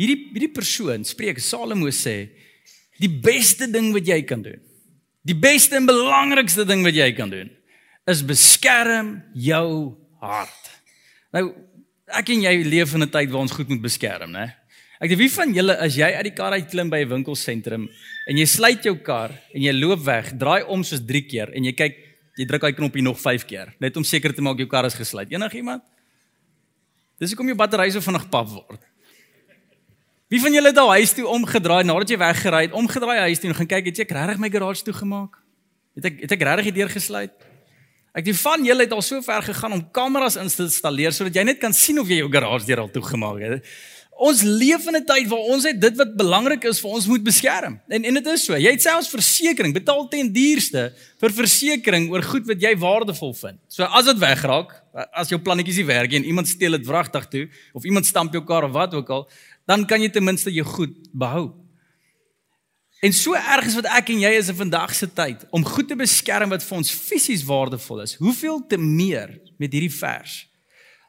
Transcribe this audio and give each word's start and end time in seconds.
Hierdie 0.00 0.30
hierdie 0.32 0.54
persoon 0.56 1.04
spreek 1.04 1.42
Salomo 1.44 1.90
sê 1.92 2.30
die 3.00 3.10
beste 3.10 3.68
ding 3.68 3.90
wat 3.92 4.08
jy 4.08 4.22
kan 4.24 4.40
doen. 4.44 4.60
Die 5.28 5.36
beste 5.36 5.76
en 5.76 5.88
belangrikste 5.88 6.64
ding 6.64 6.84
wat 6.86 6.96
jy 6.96 7.10
kan 7.16 7.32
doen 7.32 7.50
is 8.08 8.22
beskerm 8.24 9.18
jou 9.36 9.96
hart. 10.22 10.70
Nou, 11.36 11.50
ek 12.16 12.32
en 12.32 12.46
jy 12.46 12.54
leef 12.64 12.94
in 12.96 13.04
'n 13.04 13.10
tyd 13.10 13.30
waar 13.30 13.44
ons 13.44 13.52
goed 13.52 13.68
moet 13.68 13.82
beskerm, 13.82 14.32
né? 14.32 14.56
Ek 15.00 15.10
weet 15.10 15.18
wie 15.18 15.30
van 15.30 15.52
julle 15.54 15.76
as 15.78 15.94
jy 15.96 16.08
uit 16.16 16.24
die 16.24 16.34
kar 16.34 16.52
uit 16.52 16.68
klim 16.70 16.90
by 16.90 17.04
'n 17.04 17.08
winkelsentrum 17.08 17.88
en 18.26 18.36
jy 18.36 18.46
sluit 18.46 18.82
jou 18.82 18.96
kar 18.96 19.30
en 19.54 19.62
jy 19.62 19.72
loop 19.72 20.04
weg, 20.04 20.32
draai 20.36 20.64
om 20.64 20.82
soos 20.82 21.00
3 21.00 21.22
keer 21.22 21.54
en 21.54 21.64
jy 21.64 21.72
kyk, 21.72 21.96
jy 22.36 22.46
druk 22.46 22.60
daai 22.60 22.72
knoppie 22.72 23.02
nog 23.02 23.18
5 23.20 23.46
keer 23.46 23.74
net 23.80 23.96
om 23.96 24.04
seker 24.04 24.32
te 24.32 24.42
maak 24.42 24.58
jou 24.58 24.66
kar 24.66 24.86
is 24.86 24.94
gesluit. 24.94 25.30
Enigiemand? 25.30 25.82
Dis 27.18 27.30
hoekom 27.30 27.46
jou 27.46 27.56
battery 27.56 27.90
so 27.90 28.00
vinnig 28.00 28.30
pap 28.30 28.48
word. 28.48 28.89
Wie 30.30 30.38
van 30.38 30.54
julle 30.54 30.70
het 30.70 30.78
al 30.78 30.92
huis 30.94 31.10
toe 31.10 31.24
omgedraai 31.26 31.82
nadat 31.82 32.12
jy 32.12 32.16
weggery 32.20 32.66
het, 32.68 32.74
omgedraai 32.78 33.24
huis 33.26 33.40
toe 33.42 33.48
en 33.50 33.56
gaan 33.58 33.68
kyk, 33.72 33.88
het 33.90 33.96
jy 33.98 34.04
regtig 34.06 34.38
my 34.38 34.50
garage 34.54 34.84
toegemaak? 34.86 35.40
Het 35.98 36.06
ek 36.06 36.20
het 36.22 36.34
ek 36.36 36.44
regtig 36.46 36.68
die 36.68 36.76
deur 36.76 36.92
gesluit? 36.92 37.32
Ek 38.14 38.28
die 38.28 38.34
van 38.38 38.62
julle 38.62 38.86
het 38.86 38.94
al 38.94 39.02
so 39.02 39.18
ver 39.26 39.42
gegaan 39.42 39.74
om 39.74 39.82
kameras 39.90 40.38
in 40.38 40.46
te 40.46 40.68
installeer 40.68 41.10
sodat 41.16 41.34
jy 41.34 41.48
net 41.48 41.58
kan 41.58 41.74
sien 41.74 41.98
of 41.98 42.06
jy 42.06 42.20
jou 42.22 42.30
garage 42.30 42.68
deur 42.68 42.84
al 42.84 42.92
toegemaak 42.94 43.42
het. 43.42 43.66
Ons 44.20 44.42
leef 44.44 44.86
in 44.86 45.00
'n 45.00 45.04
tyd 45.08 45.26
waar 45.32 45.46
ons 45.50 45.64
net 45.64 45.80
dit 45.80 45.96
wat 45.96 46.14
belangrik 46.14 46.64
is 46.64 46.78
vir 46.78 46.90
ons 46.90 47.06
moet 47.06 47.24
beskerm. 47.24 47.80
En 47.88 48.04
en 48.04 48.14
dit 48.14 48.26
is 48.26 48.44
so. 48.44 48.54
Jy 48.54 48.70
het 48.70 48.82
selfs 48.82 49.08
versekerings, 49.08 49.72
betaal 49.74 50.08
ten 50.08 50.30
duurste 50.32 50.92
vir 51.18 51.30
versekerings 51.30 52.10
oor 52.10 52.22
goed 52.22 52.46
wat 52.46 52.60
jy 52.60 52.76
waardevol 52.76 53.34
vind. 53.34 53.58
So 53.66 53.82
as 53.82 54.04
dit 54.04 54.18
wegraak, 54.18 54.76
as 55.12 55.30
jou 55.30 55.38
plannetjies 55.38 55.76
nie 55.76 55.86
werk 55.86 56.10
nie 56.10 56.18
en 56.18 56.24
iemand 56.24 56.48
steel 56.48 56.72
dit 56.72 56.86
wragtig 56.86 57.26
toe 57.30 57.48
of 57.72 57.84
iemand 57.84 58.06
stamp 58.06 58.32
jou 58.32 58.44
kar 58.44 58.64
of 58.64 58.72
wat 58.72 58.94
ook 58.94 59.08
al, 59.08 59.28
dan 59.68 59.86
kan 59.86 60.02
jy 60.02 60.10
ten 60.12 60.24
minste 60.24 60.52
jou 60.52 60.66
goed 60.66 60.94
behou. 61.12 61.50
En 63.00 63.12
so 63.16 63.34
erg 63.34 63.64
is 63.70 63.76
wat 63.78 63.88
ek 63.96 64.12
en 64.12 64.20
jy 64.20 64.30
is 64.36 64.50
in 64.52 64.58
vandag 64.58 64.92
se 64.94 65.08
tyd 65.08 65.46
om 65.56 65.64
goed 65.64 65.88
te 65.88 65.96
beskerm 65.96 66.52
wat 66.52 66.64
vir 66.64 66.80
ons 66.82 66.92
fisies 66.92 67.44
waardevol 67.48 68.02
is. 68.04 68.18
Hoeveel 68.20 68.60
te 68.68 68.76
meer 68.76 69.38
met 69.56 69.72
hierdie 69.72 69.92
vers. 69.94 70.42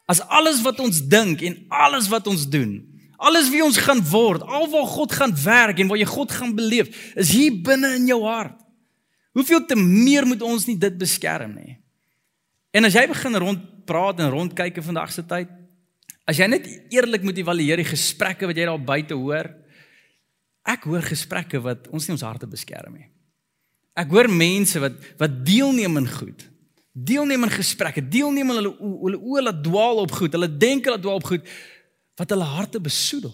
As 0.07 0.23
alles 0.31 0.61
wat 0.63 0.79
ons 0.83 1.01
dink 1.11 1.43
en 1.43 1.57
alles 1.67 2.07
wat 2.11 2.29
ons 2.31 2.47
doen, 2.47 2.79
alles 3.21 3.51
wie 3.51 3.61
ons 3.63 3.77
gaan 3.77 3.99
word, 4.07 4.41
alwaar 4.41 4.87
God 4.87 5.13
gaan 5.13 5.35
werk 5.43 5.79
en 5.79 5.91
waar 5.91 5.99
jy 5.99 6.07
God 6.09 6.31
gaan 6.31 6.55
beleef, 6.55 6.89
is 7.19 7.35
hier 7.35 7.59
binne 7.63 7.93
in 7.99 8.07
jou 8.09 8.21
hart. 8.23 8.55
Hoeveel 9.35 9.65
te 9.67 9.77
meer 9.79 10.25
moet 10.27 10.41
ons 10.43 10.65
nie 10.67 10.77
dit 10.79 10.95
beskerm 10.99 11.53
nie. 11.59 11.77
En 12.71 12.87
as 12.87 12.95
jy 12.95 13.03
begin 13.11 13.35
rondpraat 13.35 14.23
en 14.23 14.31
rondkyk 14.31 14.79
in 14.79 14.87
vandag 14.87 15.11
se 15.11 15.23
tyd, 15.27 15.51
as 16.31 16.39
jy 16.39 16.47
net 16.47 16.67
eerlik 16.93 17.25
moet 17.27 17.41
evalueer 17.43 17.83
die 17.83 17.91
gesprekke 17.91 18.47
wat 18.47 18.57
jy 18.57 18.69
daar 18.69 18.87
buite 18.87 19.17
hoor, 19.19 19.51
Ek 20.67 20.85
hoor 20.85 21.01
gesprekke 21.05 21.61
wat 21.63 21.89
ons 21.89 22.05
nie 22.05 22.15
ons 22.15 22.25
harte 22.25 22.47
beskerm 22.49 22.93
nie. 22.93 23.07
Ek 23.97 24.11
hoor 24.13 24.29
mense 24.29 24.79
wat 24.81 24.97
wat 25.19 25.41
deelneem 25.45 25.97
in 26.03 26.09
goed. 26.09 26.45
Deelneem 26.91 27.47
in 27.47 27.53
gesprekke, 27.53 28.03
deelneem 28.03 28.51
hulle 28.51 28.73
hulle 28.77 29.19
oë 29.19 29.45
laat 29.47 29.61
dwaal 29.65 30.03
op 30.03 30.13
goed. 30.19 30.35
Hulle 30.37 30.49
dink 30.61 30.85
hulle 30.85 31.01
dwaal 31.01 31.21
op 31.21 31.31
goed 31.31 31.47
wat 32.19 32.35
hulle 32.35 32.45
harte 32.45 32.77
besoedel. 32.83 33.33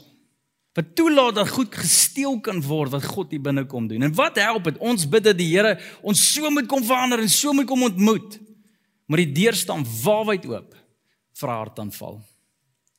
Wat 0.77 0.93
toelaat 0.95 1.35
dat 1.35 1.49
goed 1.51 1.73
gesteel 1.75 2.37
kan 2.45 2.61
word 2.63 2.93
wat 2.93 3.07
God 3.09 3.33
hier 3.33 3.41
binne 3.43 3.65
kom 3.67 3.89
doen. 3.89 4.05
En 4.05 4.13
wat 4.15 4.37
help 4.39 4.69
dit? 4.69 4.77
Ons 4.79 5.07
bid 5.09 5.25
dat 5.25 5.35
die 5.35 5.49
Here 5.49 5.75
ons 6.05 6.21
so 6.31 6.51
moet 6.53 6.69
kom 6.69 6.85
verander 6.85 7.19
en 7.19 7.33
so 7.33 7.51
moet 7.57 7.67
kom 7.67 7.83
ontmoet. 7.89 8.37
Maar 9.09 9.25
die 9.25 9.33
deur 9.41 9.57
staan 9.57 9.83
waawyd 9.83 10.47
oop 10.47 10.77
vir 11.37 11.51
hartaanval. 11.51 12.21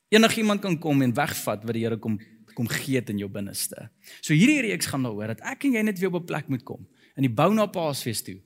Enigiemand 0.08 0.60
kan 0.64 0.78
kom 0.80 1.02
en 1.02 1.14
wegvat 1.14 1.64
wat 1.64 1.76
die 1.76 1.84
Here 1.84 1.98
kom 1.98 2.18
kom 2.58 2.66
gee 2.66 2.98
in 3.06 3.20
jou 3.20 3.28
binneste. 3.30 3.84
So 4.20 4.34
hierdie 4.34 4.64
reeks 4.64 4.88
gaan 4.90 5.04
daaroor 5.06 5.30
dat 5.30 5.44
ek 5.46 5.68
en 5.68 5.76
jy 5.76 5.82
net 5.86 5.98
weer 6.00 6.10
op 6.10 6.22
'n 6.22 6.26
plek 6.26 6.48
moet 6.48 6.64
kom 6.64 6.88
in 7.14 7.22
die 7.22 7.34
bou 7.34 7.54
na 7.54 7.66
Paasfees 7.66 8.22
toe. 8.22 8.40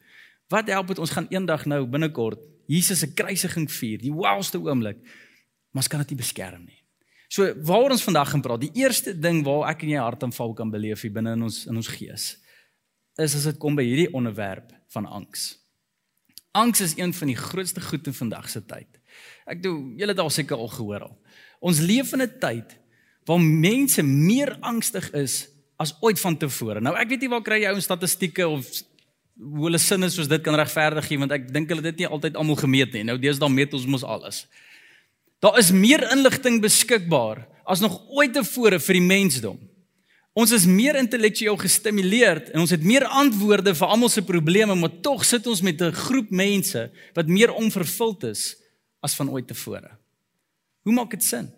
Wat 0.48 0.68
help 0.68 0.88
dit 0.88 0.98
ons 0.98 1.10
gaan 1.10 1.26
eendag 1.30 1.64
nou 1.66 1.86
binnekort 1.86 2.38
Jesus 2.66 2.98
se 2.98 3.14
kruisiging 3.14 3.70
vier, 3.70 3.98
die 3.98 4.12
wildste 4.12 4.58
oomblik. 4.58 4.98
Maar 5.72 5.82
ons 5.82 5.88
kan 5.88 6.00
dit 6.00 6.10
nie 6.10 6.20
beskerm 6.20 6.64
nie. 6.64 6.82
So 7.28 7.54
waaroor 7.64 7.90
ons 7.90 8.04
vandag 8.04 8.30
gaan 8.30 8.42
praat, 8.44 8.60
die 8.60 8.82
eerste 8.82 9.14
ding 9.18 9.44
waar 9.44 9.70
ek 9.70 9.82
en 9.82 9.88
jy 9.88 9.98
hartaanval 9.98 10.54
kan 10.54 10.70
beleef 10.70 11.02
hier 11.02 11.12
binne 11.12 11.32
in 11.32 11.42
ons 11.42 11.66
in 11.66 11.76
ons 11.76 11.88
gees 11.88 12.36
is 13.20 13.34
as 13.36 13.44
dit 13.44 13.58
kom 13.60 13.76
by 13.76 13.84
hierdie 13.84 14.08
onderwerp 14.16 14.70
van 14.94 15.06
angs. 15.06 15.58
Angs 16.56 16.80
is 16.80 16.94
een 16.96 17.12
van 17.12 17.28
die 17.28 17.36
grootste 17.36 17.80
goed 17.80 18.06
in 18.08 18.16
vandag 18.16 18.48
se 18.48 18.62
tyd. 18.64 18.88
Ek 19.44 19.60
doen 19.62 19.92
julle 20.00 20.14
het 20.14 20.20
al 20.20 20.32
seker 20.32 20.56
al 20.56 20.72
gehoor 20.72 21.08
al. 21.08 21.18
Ons 21.62 21.80
leef 21.80 22.12
in 22.12 22.22
'n 22.22 22.38
tyd 22.42 22.78
waar 23.24 23.40
mense 23.40 24.02
meer 24.02 24.56
angstig 24.60 25.10
is 25.14 25.46
as 25.78 25.94
ooit 26.00 26.18
vantevore. 26.20 26.80
Nou 26.80 26.94
ek 26.98 27.08
weet 27.08 27.20
nie 27.20 27.30
waar 27.30 27.42
kry 27.42 27.62
jy 27.62 27.70
ou 27.70 27.80
statistieke 27.80 28.46
of 28.48 28.66
hoe 29.38 29.66
hulle 29.66 29.78
sinne 29.78 30.10
soos 30.10 30.28
dit 30.28 30.42
kan 30.42 30.54
regverdig 30.58 31.08
nie 31.10 31.18
want 31.22 31.32
ek 31.32 31.48
dink 31.54 31.70
hulle 31.72 31.82
dit 31.82 32.02
nie 32.02 32.08
altyd 32.10 32.36
almal 32.36 32.58
gemeet 32.58 32.92
nie. 32.92 33.04
Nou 33.04 33.18
deesdae 33.18 33.50
meet 33.50 33.74
ons 33.74 33.86
mos 33.86 34.04
alles. 34.04 34.46
Daar 35.42 35.58
is 35.58 35.72
meer 35.74 36.04
inligting 36.12 36.60
beskikbaar 36.62 37.46
as 37.66 37.80
nog 37.80 38.00
ooit 38.10 38.34
tevore 38.34 38.78
vir 38.82 38.98
die 38.98 39.06
mensdom. 39.06 39.58
Ons 40.32 40.52
is 40.56 40.64
meer 40.66 40.96
intellektueel 40.96 41.58
gestimuleerd 41.60 42.52
en 42.54 42.62
ons 42.64 42.70
het 42.72 42.84
meer 42.84 43.04
antwoorde 43.04 43.74
vir 43.76 43.88
almal 43.88 44.08
se 44.08 44.22
probleme, 44.24 44.74
maar 44.74 44.94
tog 45.04 45.26
sit 45.28 45.46
ons 45.46 45.60
met 45.60 45.80
'n 45.82 45.92
groep 45.92 46.30
mense 46.30 46.90
wat 47.14 47.26
meer 47.28 47.52
onvervuld 47.52 48.24
is 48.24 48.56
as 49.02 49.14
van 49.14 49.28
ooit 49.28 49.46
tevore. 49.46 50.01
Hoe 50.82 50.94
maak 50.94 51.10
dit 51.10 51.22
sin? 51.22 51.50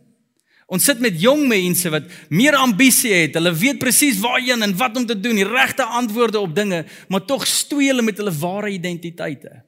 Ons 0.67 0.87
sit 0.89 1.01
met 1.05 1.17
jong 1.21 1.45
mense 1.49 1.91
wat 1.93 2.09
meer 2.33 2.57
ambisie 2.57 3.13
het. 3.13 3.37
Hulle 3.37 3.53
weet 3.53 3.79
presies 3.83 4.21
waarheen 4.23 4.65
en 4.65 4.77
wat 4.81 4.97
om 4.97 5.07
te 5.07 5.17
doen, 5.19 5.37
die 5.37 5.49
regte 5.49 5.85
antwoorde 5.85 6.41
op 6.41 6.55
dinge, 6.57 6.85
maar 7.09 7.25
tog 7.29 7.45
stoei 7.49 7.91
hulle 7.91 8.05
met 8.05 8.21
hulle 8.21 8.33
ware 8.41 8.73
identiteite. 8.73 9.61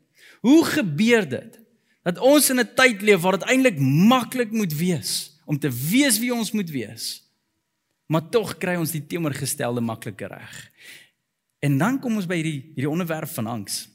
Hoe 0.47 0.65
gebeur 0.65 1.29
dit? 1.29 1.61
Dat 2.07 2.19
ons 2.23 2.51
in 2.51 2.61
'n 2.61 2.75
tyd 2.75 3.03
leef 3.03 3.21
waar 3.21 3.39
dit 3.39 3.49
eintlik 3.49 3.79
maklik 3.79 4.51
moet 4.51 4.73
wees 4.73 5.37
om 5.45 5.59
te 5.59 5.71
wees 5.71 6.19
wie 6.19 6.35
ons 6.35 6.53
moet 6.53 6.71
wees. 6.71 7.23
Maar 8.07 8.29
tog 8.31 8.57
kry 8.59 8.77
ons 8.77 8.91
die 8.91 9.07
teenoorgestelde 9.07 9.81
makliker 9.81 10.29
reg. 10.29 10.71
En 11.59 11.79
dan 11.79 12.01
kom 12.01 12.17
ons 12.17 12.27
by 12.27 12.35
hierdie 12.35 12.63
hierdie 12.75 12.91
onderwerp 12.91 13.29
van 13.29 13.47
angs. 13.47 13.89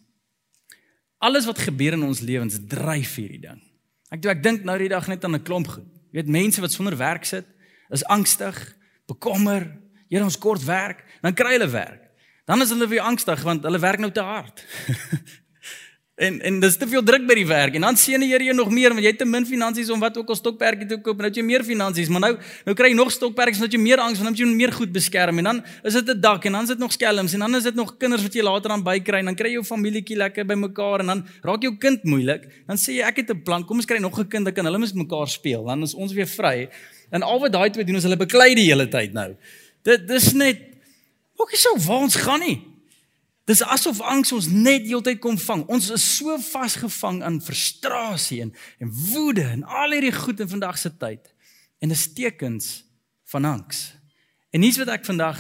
Alles 1.18 1.46
wat 1.46 1.60
gebeur 1.60 1.94
in 1.94 2.04
ons 2.04 2.20
lewens 2.20 2.60
dryf 2.68 3.16
hierdie 3.16 3.40
ding. 3.40 3.71
Ek 4.12 4.22
dink 4.22 4.38
ek 4.38 4.44
dink 4.44 4.64
nou 4.68 4.78
die 4.78 4.92
dag 4.92 5.08
net 5.08 5.24
aan 5.24 5.36
'n 5.36 5.44
klomp 5.44 5.68
goed. 5.68 5.88
Jy 6.12 6.20
weet 6.20 6.28
mense 6.28 6.62
wat 6.62 6.72
sonder 6.72 6.98
werk 6.98 7.26
sit, 7.26 7.46
is 7.90 8.04
angstig, 8.04 8.76
bekommer, 9.08 9.80
hier 10.10 10.24
ons 10.24 10.38
kort 10.38 10.64
werk, 10.66 11.04
dan 11.22 11.34
kry 11.34 11.56
hulle 11.56 11.70
werk. 11.72 12.10
Dan 12.46 12.62
is 12.62 12.70
hulle 12.70 12.88
weer 12.88 13.02
angstig 13.02 13.42
want 13.44 13.64
hulle 13.64 13.80
werk 13.80 14.00
nou 14.00 14.12
te 14.12 14.22
hard. 14.22 14.66
En 16.22 16.36
en 16.42 16.59
dis 16.62 16.76
te 16.78 16.86
veel 16.86 17.02
druk 17.02 17.24
by 17.26 17.36
die 17.40 17.48
werk. 17.50 17.76
En 17.80 17.86
dan 17.88 17.98
sien 17.98 18.22
jy 18.22 18.38
jou 18.46 18.54
nog 18.54 18.70
meer 18.70 18.94
want 18.94 19.02
jy 19.02 19.09
het 19.09 19.20
te 19.24 19.26
min 19.26 19.46
finansies 19.48 19.90
om 19.90 20.02
wat 20.04 20.20
ook 20.20 20.30
al 20.30 20.38
stokperdjie 20.38 20.86
te 20.92 21.00
koop 21.02 21.18
en 21.18 21.26
nou 21.26 21.30
het 21.32 21.40
jy 21.40 21.46
meer 21.48 21.64
finansies. 21.66 22.12
Maar 22.14 22.22
nou 22.28 22.32
nou 22.68 22.76
kry 22.78 22.92
jy 22.92 22.98
nog 23.00 23.10
stokperdjies 23.16 23.62
want 23.63 23.74
jy 23.74 23.80
meer 23.81 24.04
angs 24.04 24.22
want 24.22 24.30
dan 24.30 24.36
moet 24.36 24.44
jy 24.44 24.60
meer 24.60 24.74
goed 24.75 24.94
beskerm. 24.94 25.42
En 25.42 25.50
dan 25.50 25.63
is 25.81 25.98
dit 25.98 26.13
'n 26.13 26.22
dak 26.22 26.45
en 26.45 26.51
dan 26.51 26.63
is 26.63 26.74
dit 26.75 26.78
nog 26.78 26.94
skelms 26.94 27.34
en 27.34 27.40
dan 27.40 27.56
is 27.56 27.63
dit 27.63 27.75
nog 27.75 27.98
kinders 27.98 28.22
wat 28.22 28.34
jy 28.34 28.44
later 28.44 28.72
aan 28.72 28.84
bykry 28.84 29.19
en 29.19 29.25
dan 29.25 29.36
kry 29.36 29.48
jy 29.50 29.54
jou 29.54 29.63
familietjie 29.63 30.18
lekker 30.18 30.45
by 30.45 30.54
mekaar 30.54 31.00
en 31.00 31.07
dan 31.07 31.25
raak 31.42 31.62
jou 31.62 31.75
kind 31.78 32.04
moeilik. 32.04 32.45
Dan 32.68 32.78
sê 32.78 32.94
jy 32.94 33.01
ek 33.01 33.18
het 33.18 33.31
'n 33.31 33.42
plan 33.42 33.66
kom 33.66 33.78
ons 33.78 33.86
kry 33.86 33.98
nog 33.98 34.19
'n 34.19 34.28
kind 34.28 34.45
dan 34.45 34.54
kan 34.54 34.66
hulle 34.66 34.78
met 34.78 34.94
mekaar 34.94 35.28
speel. 35.28 35.66
Dan 35.66 35.81
is 35.81 35.95
ons 35.95 36.13
weer 36.13 36.28
vry. 36.28 36.69
En 37.10 37.24
al 37.24 37.40
wat 37.40 37.51
daai 37.51 37.69
twee 37.72 37.86
doen 37.86 37.95
is 37.95 38.04
hulle 38.04 38.18
beklei 38.18 38.54
die 38.54 38.69
hele 38.69 38.88
tyd 38.88 39.13
nou. 39.13 39.36
Dit 39.84 40.07
dis 40.07 40.34
net 40.34 40.57
ook 41.36 41.50
nie 41.50 41.57
so 41.57 41.75
waar 41.78 42.01
ons 42.01 42.16
gaan 42.16 42.40
nie 42.40 42.70
Dis 43.50 43.64
asof 43.64 44.02
angs 44.06 44.32
ons 44.32 44.48
net 44.48 44.86
heeltyd 44.86 45.20
kom 45.20 45.38
vang. 45.42 45.64
Ons 45.72 45.90
is 45.90 46.04
so 46.18 46.38
vasgevang 46.38 47.22
aan 47.26 47.42
frustrasie 47.42 48.42
en 48.46 48.54
en 48.80 48.92
woede 49.12 49.44
en 49.44 49.64
al 49.64 49.96
hierdie 49.96 50.14
goed 50.14 50.40
in 50.40 50.50
vandag 50.50 50.78
se 50.78 50.92
tyd. 50.98 51.34
En 51.82 51.90
dis 51.90 52.14
tekens 52.14 52.84
van 53.34 53.46
angs. 53.46 53.94
En 54.52 54.62
hier's 54.62 54.78
wat 54.78 54.92
ek 54.94 55.08
vandag 55.08 55.40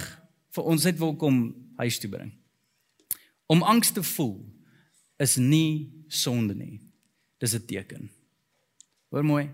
vir 0.55 0.63
ons 0.63 0.87
net 0.87 0.97
wil 0.99 1.13
kom 1.15 1.43
huis 1.77 1.99
toe 2.01 2.09
bring. 2.09 2.31
Om 3.51 3.63
angs 3.63 3.91
te 3.91 4.03
voel 4.03 4.39
is 5.21 5.37
nie 5.37 5.91
sonde 6.07 6.55
nie. 6.55 6.81
Dis 7.37 7.53
'n 7.53 7.65
teken. 7.65 8.09
Hoor 9.09 9.25
mooi. 9.25 9.49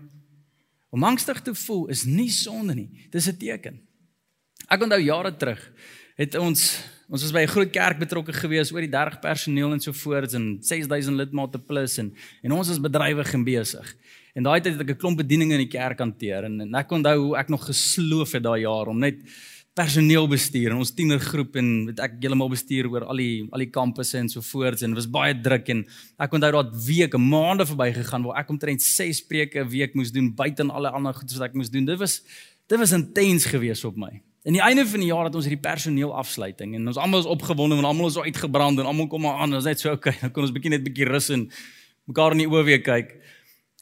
Om 0.90 1.04
angstig 1.04 1.42
te 1.42 1.54
voel 1.54 1.88
is 1.92 2.04
nie 2.04 2.30
sonde 2.30 2.74
nie. 2.74 3.08
Dis 3.10 3.28
'n 3.28 3.36
teken. 3.36 3.80
Ek 4.68 4.82
onthou 4.82 5.00
jare 5.00 5.36
terug 5.36 5.60
het 6.18 6.38
ons 6.38 6.70
ons 7.08 7.22
was 7.24 7.32
by 7.32 7.40
'n 7.40 7.48
groot 7.48 7.70
kerk 7.72 7.98
betrokke 7.98 8.32
gewees 8.36 8.70
oor 8.72 8.84
die 8.84 8.92
30 8.92 9.20
personeel 9.20 9.72
en 9.72 9.80
so 9.80 9.92
voort 9.92 10.34
en 10.34 10.58
6000 10.60 11.16
lidmate 11.16 11.58
plus 11.58 11.98
en 11.98 12.12
en 12.42 12.52
ons 12.52 12.68
is 12.68 12.78
bedrywig 12.78 13.32
en 13.34 13.44
besig. 13.44 13.96
En 14.34 14.42
daai 14.42 14.60
tyd 14.60 14.76
het 14.76 14.82
ek 14.82 14.90
'n 14.90 14.98
klomp 14.98 15.16
bedieninge 15.16 15.54
in 15.54 15.64
die 15.64 15.78
kerk 15.78 15.98
hanteer 15.98 16.44
en, 16.44 16.60
en 16.60 16.74
ek 16.74 16.90
onthou 16.90 17.16
hoe 17.18 17.36
ek 17.36 17.48
nog 17.48 17.64
gesloof 17.64 18.32
het 18.32 18.42
daai 18.42 18.60
jaar 18.60 18.88
om 18.88 18.98
net 18.98 19.16
personeel 19.74 20.26
bestuur 20.28 20.70
en 20.70 20.82
ons 20.82 20.90
tienergroep 20.90 21.56
en 21.56 21.86
weet 21.86 22.00
ek 22.00 22.14
heeltemal 22.20 22.50
bestuur 22.50 22.90
oor 22.90 23.04
al 23.04 23.16
die 23.16 23.48
al 23.52 23.58
die 23.58 23.70
kampusse 23.70 24.18
en 24.18 24.28
so 24.28 24.42
voorts 24.42 24.82
en 24.82 24.94
was 24.94 25.06
baie 25.06 25.34
druk 25.40 25.68
en 25.68 25.86
ek 26.18 26.32
onthou 26.32 26.52
dat 26.52 26.70
weke, 26.86 27.18
maande 27.18 27.64
verbygegaan 27.64 28.24
waar 28.26 28.40
ek 28.42 28.50
omtrent 28.50 28.82
6 28.82 29.22
preke 29.30 29.64
'n 29.64 29.68
week 29.68 29.94
moes 29.94 30.10
doen 30.10 30.34
buite 30.34 30.62
en 30.62 30.70
alle 30.70 30.90
ander 30.90 31.14
goed 31.14 31.32
wat 31.32 31.48
ek 31.48 31.54
moes 31.54 31.70
doen. 31.70 31.86
Dit 31.86 31.98
was 31.98 32.22
dit 32.68 32.78
was 32.78 32.92
intens 32.92 33.46
geweest 33.46 33.84
op 33.84 33.96
my. 33.96 34.27
En 34.42 34.54
die 34.54 34.62
einde 34.62 34.86
van 34.86 35.02
die 35.02 35.08
jaar 35.08 35.26
het 35.26 35.34
ons 35.34 35.48
hierdie 35.48 35.62
personeel 35.62 36.12
afsluiting 36.14 36.74
en 36.78 36.86
ons 36.86 36.96
almal 36.96 37.24
is 37.24 37.26
opgewonde 37.30 37.76
en 37.76 37.84
almal 37.84 38.06
is 38.06 38.14
so 38.14 38.22
uitgebrand 38.22 38.78
en 38.78 38.86
almal 38.86 39.08
kom 39.10 39.24
maar 39.26 39.40
aan. 39.42 39.54
Ons 39.54 39.66
net 39.66 39.80
so 39.80 39.90
okay, 39.92 40.14
dan 40.22 40.30
kon 40.32 40.46
ons 40.46 40.54
bietjie 40.54 40.70
net 40.76 40.84
bietjie 40.86 41.08
rus 41.08 41.30
en 41.34 41.48
mekaar 42.08 42.36
in 42.36 42.44
die 42.44 42.50
oë 42.50 42.62
weer 42.68 42.84
kyk. 42.84 43.16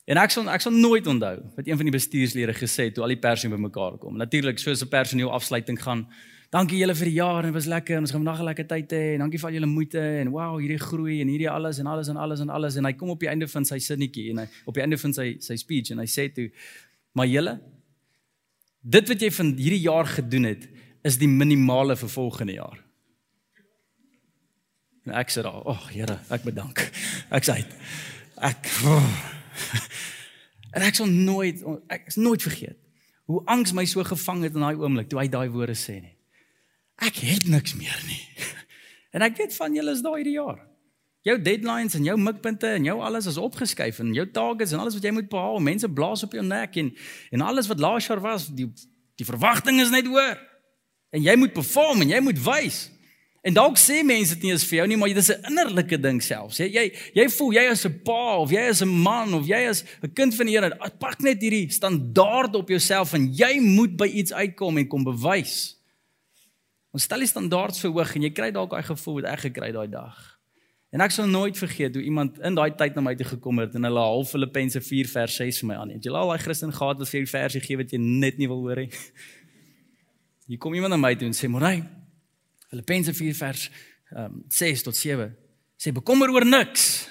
En 0.06 0.20
ek 0.22 0.32
sal 0.32 0.48
ek 0.54 0.62
sal 0.62 0.72
nooit 0.72 1.06
onthou 1.10 1.34
wat 1.58 1.68
een 1.68 1.76
van 1.76 1.90
die 1.90 1.94
bestuurslede 1.94 2.54
gesê 2.56 2.88
het 2.88 2.96
toe 2.96 3.04
al 3.04 3.12
die 3.14 3.20
personeel 3.20 3.58
bymekaar 3.58 3.98
kom. 4.02 4.16
Natuurlik 4.16 4.58
soos 4.62 4.82
'n 4.82 4.88
personeel 4.88 5.30
afsluiting 5.30 5.78
gaan. 5.82 6.06
Dankie 6.50 6.78
julle 6.78 6.94
vir 6.94 7.08
die 7.10 7.18
jaar 7.18 7.42
en 7.42 7.52
dit 7.52 7.54
was 7.54 7.66
lekker 7.66 7.96
en 7.96 8.02
ons 8.06 8.10
gaan 8.10 8.22
vandag 8.22 8.40
'n 8.40 8.44
lekker 8.44 8.66
tyd 8.66 8.92
hê 8.92 9.14
en 9.14 9.18
dankie 9.18 9.38
vir 9.38 9.48
al 9.48 9.54
julle 9.54 9.66
moeite 9.66 10.00
en 10.00 10.30
wow, 10.30 10.58
hierdie 10.58 10.78
groei 10.78 11.20
en 11.20 11.28
hierdie 11.28 11.50
alles 11.50 11.78
en 11.78 11.86
alles 11.86 12.08
en 12.08 12.16
alles 12.16 12.40
en 12.40 12.50
alles 12.50 12.76
en 12.76 12.84
hy 12.84 12.92
kom 12.92 13.10
op 13.10 13.20
die 13.20 13.28
einde 13.28 13.48
van 13.48 13.64
sy 13.64 13.78
sinnetjie 13.78 14.30
en 14.30 14.38
hy 14.38 14.46
op 14.64 14.74
die 14.74 14.82
einde 14.82 14.98
van 14.98 15.12
sy 15.12 15.36
sy 15.40 15.56
speech 15.56 15.90
en 15.90 15.98
hy 15.98 16.06
sê 16.06 16.32
toe 16.32 16.50
maar 17.12 17.26
julle 17.26 17.60
dit 18.86 19.08
wat 19.10 19.22
jy 19.22 19.30
van 19.34 19.52
hierdie 19.58 19.82
jaar 19.82 20.06
gedoen 20.06 20.46
het 20.52 20.66
is 21.06 21.18
die 21.18 21.30
minimale 21.30 21.96
vir 21.98 22.10
volgende 22.10 22.56
jaar. 22.56 22.78
En 25.06 25.14
ek 25.14 25.30
sê 25.30 25.42
daar, 25.42 25.62
"Ag 25.62 25.86
oh, 25.86 25.88
Here, 25.90 26.18
ek 26.30 26.42
bedank." 26.42 26.82
Ek 27.30 27.44
sê 27.44 27.64
ek 28.36 28.66
oh. 28.84 29.10
en 30.74 30.82
ek 30.82 30.94
sal 30.94 31.06
nooit 31.06 31.62
ek 31.88 32.06
is 32.06 32.16
nooit 32.16 32.42
vergeet 32.42 32.76
hoe 33.26 33.42
angs 33.46 33.72
my 33.72 33.84
so 33.84 34.04
gevang 34.04 34.42
het 34.42 34.54
in 34.54 34.60
daai 34.60 34.76
oomblik 34.76 35.08
toe 35.08 35.18
hy 35.18 35.28
daai 35.28 35.48
woorde 35.48 35.74
sê 35.74 36.00
nie. 36.00 36.14
Ek 37.02 37.16
het 37.16 37.48
niks 37.48 37.74
meer 37.74 37.98
nie. 38.06 38.22
En 39.16 39.22
ek 39.24 39.38
weet 39.38 39.54
van 39.56 39.72
julle 39.72 39.94
is 39.96 40.02
daai 40.04 40.18
hierdie 40.20 40.36
jaar. 40.36 40.58
Jou 41.26 41.34
deadlines 41.42 41.96
en 41.98 42.04
jou 42.06 42.14
mikpunte 42.22 42.68
en 42.70 42.84
jou 42.86 43.00
alles 43.02 43.26
is 43.26 43.38
opgeskuif 43.40 43.98
en 43.98 44.12
jou 44.14 44.26
targets 44.30 44.72
en 44.72 44.82
alles 44.82 44.94
wat 44.94 45.06
jy 45.08 45.10
moet 45.16 45.30
behaal, 45.30 45.58
mense 45.58 45.88
blaas 45.90 46.22
op 46.22 46.36
jou 46.36 46.44
nek 46.46 46.76
en 46.78 46.92
en 47.34 47.42
alles 47.42 47.66
wat 47.66 47.82
laas 47.82 48.06
jaar 48.06 48.22
was, 48.22 48.46
die 48.46 48.68
die 49.16 49.26
verwagting 49.26 49.80
is 49.80 49.90
net 49.90 50.06
hoër. 50.06 50.36
En 51.16 51.24
jy 51.24 51.34
moet 51.40 51.54
perform 51.56 52.04
en 52.04 52.12
jy 52.12 52.20
moet 52.22 52.38
wys. 52.44 52.84
En 53.46 53.54
dalk 53.54 53.78
sê 53.78 54.00
mense 54.06 54.34
dit 54.34 54.46
nie 54.46 54.54
is 54.54 54.64
vir 54.66 54.80
jou 54.80 54.86
nie, 54.90 54.98
maar 54.98 55.08
dit 55.08 55.18
is 55.22 55.30
'n 55.30 55.50
innerlike 55.50 55.98
ding 56.00 56.22
selfs. 56.22 56.58
Jy 56.58 56.68
jy 56.70 56.92
jy 57.14 57.28
voel 57.30 57.52
jy 57.52 57.64
is 57.70 57.86
'n 57.86 58.00
pa 58.04 58.38
of 58.38 58.50
jy 58.50 58.68
is 58.68 58.82
'n 58.82 58.88
man 58.88 59.34
of 59.34 59.46
jy 59.46 59.68
is 59.70 59.84
'n 60.02 60.12
kind 60.12 60.34
van 60.34 60.46
die 60.46 60.58
Here. 60.58 60.76
Pak 60.98 61.20
net 61.20 61.40
hierdie 61.42 61.70
standaard 61.70 62.54
op 62.54 62.68
jouself 62.68 63.14
en 63.14 63.32
jy 63.32 63.60
moet 63.60 63.96
by 63.96 64.06
iets 64.06 64.32
uitkom 64.32 64.78
en 64.78 64.88
kom 64.88 65.04
bewys. 65.04 65.76
Ons 66.92 67.02
stel 67.02 67.18
die 67.18 67.26
standaard 67.26 67.74
so 67.74 67.90
hoog 67.92 68.14
en 68.14 68.22
jy 68.22 68.30
kry 68.30 68.50
dalk 68.50 68.70
daai 68.70 68.82
gevoel 68.82 69.22
wat 69.22 69.24
ek 69.24 69.40
gekry 69.40 69.72
daai 69.72 69.88
dag. 69.88 70.35
En 70.96 71.02
ek 71.04 71.12
sal 71.12 71.26
nooit 71.28 71.58
vergeet 71.60 71.92
hoe 71.94 72.02
iemand 72.08 72.38
in 72.40 72.54
daai 72.56 72.70
tyd 72.72 72.94
na 72.96 73.02
my 73.04 73.12
toe 73.20 73.26
gekom 73.28 73.58
het 73.60 73.74
en 73.76 73.84
hulle 73.84 74.00
half 74.00 74.30
Filippense 74.32 74.80
4 74.80 75.10
vers 75.12 75.34
6 75.42 75.58
vir 75.60 75.68
my 75.68 75.76
aan. 75.76 75.90
Het 75.92 76.08
jy 76.08 76.14
al 76.16 76.32
daai 76.32 76.40
Christen 76.40 76.72
gehad 76.72 77.02
wat 77.02 77.10
vir 77.10 77.26
die 77.26 77.28
versie 77.28 77.60
gee 77.60 77.76
wat 77.76 77.92
jy 77.92 78.00
net 78.00 78.40
nie 78.40 78.48
wil 78.48 78.62
hoor 78.64 78.80
nie? 78.80 78.88
Hier 80.48 80.62
kom 80.62 80.72
iemand 80.72 80.94
na 80.94 81.00
my 81.02 81.12
toe 81.18 81.28
en 81.28 81.36
sê, 81.36 81.50
"Morai, 81.52 81.82
Filippense 82.70 83.12
4 83.12 83.36
vers 83.36 83.70
um, 84.16 84.44
6 84.48 84.82
tot 84.88 84.96
7 84.96 85.28
sê 85.76 85.92
bekommer 85.92 86.32
oor 86.32 86.46
niks. 86.48 87.08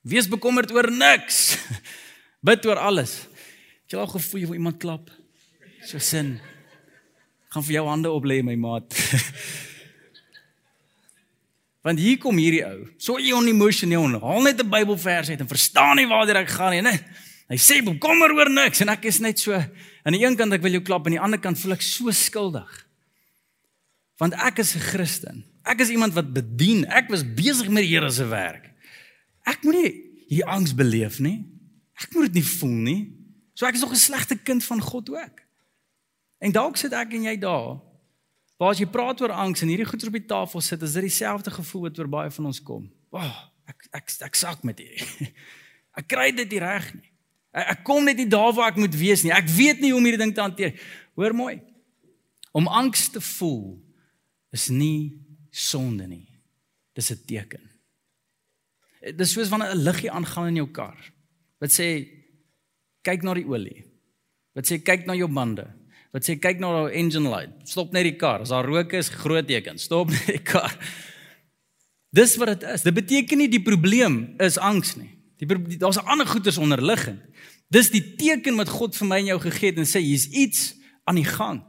Wees 0.00 0.28
bekommerd 0.28 0.72
oor 0.72 0.88
niks. 0.88 1.58
Bid 2.46 2.64
oor 2.64 2.80
alles. 2.80 3.28
Het 3.84 3.92
jy 3.92 4.00
al 4.00 4.14
gevoel 4.14 4.46
wil 4.46 4.56
iemand 4.56 4.80
klap? 4.80 5.10
So 5.84 5.98
sin. 5.98 6.38
Gaan 7.52 7.66
vir 7.66 7.80
jou 7.80 7.88
hande 7.88 8.08
op 8.08 8.24
lê 8.24 8.40
my 8.42 8.56
maat. 8.56 8.88
Want 11.82 11.98
hier 11.98 12.18
kom 12.18 12.36
hierdie 12.36 12.64
ou. 12.66 12.88
So 13.00 13.16
emosioneel. 13.16 14.20
Haal 14.20 14.42
net 14.42 14.60
'n 14.60 14.68
Bybelvers 14.68 15.30
uit 15.30 15.40
en 15.40 15.48
verstaan 15.48 15.96
nie 15.96 16.06
waar 16.06 16.26
dit 16.26 16.50
gaan 16.50 16.70
nie, 16.70 16.82
né? 16.82 17.00
Hy 17.48 17.56
sê 17.56 17.82
bekommer 17.82 18.30
oor 18.30 18.50
niks 18.50 18.80
en 18.80 18.88
ek 18.88 19.04
is 19.04 19.18
net 19.18 19.38
so 19.38 19.52
aan 19.52 20.12
die 20.14 20.22
een 20.22 20.36
kant 20.36 20.52
ek 20.52 20.62
wil 20.62 20.70
jou 20.70 20.82
klap 20.82 21.06
en 21.06 21.12
aan 21.12 21.16
die 21.16 21.20
ander 21.20 21.40
kant 21.40 21.58
voel 21.58 21.72
ek 21.72 21.82
so 21.82 22.10
skuldig 22.10 22.86
want 24.20 24.34
ek 24.34 24.58
is 24.58 24.76
'n 24.76 24.80
Christen. 24.80 25.44
Ek 25.64 25.80
is 25.80 25.88
iemand 25.88 26.12
wat 26.12 26.32
bedien. 26.32 26.84
Ek 26.86 27.08
was 27.08 27.24
besig 27.24 27.68
met 27.68 27.82
die 27.82 27.96
Here 27.96 28.10
se 28.10 28.26
werk. 28.28 28.70
Ek 29.44 29.62
moet 29.62 29.74
nie 29.74 29.92
hierdie 30.28 30.46
angs 30.46 30.74
beleef 30.74 31.18
nie. 31.18 31.44
Ek 31.96 32.12
moet 32.14 32.32
dit 32.32 32.34
nie 32.34 32.44
voel 32.44 32.80
nie. 32.84 33.02
So 33.54 33.66
ek 33.66 33.74
is 33.74 33.80
nog 33.80 33.92
'n 33.92 33.96
slegte 33.96 34.36
kind 34.36 34.64
van 34.64 34.80
God 34.80 35.10
ook. 35.10 35.40
En 36.38 36.52
dalk 36.52 36.76
sit 36.76 36.92
ek 36.92 37.12
en 37.12 37.22
jy 37.22 37.36
daar. 37.38 37.80
Waar 38.60 38.74
as 38.74 38.80
jy 38.82 38.90
praat 38.92 39.22
oor 39.24 39.32
angs 39.32 39.62
en 39.64 39.70
hierdie 39.72 39.86
goeie 39.88 40.10
op 40.10 40.16
die 40.18 40.28
tafel 40.28 40.60
sit, 40.60 40.82
is 40.84 40.92
dit 40.92 41.06
dieselfde 41.08 41.52
gevoel 41.54 41.86
wat 41.86 41.98
oor 41.98 42.10
baie 42.12 42.32
van 42.34 42.48
ons 42.50 42.60
kom. 42.60 42.90
Wag, 43.14 43.24
oh, 43.24 43.38
ek 43.72 43.86
ek 43.96 44.12
ek 44.26 44.36
sak 44.36 44.66
met 44.68 44.82
hierdie. 44.82 45.30
Ek 45.98 46.06
kry 46.06 46.28
dit 46.30 46.52
nie 46.54 46.60
reg 46.62 46.84
nie. 46.94 47.08
Ek, 47.50 47.64
ek 47.72 47.80
kom 47.82 48.04
net 48.06 48.20
nie 48.20 48.28
daar 48.30 48.52
waar 48.54 48.68
ek 48.70 48.76
moet 48.78 48.94
wees 48.94 49.24
nie. 49.26 49.32
Ek 49.34 49.48
weet 49.50 49.80
nie 49.82 49.90
hoe 49.90 49.98
om 49.98 50.04
hierdie 50.06 50.20
ding 50.22 50.30
te 50.36 50.44
hanteer. 50.44 50.76
Hoor 51.18 51.34
mooi. 51.34 51.56
Om 52.54 52.68
angs 52.70 53.08
te 53.10 53.18
voel 53.20 53.74
is 54.54 54.68
nie 54.70 55.18
sonde 55.50 56.06
nie. 56.06 56.28
Dis 56.94 57.10
'n 57.10 57.18
teken. 57.26 57.66
Dis 59.18 59.34
soos 59.34 59.50
wanneer 59.50 59.74
'n 59.74 59.82
liggie 59.82 60.10
aangaan 60.10 60.54
in 60.54 60.62
jou 60.62 60.70
kar. 60.70 60.96
Wat 61.58 61.74
sê 61.74 62.06
kyk 63.02 63.22
na 63.22 63.34
die 63.34 63.46
olie. 63.46 63.84
Wat 64.54 64.64
sê 64.64 64.78
kyk 64.78 65.06
na 65.06 65.14
jou 65.14 65.28
bande. 65.28 65.66
Wat 66.10 66.26
sê 66.26 66.34
kyk 66.38 66.58
na 66.58 66.72
jou 66.74 66.90
engine 66.90 67.30
light. 67.30 67.54
Stop 67.70 67.92
net 67.94 68.04
die 68.08 68.16
kar. 68.18 68.42
As 68.42 68.50
daar 68.50 68.66
rook 68.66 68.92
is, 68.98 69.08
groot 69.08 69.46
teken. 69.46 69.78
Stop 69.78 70.10
net 70.10 70.26
die 70.26 70.42
kar. 70.42 70.74
Dis 72.10 72.34
wat 72.36 72.56
dit 72.56 72.66
is. 72.66 72.82
Dit 72.82 72.94
beteken 72.94 73.38
nie 73.38 73.48
die 73.50 73.62
probleem 73.62 74.34
is 74.42 74.58
angs 74.58 74.96
nie. 74.98 75.12
Die 75.38 75.78
daar's 75.78 75.96
'n 75.96 76.06
ander 76.10 76.26
goeters 76.26 76.58
onderliggend. 76.58 77.22
Dis 77.70 77.90
die 77.90 78.16
teken 78.16 78.56
wat 78.56 78.68
God 78.68 78.96
vir 78.96 79.06
my 79.06 79.18
en 79.18 79.30
jou 79.30 79.40
gegee 79.40 79.70
het 79.70 79.78
en 79.78 79.86
sê 79.86 80.02
hier's 80.02 80.26
iets 80.26 80.74
aan 81.04 81.14
die 81.14 81.24
gang. 81.24 81.62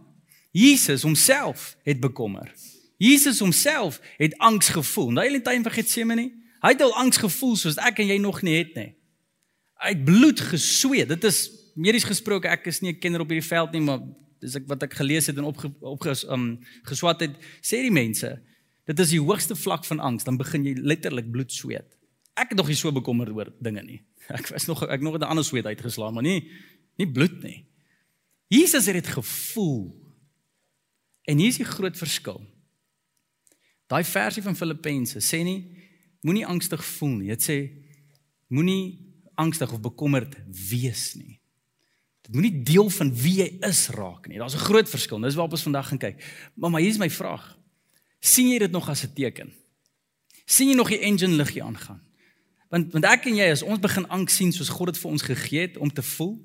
Jesus 0.51 1.03
homself 1.03 1.77
het 1.83 1.99
bekommer. 1.99 2.51
Jesus 2.97 3.39
homself 3.39 4.01
het 4.17 4.37
angs 4.37 4.69
gevoel. 4.69 5.11
Nou 5.11 5.25
hele 5.25 5.41
tyd 5.41 5.63
van 5.63 5.71
Getsemane, 5.71 6.31
hy 6.61 6.69
het 6.69 6.81
al 6.81 6.93
angs 6.95 7.17
gevoel 7.17 7.55
soos 7.55 7.77
ek 7.77 7.99
en 7.99 8.07
jy 8.07 8.17
nog 8.17 8.41
nie 8.41 8.57
het 8.57 8.75
nie. 8.75 8.91
Hy 9.81 9.93
het 9.95 10.03
bloed 10.05 10.39
gesweet. 10.39 11.07
Dit 11.07 11.23
is 11.23 11.49
medies 11.75 12.05
gesproke, 12.05 12.49
ek 12.49 12.67
is 12.67 12.81
nie 12.81 12.91
'n 12.93 12.99
kenner 12.99 13.21
op 13.21 13.29
hierdie 13.29 13.47
veld 13.47 13.71
nie, 13.71 13.81
maar 13.81 14.01
dis 14.41 14.57
ek 14.57 14.67
wat 14.69 14.83
ek 14.87 14.97
gelees 14.97 15.29
het 15.29 15.37
en 15.37 15.47
op 15.49 15.59
op 15.79 16.05
um, 16.33 16.45
geswat 16.89 17.21
het, 17.25 17.35
sê 17.61 17.81
die 17.85 17.93
mense, 17.93 18.33
dit 18.89 18.99
is 18.99 19.13
die 19.13 19.21
hoogste 19.21 19.55
vlak 19.55 19.85
van 19.85 20.01
angs, 20.01 20.25
dan 20.27 20.39
begin 20.39 20.65
jy 20.65 20.75
letterlik 20.81 21.29
bloed 21.31 21.53
sweet. 21.53 21.87
Ek 22.39 22.53
het 22.53 22.57
nog 22.57 22.71
nie 22.71 22.77
so 22.79 22.91
bekommerd 22.91 23.33
oor 23.35 23.51
dinge 23.61 23.83
nie. 23.85 23.99
Ek 24.37 24.47
was 24.53 24.67
nog 24.69 24.85
ek 24.87 25.01
nog 25.01 25.17
'n 25.17 25.27
ander 25.27 25.43
sweet 25.43 25.65
uitgeslaan, 25.65 26.13
maar 26.13 26.23
nie 26.23 26.49
nie 26.97 27.07
bloed 27.07 27.41
nie. 27.43 27.65
Jesus 28.47 28.85
het 28.85 28.95
dit 28.95 29.07
gevoel. 29.07 29.95
En 31.23 31.37
hier 31.37 31.47
is 31.47 31.57
die 31.57 31.65
groot 31.65 31.97
verskil. 31.97 32.41
Daai 33.87 34.03
versie 34.03 34.43
van 34.43 34.55
Filippense 34.55 35.19
sê 35.19 35.43
nie 35.43 35.77
moenie 36.21 36.45
angstig 36.45 36.83
voel 36.85 37.15
nie. 37.17 37.29
Dit 37.33 37.43
sê 37.43 37.57
moenie 38.47 38.99
angstig 39.35 39.71
of 39.71 39.81
bekommerd 39.81 40.37
wees 40.47 41.15
nie. 41.15 41.40
Dit 42.21 42.33
moenie 42.33 42.63
deel 42.63 42.89
van 42.89 43.13
wie 43.15 43.37
jy 43.41 43.57
is 43.67 43.87
raak 43.89 44.27
nie. 44.27 44.37
Daar's 44.37 44.55
'n 44.55 44.67
groot 44.67 44.89
verskil. 44.89 45.19
Dis 45.19 45.35
waarop 45.35 45.51
ons 45.51 45.63
vandag 45.63 45.87
gaan 45.87 45.97
kyk. 45.97 46.49
Maar 46.55 46.71
maar 46.71 46.81
hier 46.81 46.89
is 46.89 46.97
my 46.97 47.09
vraag. 47.09 47.57
sien 48.19 48.49
jy 48.49 48.59
dit 48.59 48.71
nog 48.71 48.89
as 48.89 49.03
'n 49.03 49.13
teken? 49.13 49.51
sien 50.45 50.67
jy 50.67 50.75
nog 50.75 50.89
die 50.89 50.99
engine 50.99 51.35
liggie 51.35 51.63
aangaan? 51.63 52.01
Want 52.69 52.91
want 52.91 53.05
ek 53.05 53.25
en 53.25 53.35
jy 53.35 53.49
as 53.51 53.61
ons 53.61 53.79
begin 53.79 54.07
angs 54.07 54.35
sien 54.35 54.51
soos 54.51 54.69
God 54.69 54.93
dit 54.93 54.97
vir 54.97 55.11
ons 55.11 55.21
gegee 55.21 55.61
het 55.61 55.77
om 55.77 55.91
te 55.91 56.01
voel, 56.01 56.39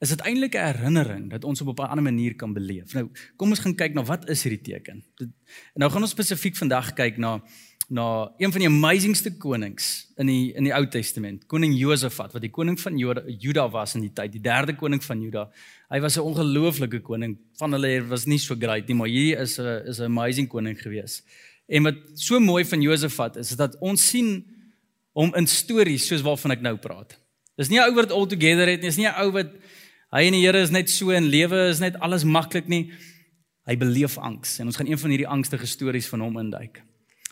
is 0.00 0.08
dit 0.14 0.20
eintlik 0.20 0.54
'n 0.54 0.66
herinnering 0.72 1.30
dat 1.30 1.44
ons 1.44 1.60
op 1.60 1.78
'n 1.78 1.90
ander 1.90 2.02
manier 2.02 2.34
kan 2.34 2.52
beleef. 2.52 2.92
Nou, 2.94 3.10
kom 3.36 3.50
ons 3.50 3.58
gaan 3.58 3.74
kyk 3.74 3.94
na 3.94 4.02
wat 4.02 4.28
is 4.28 4.42
hierdie 4.42 4.62
teken. 4.62 5.04
Dit, 5.16 5.28
nou 5.74 5.90
gaan 5.90 6.02
ons 6.02 6.10
spesifiek 6.10 6.56
vandag 6.56 6.92
kyk 6.92 7.18
na 7.18 7.42
na 7.88 8.30
een 8.36 8.52
van 8.52 8.60
die 8.60 8.68
amazingste 8.68 9.30
konings 9.40 10.08
in 10.20 10.28
die 10.28 10.52
in 10.52 10.66
die 10.68 10.74
Ou 10.76 10.82
Testament, 10.92 11.46
koning 11.48 11.72
Josafat, 11.72 12.34
wat 12.36 12.44
die 12.44 12.52
koning 12.52 12.76
van 12.80 12.98
Juda, 13.00 13.22
Juda 13.40 13.64
was 13.72 13.94
in 13.96 14.04
die 14.04 14.12
tyd, 14.12 14.34
die 14.34 14.42
derde 14.44 14.74
koning 14.76 15.00
van 15.04 15.22
Juda. 15.24 15.46
Hy 15.88 16.00
was 16.00 16.18
'n 16.18 16.20
ongelooflike 16.20 17.00
koning. 17.00 17.38
Van 17.58 17.72
hulle 17.72 18.06
was 18.08 18.26
nie 18.26 18.38
so 18.38 18.54
great 18.54 18.88
nie, 18.88 18.94
maar 18.94 19.08
hier 19.08 19.40
is 19.40 19.58
'n 19.58 19.88
is 19.88 20.00
'n 20.00 20.04
amazing 20.04 20.48
koning 20.48 20.78
gewees. 20.78 21.22
En 21.66 21.82
wat 21.82 21.96
so 22.14 22.40
mooi 22.40 22.64
van 22.64 22.82
Josafat 22.82 23.36
is, 23.36 23.50
is 23.50 23.56
dat 23.56 23.76
ons 23.80 24.08
sien 24.08 24.44
hom 25.12 25.34
in 25.34 25.46
stories 25.46 26.06
soos 26.06 26.22
waarvan 26.22 26.50
ek 26.50 26.60
nou 26.60 26.76
praat. 26.76 27.18
Dis 27.56 27.68
nie 27.68 27.78
'n 27.78 27.88
ou 27.88 27.94
wat 27.94 28.12
all 28.12 28.26
together 28.26 28.68
het 28.68 28.80
nie, 28.80 28.88
dis 28.88 28.96
nie 28.96 29.06
'n 29.06 29.14
ou 29.20 29.32
wat 29.32 29.48
Hy 30.08 30.22
en 30.24 30.32
die 30.32 30.40
Here 30.40 30.56
is 30.62 30.70
net 30.70 30.88
so 30.88 31.10
in 31.10 31.28
lewe 31.28 31.68
is 31.68 31.80
net 31.80 31.98
alles 32.00 32.24
maklik 32.24 32.68
nie. 32.68 32.90
hy 33.68 33.76
beleef 33.76 34.14
angs 34.24 34.54
en 34.62 34.70
ons 34.70 34.78
gaan 34.80 34.88
een 34.88 34.96
van 34.96 35.12
hierdie 35.12 35.28
angstige 35.28 35.66
stories 35.68 36.06
van 36.08 36.22
hom 36.24 36.38
induik. 36.40 36.78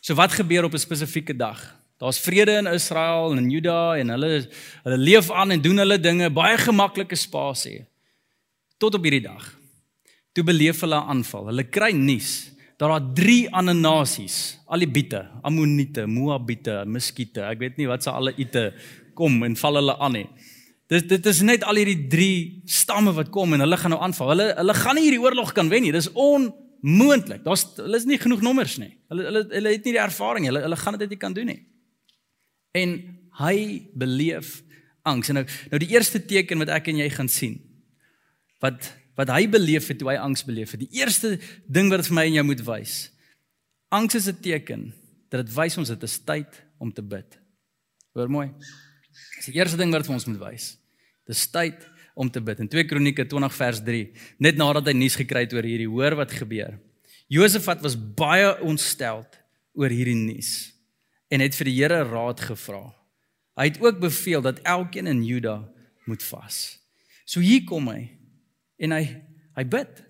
So 0.07 0.15
wat 0.15 0.33
gebeur 0.39 0.65
op 0.65 0.73
'n 0.73 0.79
spesifieke 0.79 1.37
dag? 1.37 1.75
Daar's 1.99 2.21
vrede 2.21 2.53
in 2.53 2.67
Israel 2.67 3.31
en 3.31 3.39
in 3.39 3.51
Juda 3.51 3.97
en 3.97 4.09
hulle 4.09 4.47
hulle 4.83 4.99
leef 4.99 5.31
aan 5.31 5.51
en 5.51 5.61
doen 5.61 5.77
hulle 5.77 6.01
dinge 6.01 6.31
baie 6.31 6.59
gemaklike 6.59 7.15
spasie. 7.15 7.85
Tot 8.79 8.95
op 8.95 9.03
hierdie 9.03 9.27
dag. 9.27 9.59
Toe 10.33 10.45
beleef 10.45 10.81
hulle 10.81 10.95
'n 10.95 11.09
aanval. 11.09 11.47
Hulle 11.47 11.65
kry 11.65 11.91
nuus 11.91 12.53
dat 12.77 12.89
daar 12.89 13.15
drie 13.15 13.51
ander 13.55 13.75
nasies, 13.75 14.59
Alibite, 14.67 15.27
Ammoniete, 15.43 16.07
Moabite, 16.07 16.85
Muskiete, 16.87 17.41
ek 17.41 17.59
weet 17.59 17.77
nie 17.77 17.87
wat 17.87 18.03
se 18.03 18.11
alle 18.11 18.35
ite 18.37 18.75
kom 19.15 19.43
en 19.43 19.57
val 19.57 19.75
hulle 19.75 19.99
aan 19.99 20.13
nie. 20.13 20.29
Dit 20.87 21.09
dit 21.09 21.27
is 21.27 21.41
net 21.41 21.65
al 21.65 21.75
hierdie 21.75 22.07
drie 22.09 22.63
stamme 22.65 23.13
wat 23.13 23.31
kom 23.31 23.53
en 23.53 23.61
hulle 23.61 23.77
gaan 23.77 23.91
nou 23.91 24.03
aanval. 24.03 24.29
Hulle 24.29 24.55
hulle 24.57 24.75
gaan 24.75 24.95
nie 24.95 25.03
hierdie 25.03 25.23
oorlog 25.25 25.53
kan 25.53 25.69
wen 25.69 25.83
nie. 25.83 25.93
Dis 25.93 26.13
onmoontlik. 26.87 27.43
Daar's 27.45 27.65
hulle 27.77 27.99
is 27.99 28.07
nie 28.07 28.19
genoeg 28.21 28.45
nommers 28.47 28.77
nie. 28.79 28.93
Hulle 29.11 29.27
hulle 29.29 29.43
hulle 29.51 29.73
het 29.75 29.87
nie 29.87 29.95
die 29.97 30.03
ervaring 30.03 30.45
nie. 30.45 30.53
Hulle 30.53 30.63
hulle 30.67 30.79
gaan 30.81 30.97
dit 30.97 31.07
net 31.07 31.15
nie 31.15 31.23
kan 31.23 31.35
doen 31.35 31.51
nie. 31.51 31.61
En 32.77 32.95
hy 33.41 33.57
beleef 33.99 34.61
angs. 35.07 35.31
En 35.33 35.41
nou 35.41 35.47
nou 35.73 35.81
die 35.83 35.91
eerste 35.95 36.23
teken 36.23 36.63
wat 36.63 36.73
ek 36.77 36.93
en 36.93 37.03
jy 37.03 37.09
gaan 37.15 37.33
sien 37.33 37.59
wat 38.65 38.93
wat 39.17 39.31
hy 39.33 39.47
beleef 39.49 39.87
het 39.89 39.97
toe 40.01 40.11
hy 40.11 40.19
angs 40.21 40.45
beleef 40.45 40.75
het. 40.75 40.83
Die 40.85 41.01
eerste 41.01 41.39
ding 41.73 41.89
wat 41.93 42.05
vir 42.09 42.17
my 42.19 42.27
en 42.29 42.35
jou 42.37 42.47
moet 42.51 42.63
wys. 42.67 42.97
Angs 43.89 44.19
is 44.19 44.29
'n 44.29 44.41
teken 44.45 44.93
dat 45.31 45.47
dit 45.47 45.55
wys 45.55 45.79
ons 45.79 45.89
dit 45.89 46.03
is 46.03 46.19
tyd 46.19 46.63
om 46.79 46.93
te 46.93 47.03
bid. 47.03 47.39
Hoor 48.13 48.29
mooi. 48.31 48.53
Dis 49.37 49.47
die 49.47 49.57
eerste 49.57 49.77
ding 49.77 49.93
wat 49.93 50.07
vir 50.07 50.15
ons 50.15 50.27
moet 50.27 50.39
wys. 50.39 50.77
Dis 51.27 51.47
tyd 51.51 51.89
om 52.17 52.31
te 52.33 52.41
bid. 52.41 52.63
In 52.65 52.69
2 52.73 52.89
Kronieke 52.89 53.27
20 53.29 53.55
vers 53.55 53.83
3, 53.85 54.05
net 54.41 54.57
nadat 54.57 54.89
hy 54.89 54.95
nuus 54.97 55.19
gekry 55.21 55.45
het 55.45 55.53
oor 55.53 55.67
hierdie, 55.69 55.89
hoor 55.91 56.17
wat 56.17 56.33
gebeur. 56.33 56.79
Josafat 57.33 57.83
was 57.85 57.97
baie 57.97 58.55
ontsteld 58.65 59.37
oor 59.77 59.93
hierdie 59.93 60.17
nuus 60.17 60.73
en 61.29 61.43
het 61.43 61.57
vir 61.59 61.69
die 61.69 61.77
Here 61.81 62.01
raad 62.07 62.41
gevra. 62.49 62.85
Hy 63.59 63.69
het 63.71 63.81
ook 63.83 63.99
beveel 64.01 64.45
dat 64.45 64.61
elkeen 64.65 65.11
in 65.11 65.25
Juda 65.27 65.59
moet 66.07 66.23
vas. 66.31 66.79
So 67.27 67.43
hier 67.43 67.65
kom 67.67 67.89
hy 67.91 68.07
en 68.79 68.95
hy 68.95 69.05
hy 69.57 69.65
bid. 69.73 70.03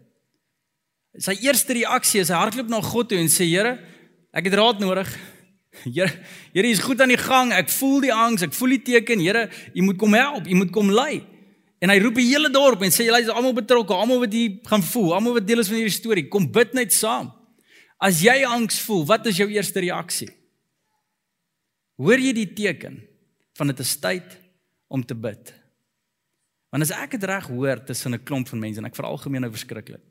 Sy 1.22 1.36
eerste 1.46 1.72
reaksie 1.78 2.20
is 2.20 2.30
hy 2.30 2.38
hardloop 2.38 2.68
na 2.68 2.82
God 2.84 3.08
toe 3.10 3.18
en 3.18 3.30
sê 3.32 3.46
Here, 3.48 3.78
ek 4.36 4.50
het 4.50 4.58
raad 4.58 4.82
nodig. 4.82 5.08
Here, 5.84 6.10
Here 6.52 6.68
is 6.68 6.82
goed 6.84 7.00
aan 7.00 7.14
die 7.14 7.20
gang. 7.20 7.54
Ek 7.56 7.70
voel 7.72 8.02
die 8.04 8.12
angs, 8.12 8.44
ek 8.44 8.54
voel 8.56 8.76
die 8.76 8.82
teken. 8.90 9.22
Here, 9.24 9.46
U 9.72 9.86
moet 9.88 9.98
kom 10.00 10.14
help, 10.18 10.50
U 10.50 10.58
moet 10.58 10.74
kom 10.74 10.92
lei. 10.92 11.24
En 11.82 11.92
hy 11.92 11.98
roep 12.00 12.16
die 12.16 12.30
hele 12.30 12.48
dorp 12.52 12.82
en 12.86 12.94
sê 12.94 13.04
julle 13.04 13.20
is 13.20 13.32
almal 13.32 13.52
betrokke, 13.56 13.92
almal 13.94 14.22
wat 14.22 14.32
hier 14.32 14.56
gaan 14.68 14.84
voel, 14.84 15.12
almal 15.18 15.36
wat 15.36 15.46
deel 15.48 15.60
is 15.60 15.68
van 15.68 15.80
hierdie 15.80 15.98
storie, 15.98 16.28
kom 16.32 16.48
bid 16.52 16.72
net 16.76 16.94
saam. 16.96 17.28
As 18.00 18.22
jy 18.24 18.42
angs 18.48 18.80
voel, 18.84 19.04
wat 19.08 19.28
is 19.28 19.40
jou 19.40 19.48
eerste 19.52 19.80
reaksie? 19.84 20.30
Hoor 22.00 22.20
jy 22.20 22.32
die 22.36 22.48
teken 22.56 22.98
van 23.56 23.72
dit 23.72 23.80
is 23.84 23.94
tyd 24.00 24.36
om 24.92 25.04
te 25.04 25.16
bid? 25.16 25.52
Want 26.72 26.84
as 26.84 26.92
ek 26.92 27.16
dit 27.16 27.24
reg 27.28 27.46
hoor 27.48 27.80
tussen 27.88 28.14
'n 28.14 28.24
klomp 28.24 28.48
van 28.48 28.60
mense 28.60 28.78
en 28.78 28.84
ek 28.84 28.96
veral 28.96 29.16
gemeen 29.16 29.40
nou 29.40 29.50
verskriklik. 29.50 30.02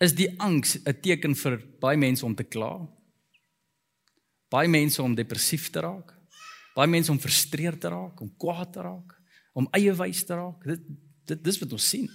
Is 0.00 0.12
die 0.12 0.28
angs 0.38 0.76
'n 0.76 1.00
teken 1.00 1.34
vir 1.34 1.62
baie 1.80 1.96
mense 1.96 2.24
om 2.24 2.34
te 2.34 2.44
kla? 2.44 2.86
Baie 4.50 4.68
mense 4.68 5.02
om 5.02 5.14
depressief 5.14 5.70
te 5.70 5.80
raak? 5.80 6.12
Baie 6.74 6.88
mense 6.88 7.10
om 7.10 7.18
frustreerd 7.18 7.80
te 7.80 7.88
raak, 7.88 8.20
om 8.20 8.34
kwaad 8.36 8.72
te 8.72 8.82
raak, 8.82 9.14
om 9.54 9.68
eie 9.78 9.94
wys 9.96 10.24
te 10.26 10.36
raak? 10.36 10.62
Dit 10.68 10.84
dit 11.24 11.40
dis 11.40 11.58
wat 11.62 11.72
ons 11.72 11.86
sien. 11.88 12.10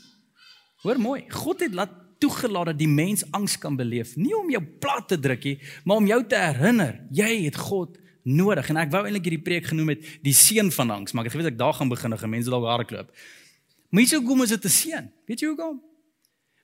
Hoor 0.83 0.99
mooi, 1.01 1.23
God 1.33 1.63
het 1.65 1.73
laat 1.73 1.95
toegelaat 2.21 2.73
dat 2.73 2.77
die 2.77 2.91
mens 2.91 3.23
angs 3.35 3.55
kan 3.57 3.77
beleef, 3.79 4.13
nie 4.19 4.35
om 4.37 4.51
jou 4.51 4.61
plat 4.83 5.07
te 5.09 5.17
druk 5.19 5.47
nie, 5.47 5.55
maar 5.87 5.97
om 5.97 6.07
jou 6.07 6.19
te 6.29 6.37
herinner, 6.37 6.99
jy 7.15 7.29
het 7.45 7.57
God 7.57 7.97
nodig 8.27 8.69
en 8.69 8.79
ek 8.83 8.91
wou 8.93 9.01
eintlik 9.05 9.29
hierdie 9.29 9.43
preek 9.43 9.69
genoem 9.71 9.95
het 9.95 10.07
die 10.25 10.35
seën 10.35 10.69
van 10.75 10.93
angs, 10.99 11.15
maar 11.15 11.25
ek 11.25 11.31
het 11.31 11.37
geweet 11.37 11.53
ek 11.53 11.61
daar 11.61 11.73
gaan 11.79 11.91
begin 11.91 12.15
en 12.15 12.33
mense 12.35 12.51
dalk 12.51 12.67
daar 12.67 12.85
klop. 12.85 13.13
Maar 13.89 14.05
hoe 14.13 14.23
kom 14.23 14.43
is 14.43 14.53
dit 14.53 14.65
'n 14.65 14.69
seën? 14.69 15.11
Weet 15.25 15.39
jy 15.39 15.47
hoekom? 15.47 15.81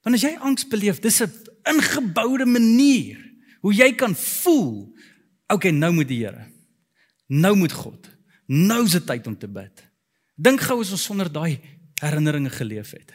Want 0.04 0.16
as 0.16 0.22
jy 0.22 0.36
angs 0.38 0.68
beleef, 0.68 1.00
dis 1.00 1.22
'n 1.22 1.32
ingeboude 1.64 2.46
manier 2.46 3.18
hoe 3.62 3.74
jy 3.74 3.94
kan 3.96 4.16
voel. 4.16 4.94
Okay, 5.48 5.72
nou 5.72 5.92
moet 5.94 6.08
die 6.08 6.26
Here. 6.26 6.46
Nou 7.28 7.56
moet 7.56 7.72
God. 7.72 8.10
Nou 8.46 8.84
is 8.86 8.92
dit 8.92 9.06
tyd 9.06 9.28
om 9.28 9.38
te 9.38 9.48
bid. 9.48 9.84
Dink 10.36 10.62
gou 10.62 10.82
as 10.82 10.92
ons 10.92 11.04
sonder 11.04 11.32
daai 11.32 11.62
herinneringe 12.02 12.52
geleef 12.52 12.92
het. 12.92 13.14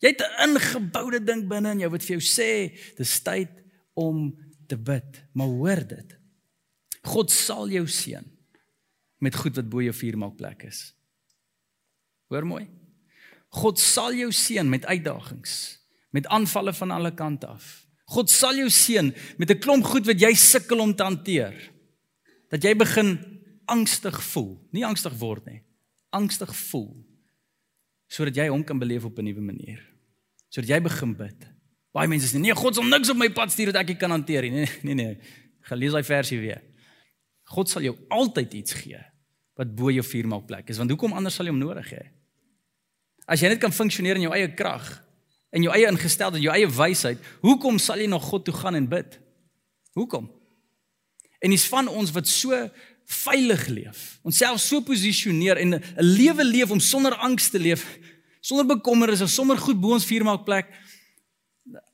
Jy 0.00 0.08
het 0.08 0.22
'n 0.22 0.50
ingeboude 0.50 1.20
ding 1.24 1.48
binne 1.48 1.70
in 1.70 1.80
jou 1.80 1.90
wat 1.90 2.02
vir 2.02 2.18
jou 2.18 2.24
sê 2.24 2.72
dis 2.96 3.20
tyd 3.22 3.50
om 3.94 4.34
te 4.66 4.76
bid. 4.76 5.24
Maar 5.32 5.46
hoor 5.46 5.86
dit. 5.86 6.18
God 7.04 7.30
sal 7.30 7.68
jou 7.68 7.86
seën 7.86 8.24
met 9.18 9.34
goed 9.34 9.56
wat 9.56 9.68
bo 9.68 9.82
jou 9.82 9.94
vuurmaakplek 9.94 10.62
is. 10.62 10.94
Hoor 12.28 12.46
mooi. 12.46 12.68
God 13.48 13.78
sal 13.78 14.14
jou 14.16 14.30
seën 14.32 14.68
met 14.68 14.86
uitdagings, 14.88 15.78
met 16.10 16.26
aanvalle 16.26 16.72
van 16.72 16.90
alle 16.90 17.12
kante 17.14 17.46
af. 17.46 17.86
God 18.04 18.30
sal 18.30 18.56
jou 18.56 18.70
seën 18.70 19.12
met 19.38 19.50
'n 19.50 19.58
klomp 19.58 19.84
goed 19.84 20.06
wat 20.06 20.20
jy 20.20 20.34
sukkel 20.34 20.80
om 20.80 20.94
te 20.94 21.02
hanteer. 21.02 21.70
Dat 22.50 22.62
jy 22.62 22.74
begin 22.76 23.40
angstig 23.66 24.22
voel, 24.22 24.58
nie 24.72 24.84
angstig 24.84 25.12
word 25.18 25.46
nie. 25.46 25.62
Angstig 26.12 26.52
voel 26.68 26.92
sodat 28.12 28.36
jy 28.36 28.50
hom 28.52 28.60
kan 28.60 28.76
beleef 28.76 29.06
op 29.08 29.18
'n 29.18 29.24
nuwe 29.24 29.40
manier. 29.40 29.80
Sodat 30.52 30.68
jy 30.68 30.80
begin 30.84 31.14
bid. 31.16 31.48
Baie 31.92 32.08
mense 32.08 32.28
sê 32.28 32.38
nee, 32.38 32.54
God 32.54 32.74
sal 32.74 32.84
niks 32.84 33.08
op 33.08 33.16
my 33.16 33.28
pad 33.30 33.50
stuur 33.52 33.72
wat 33.72 33.80
ek 33.82 33.88
nie 33.88 33.96
kan 33.96 34.10
hanteer 34.10 34.42
nie. 34.42 34.50
Nee, 34.50 34.68
nee, 34.82 34.94
nee. 34.94 35.18
Gelees 35.62 35.92
daai 35.92 36.04
versie 36.04 36.38
weer. 36.40 36.60
God 37.44 37.68
sal 37.68 37.82
jou 37.82 37.96
altyd 38.10 38.54
iets 38.54 38.72
gee 38.72 39.00
wat 39.56 39.74
bo 39.76 39.90
jou 39.92 40.04
vuurmaakplek 40.04 40.68
is, 40.68 40.78
want 40.80 40.90
hoekom 40.90 41.12
anders 41.12 41.34
sal 41.34 41.46
jy 41.46 41.52
hom 41.52 41.60
nodig 41.60 41.90
hê? 41.92 42.02
As 43.28 43.40
jy 43.40 43.48
net 43.52 43.60
kan 43.60 43.72
funksioneer 43.72 44.16
in 44.16 44.22
jou 44.22 44.32
eie 44.32 44.48
krag, 44.56 44.86
in 45.52 45.66
jou 45.66 45.72
eie 45.74 45.90
ingesteldheid, 45.90 46.42
jou 46.42 46.54
eie 46.54 46.68
wysheid, 46.68 47.20
hoekom 47.44 47.78
sal 47.78 48.00
jy 48.00 48.08
nog 48.08 48.24
God 48.24 48.46
toe 48.48 48.54
gaan 48.54 48.74
en 48.74 48.88
bid? 48.88 49.18
Hoekom? 49.92 50.30
En 51.44 51.50
dis 51.52 51.66
van 51.68 51.90
ons 51.92 52.14
wat 52.16 52.30
so 52.30 52.56
veilig 53.06 53.66
leef, 53.68 54.18
onsself 54.22 54.60
so 54.60 54.80
posisioneer 54.80 55.56
en 55.56 55.74
'n 55.74 55.82
lewe 55.98 56.44
leef 56.44 56.70
om 56.70 56.80
sonder 56.80 57.14
angs 57.14 57.50
te 57.50 57.58
leef, 57.58 57.98
sonder 58.40 58.66
bekommernisse, 58.66 59.26
sonder 59.26 59.58
goed 59.58 59.80
bo 59.80 59.92
ons 59.92 60.06
vuurmaakplek. 60.06 60.66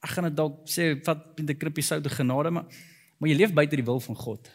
Ek 0.03 0.11
gaan 0.11 0.25
dit 0.25 0.37
dalk 0.37 0.69
sê 0.69 1.05
wat 1.05 1.19
'n 1.41 1.57
krippie 1.57 1.85
soute 1.85 2.09
genade, 2.09 2.51
maar 2.51 2.67
maar 3.19 3.29
jy 3.29 3.37
leef 3.37 3.53
buite 3.53 3.77
die 3.77 3.85
wil 3.85 4.01
van 4.01 4.17
God. 4.17 4.51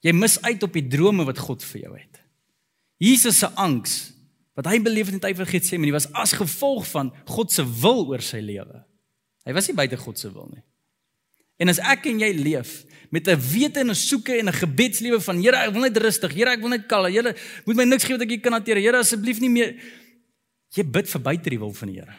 Jy 0.00 0.12
mis 0.12 0.42
uit 0.42 0.62
op 0.62 0.72
die 0.72 0.88
drome 0.88 1.24
wat 1.24 1.38
God 1.38 1.62
vir 1.64 1.80
jou 1.80 1.94
het. 1.96 2.20
Jesus 2.98 3.38
se 3.38 3.48
angs 3.54 4.12
wat 4.54 4.66
hy 4.70 4.78
beleef 4.82 5.06
het 5.06 5.14
in 5.14 5.22
tyd 5.22 5.36
van 5.36 5.46
Getsemane 5.46 5.94
was 5.94 6.06
as 6.12 6.32
gevolg 6.32 6.86
van 6.86 7.10
God 7.26 7.52
se 7.52 7.64
wil 7.80 8.04
oor 8.06 8.22
sy 8.22 8.42
lewe. 8.44 8.84
Hy 9.44 9.52
was 9.52 9.66
nie 9.68 9.76
buite 9.76 9.96
God 9.96 10.18
se 10.18 10.30
wil 10.32 10.48
nie. 10.52 10.62
En 11.56 11.70
as 11.70 11.78
ek 11.78 12.06
en 12.10 12.20
jy 12.20 12.32
leef 12.34 12.84
met 13.14 13.28
'n 13.28 13.38
wete 13.38 13.80
en 13.80 13.90
'n 13.90 13.94
soeke 13.94 14.38
en 14.38 14.48
'n 14.48 14.52
gebedslewe 14.52 15.20
van 15.20 15.36
Here, 15.42 15.56
ek 15.56 15.72
wil 15.72 15.82
net 15.82 15.96
rustig, 15.96 16.32
Here, 16.32 16.50
ek 16.50 16.60
wil 16.60 16.68
net 16.68 16.86
kalm. 16.86 17.12
Here, 17.12 17.36
moet 17.64 17.76
my 17.76 17.84
niks 17.84 18.04
gee 18.04 18.14
wat 18.14 18.22
ek 18.22 18.28
nie 18.28 18.40
kan 18.40 18.52
hanteer. 18.52 18.76
Here, 18.76 18.98
asseblief 18.98 19.40
nie 19.40 19.50
meer 19.50 19.76
jy 20.74 20.82
bid 20.82 21.08
vir 21.08 21.20
buite 21.20 21.50
die 21.50 21.58
wil 21.58 21.72
van 21.72 21.88
die 21.88 22.00
Here. 22.00 22.14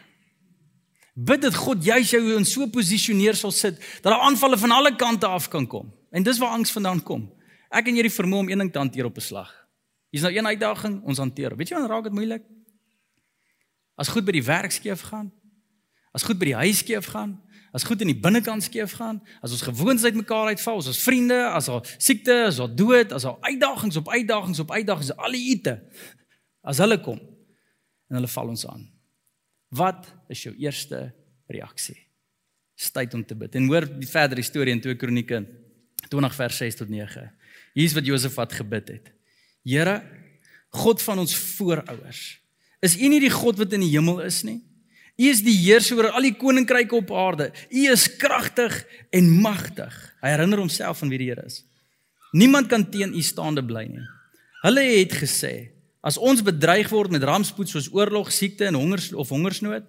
Bid 1.16 1.42
dat 1.42 1.54
God 1.54 1.84
juis 1.84 2.10
jou 2.10 2.36
in 2.36 2.44
so 2.44 2.62
'n 2.62 2.70
posisioneer 2.70 3.34
sal 3.34 3.50
sit 3.50 3.78
dat 4.02 4.12
daar 4.12 4.20
aanvalle 4.20 4.58
van 4.58 4.70
alle 4.70 4.96
kante 4.96 5.26
af 5.26 5.48
kan 5.48 5.66
kom. 5.66 5.92
En 6.12 6.22
dis 6.22 6.38
waar 6.38 6.50
angs 6.50 6.72
vandaan 6.72 7.02
kom. 7.02 7.32
Ek 7.70 7.86
en 7.86 7.96
jy 7.96 8.02
het 8.02 8.12
die 8.12 8.22
vermoë 8.22 8.38
om 8.38 8.48
een 8.48 8.58
ding 8.58 8.72
te 8.72 8.78
hanteer 8.78 9.04
op 9.04 9.16
'n 9.16 9.20
slag. 9.20 9.66
Hier's 10.10 10.24
nou 10.24 10.34
een 10.36 10.46
uitdaging, 10.46 11.02
ons 11.02 11.18
hanteer. 11.18 11.56
Weet 11.56 11.68
jy 11.68 11.74
wanneer 11.74 11.94
raak 11.94 12.04
dit 12.04 12.12
moeilik? 12.12 12.42
As 13.96 14.08
goed 14.08 14.24
by 14.24 14.32
die 14.32 14.44
werk 14.44 14.70
skeef 14.70 15.00
gaan, 15.00 15.32
as 16.12 16.22
goed 16.22 16.38
by 16.38 16.44
die 16.44 16.54
huis 16.54 16.78
skeef 16.78 17.06
gaan, 17.06 17.42
as 17.72 17.84
goed 17.84 18.02
in 18.04 18.10
die 18.10 18.18
binnekant 18.18 18.64
skeef 18.66 18.96
gaan, 18.98 19.20
as 19.44 19.54
ons 19.54 19.64
gewoontes 19.66 20.06
uitmekaar 20.06 20.52
uitval, 20.54 20.80
as 20.82 20.90
ons 20.92 21.02
vriende, 21.02 21.38
as 21.50 21.68
al 21.72 21.82
siekte, 21.96 22.36
as 22.46 22.60
al 22.62 22.70
dood, 22.74 23.12
as 23.16 23.26
al 23.28 23.38
uitdagings 23.44 23.98
op 24.00 24.10
uitdagings 24.12 24.62
op 24.62 24.70
uitdagings, 24.70 25.12
al 25.16 25.36
die 25.36 25.44
ite. 25.56 25.76
As 26.66 26.80
hulle 26.82 26.98
kom 27.02 27.20
en 28.06 28.18
hulle 28.18 28.30
val 28.30 28.52
ons 28.54 28.66
aan. 28.70 28.84
Wat 29.76 30.06
is 30.32 30.44
jou 30.46 30.54
eerste 30.62 31.08
reaksie? 31.50 31.98
Tyd 32.76 33.14
om 33.16 33.24
te 33.24 33.34
bid. 33.38 33.54
En 33.56 33.68
hoor 33.70 33.86
die 33.88 34.08
verdere 34.08 34.44
storie 34.44 34.74
in 34.74 34.82
2 34.84 34.98
Kronieke 35.00 35.40
20 36.10 36.34
vers 36.34 36.56
6 36.62 36.80
tot 36.82 36.90
9. 36.92 37.24
Hier's 37.76 37.94
wat 37.96 38.06
Josafat 38.06 38.52
gebid 38.52 38.92
het. 38.94 39.12
Here, 39.66 40.00
God 40.76 41.02
van 41.02 41.18
ons 41.24 41.34
voorouers, 41.56 42.22
is 42.84 42.96
U 43.00 43.08
nie 43.10 43.20
die 43.22 43.32
God 43.32 43.58
wat 43.58 43.72
in 43.74 43.82
die 43.82 43.92
hemel 43.94 44.20
is 44.26 44.42
nie? 44.46 44.60
U 45.16 45.28
is 45.30 45.40
die 45.44 45.56
heerser 45.56 45.96
oor 45.96 46.10
al 46.12 46.26
die 46.28 46.34
koninkryke 46.36 46.98
op 46.98 47.12
aarde. 47.16 47.48
U 47.72 47.86
is 47.92 48.04
kragtig 48.20 48.82
en 49.16 49.30
magtig. 49.40 49.94
Hy 50.20 50.34
herinner 50.34 50.60
homself 50.60 51.00
van 51.00 51.12
wie 51.12 51.20
die 51.22 51.30
Here 51.30 51.46
is. 51.46 51.62
Niemand 52.36 52.68
kan 52.68 52.84
teen 52.92 53.14
U 53.16 53.22
staande 53.24 53.64
bly 53.64 53.86
nie. 53.88 54.04
Hulle 54.66 54.82
het 54.82 55.14
gesê, 55.16 55.70
as 56.04 56.18
ons 56.20 56.42
bedreig 56.44 56.90
word 56.92 57.14
met 57.14 57.24
rampspoed 57.24 57.70
soos 57.70 57.88
oorlog, 57.94 58.28
siekte 58.34 58.68
en 58.68 58.76
hongers 58.76 59.12
of 59.16 59.32
hongersnood, 59.32 59.86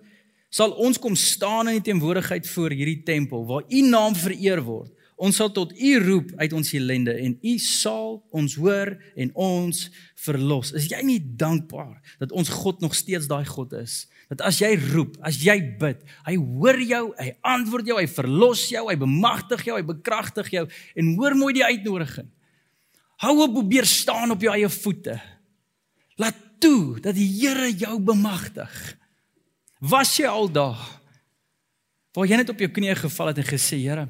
sal 0.54 0.72
ons 0.80 1.00
kom 1.02 1.16
staan 1.20 1.68
in 1.68 1.82
die 1.82 1.90
teenwoordigheid 1.90 2.48
voor 2.48 2.72
hierdie 2.72 3.02
tempel 3.04 3.44
waar 3.50 3.66
u 3.68 3.82
naam 3.84 4.16
vereer 4.16 4.62
word. 4.64 4.94
Ons 5.18 5.40
sal 5.40 5.50
tot 5.50 5.72
u 5.74 5.92
roep 5.98 6.30
uit 6.38 6.54
ons 6.54 6.68
ellende 6.78 7.16
en 7.18 7.34
u 7.42 7.54
sal 7.62 8.20
ons 8.38 8.54
hoor 8.62 8.92
en 9.18 9.32
ons 9.34 9.80
verlos. 10.28 10.70
Is 10.78 10.86
jy 10.92 11.00
nie 11.06 11.18
dankbaar 11.18 11.96
dat 12.22 12.34
ons 12.38 12.52
God 12.54 12.84
nog 12.86 12.94
steeds 12.94 13.26
daai 13.30 13.46
God 13.50 13.74
is? 13.80 14.04
Dat 14.30 14.44
as 14.46 14.60
jy 14.62 14.76
roep, 14.92 15.16
as 15.26 15.40
jy 15.42 15.56
bid, 15.82 16.04
hy 16.28 16.36
hoor 16.38 16.78
jou, 16.84 17.04
hy 17.18 17.32
antwoord 17.50 17.90
jou, 17.90 17.98
hy 17.98 18.10
verlos 18.12 18.68
jou, 18.70 18.84
hy 18.92 18.98
bemagtig 19.00 19.64
jou, 19.66 19.78
hy 19.80 19.86
bekragtig 19.88 20.52
jou 20.54 20.66
en 20.70 21.10
hoor 21.18 21.38
mooi 21.40 21.56
die 21.58 21.66
uitnodiging. 21.66 22.30
Hou 23.24 23.34
op 23.48 23.56
probeer 23.56 23.90
staan 23.90 24.36
op 24.36 24.46
jou 24.46 24.54
eie 24.54 24.70
voete. 24.70 25.18
Laat 26.22 26.38
toe 26.62 27.00
dat 27.02 27.18
die 27.18 27.26
Here 27.40 27.72
jou 27.74 27.98
bemagtig. 28.06 28.74
Was 29.82 30.14
jy 30.20 30.30
al 30.30 30.52
daar 30.52 30.86
waar 32.18 32.26
jy 32.26 32.38
net 32.40 32.50
op 32.50 32.62
jou 32.62 32.70
knieë 32.74 32.96
geval 32.98 33.30
het 33.30 33.44
en 33.44 33.46
gesê, 33.46 33.78
Here, 33.78 34.08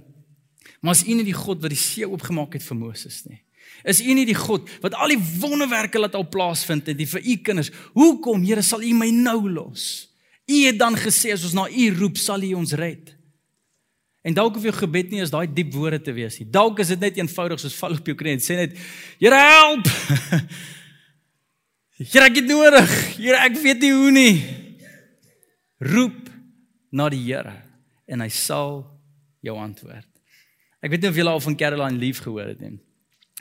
maar 0.82 0.98
is 0.98 1.04
U 1.08 1.18
nie 1.18 1.28
die 1.28 1.36
God 1.38 1.62
wat 1.64 1.74
die 1.74 1.80
see 1.80 2.08
oopgemaak 2.08 2.58
het 2.58 2.66
vir 2.66 2.80
Moses 2.80 3.24
nie? 3.28 3.42
Is 3.88 4.02
U 4.02 4.14
nie 4.14 4.26
die 4.28 4.38
God 4.38 4.70
wat 4.84 4.96
al 4.98 5.14
die 5.14 5.22
wonderwerke 5.42 6.00
laat 6.02 6.16
al 6.18 6.28
plaasvind 6.32 6.90
het 6.90 7.04
vir 7.12 7.22
U 7.24 7.36
kinders? 7.46 7.72
Hoekom, 7.98 8.46
Here, 8.48 8.64
sal 8.66 8.84
U 8.84 8.94
my 8.98 9.10
nou 9.14 9.50
los? 9.50 10.08
U 10.48 10.64
het 10.64 10.80
dan 10.80 10.96
gesê 10.98 11.34
as 11.36 11.44
ons 11.46 11.56
na 11.58 11.68
U 11.68 11.86
roep, 12.00 12.18
sal 12.18 12.44
U 12.48 12.54
ons 12.62 12.74
red. 12.80 13.14
En 14.28 14.36
dalk 14.36 14.58
of 14.60 14.66
jou 14.66 14.74
gebed 14.76 15.12
nie 15.14 15.22
is 15.24 15.32
daai 15.32 15.48
diep 15.48 15.72
woorde 15.76 16.02
te 16.04 16.12
wees 16.16 16.40
nie. 16.42 16.50
Dalk 16.52 16.82
is 16.84 16.90
dit 16.92 17.04
net 17.04 17.20
eenvoudig 17.20 17.62
soos 17.62 17.76
val 17.80 17.96
op 17.96 18.10
jou 18.10 18.16
knie 18.18 18.34
en 18.36 18.44
sê 18.44 18.58
net, 18.60 18.76
Here, 19.22 19.38
help. 19.40 19.88
Here, 22.12 22.26
ek 22.28 22.42
het 22.42 22.50
nodig. 22.50 22.92
Here, 23.16 23.40
ek 23.46 23.56
weet 23.64 23.86
nie 23.86 23.94
hoe 23.96 24.12
nie 24.14 24.34
roep 25.78 26.28
na 26.92 27.08
die 27.14 27.22
Here 27.22 27.56
en 28.08 28.24
hy 28.24 28.30
sal 28.34 28.82
jou 29.46 29.56
antwoord. 29.62 30.07
Ek 30.88 30.94
weet 30.94 31.04
nie 31.04 31.10
of 31.12 31.18
julle 31.20 31.32
al 31.36 31.42
van 31.44 31.56
Caroline 31.60 32.00
Leaf 32.00 32.22
gehoor 32.24 32.48
het 32.48 32.62
nie. 32.64 32.78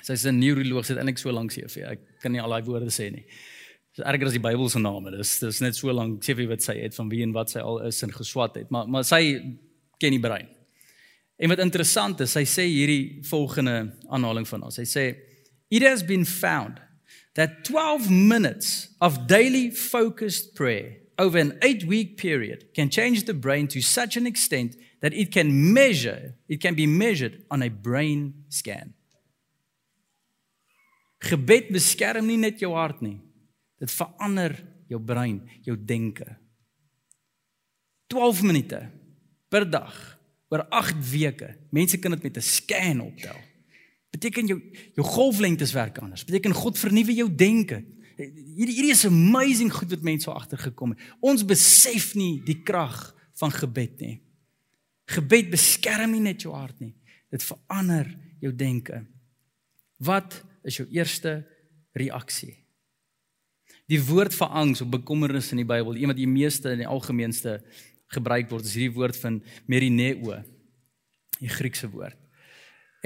Sy's 0.02 0.24
'n 0.26 0.38
neuroloog, 0.38 0.84
sy 0.84 0.94
het 0.94 0.98
eintlik 0.98 1.18
so 1.18 1.30
lank 1.30 1.52
CV. 1.52 1.84
Ek 1.86 2.00
kan 2.20 2.32
nie 2.32 2.40
al 2.42 2.50
daai 2.50 2.64
woorde 2.64 2.90
sê 2.90 3.06
nie. 3.10 3.24
Dis 3.94 4.04
erger 4.04 4.26
as 4.26 4.32
die 4.32 4.40
Bybel 4.40 4.68
se 4.68 4.80
name. 4.80 5.12
Dis 5.12 5.38
dis 5.38 5.60
net 5.60 5.76
so 5.76 5.92
lank 5.92 6.24
CV 6.24 6.48
wat 6.48 6.62
sy 6.62 6.74
het 6.82 6.94
van 6.94 7.08
wie 7.08 7.22
en 7.22 7.32
wat 7.32 7.50
sy 7.50 7.60
al 7.60 7.86
is 7.86 8.02
en 8.02 8.10
geswat 8.10 8.56
het. 8.56 8.70
Maar 8.70 8.88
maar 8.88 9.04
sy 9.04 9.40
ken 9.98 10.10
die 10.10 10.18
brein. 10.18 10.48
En 11.38 11.48
wat 11.48 11.58
interessant 11.58 12.20
is, 12.20 12.32
sy 12.32 12.42
sê 12.42 12.66
hierdie 12.66 13.22
volgende 13.22 13.94
aanhaling 14.10 14.48
van 14.48 14.62
haar. 14.62 14.72
Sy 14.72 14.82
sê 14.82 15.16
it 15.70 15.82
has 15.82 16.02
been 16.02 16.24
found 16.24 16.80
that 17.34 17.62
12 17.62 18.10
minutes 18.10 18.88
of 19.00 19.26
daily 19.28 19.70
focused 19.70 20.54
prayer 20.54 20.96
over 21.16 21.38
an 21.38 21.56
eight 21.62 21.84
week 21.84 22.16
period 22.16 22.64
can 22.74 22.90
change 22.90 23.24
the 23.24 23.34
brain 23.34 23.68
to 23.68 23.80
such 23.80 24.16
an 24.16 24.26
extent 24.26 24.74
that 25.00 25.12
it 25.12 25.30
can 25.32 25.72
measure, 25.72 26.34
it 26.48 26.60
can 26.60 26.74
be 26.74 26.86
measured 26.86 27.44
on 27.50 27.62
a 27.62 27.68
brain 27.68 28.44
scan. 28.48 28.94
Gebed 31.18 31.70
beskerm 31.74 32.28
nie 32.28 32.38
net 32.40 32.60
jou 32.60 32.72
hart 32.76 33.00
nie. 33.04 33.18
Dit 33.80 33.92
verander 33.92 34.54
jou 34.88 35.00
brein, 35.02 35.40
jou 35.66 35.76
denke. 35.76 36.36
12 38.12 38.42
minute 38.46 38.78
per 39.50 39.66
dag 39.68 39.94
oor 40.52 40.64
8 40.70 41.00
weke. 41.10 41.50
Mense 41.74 41.98
kan 41.98 42.14
dit 42.14 42.22
met 42.22 42.36
'n 42.36 42.42
scan 42.42 43.00
optel. 43.00 43.36
Beteken 44.10 44.46
jou 44.46 44.60
jou 44.94 45.06
golflengtes 45.06 45.72
werk 45.72 45.98
anders. 45.98 46.24
Beteken 46.24 46.54
God 46.54 46.78
vernuwe 46.78 47.14
jou 47.14 47.34
denke. 47.34 47.84
Hierdie 48.16 48.74
hierdie 48.74 48.90
is 48.90 49.04
amazing 49.04 49.72
goed 49.72 49.90
wat 49.90 50.02
mense 50.02 50.30
agtergekom 50.30 50.90
het. 50.90 51.00
Ons 51.20 51.44
besef 51.44 52.14
nie 52.14 52.40
die 52.44 52.62
krag 52.62 53.14
van 53.34 53.50
gebed 53.50 54.00
nie. 54.00 54.20
Gebed 55.06 55.52
beskerm 55.52 56.16
nie 56.16 56.24
net 56.24 56.42
jou 56.42 56.54
hart 56.54 56.78
nie. 56.82 56.94
Dit 57.30 57.44
verander 57.46 58.08
jou 58.42 58.52
denke. 58.54 59.04
Wat 60.02 60.40
is 60.66 60.80
jou 60.80 60.86
eerste 60.94 61.40
reaksie? 61.96 62.54
Die 63.86 64.00
woord 64.02 64.34
vir 64.34 64.50
angs 64.50 64.82
of 64.82 64.90
bekommernis 64.90 65.52
in 65.54 65.62
die 65.62 65.68
Bybel, 65.68 65.94
een 65.94 66.10
wat 66.10 66.18
die 66.18 66.30
meeste 66.30 66.72
in 66.74 66.82
die 66.82 66.90
algemeenste 66.90 67.60
gebruik 68.14 68.50
word, 68.50 68.66
is 68.66 68.74
hierdie 68.74 68.96
woord 68.96 69.18
van 69.18 69.38
merineo, 69.70 70.40
die 71.38 71.50
Griekse 71.50 71.88
woord. 71.92 72.18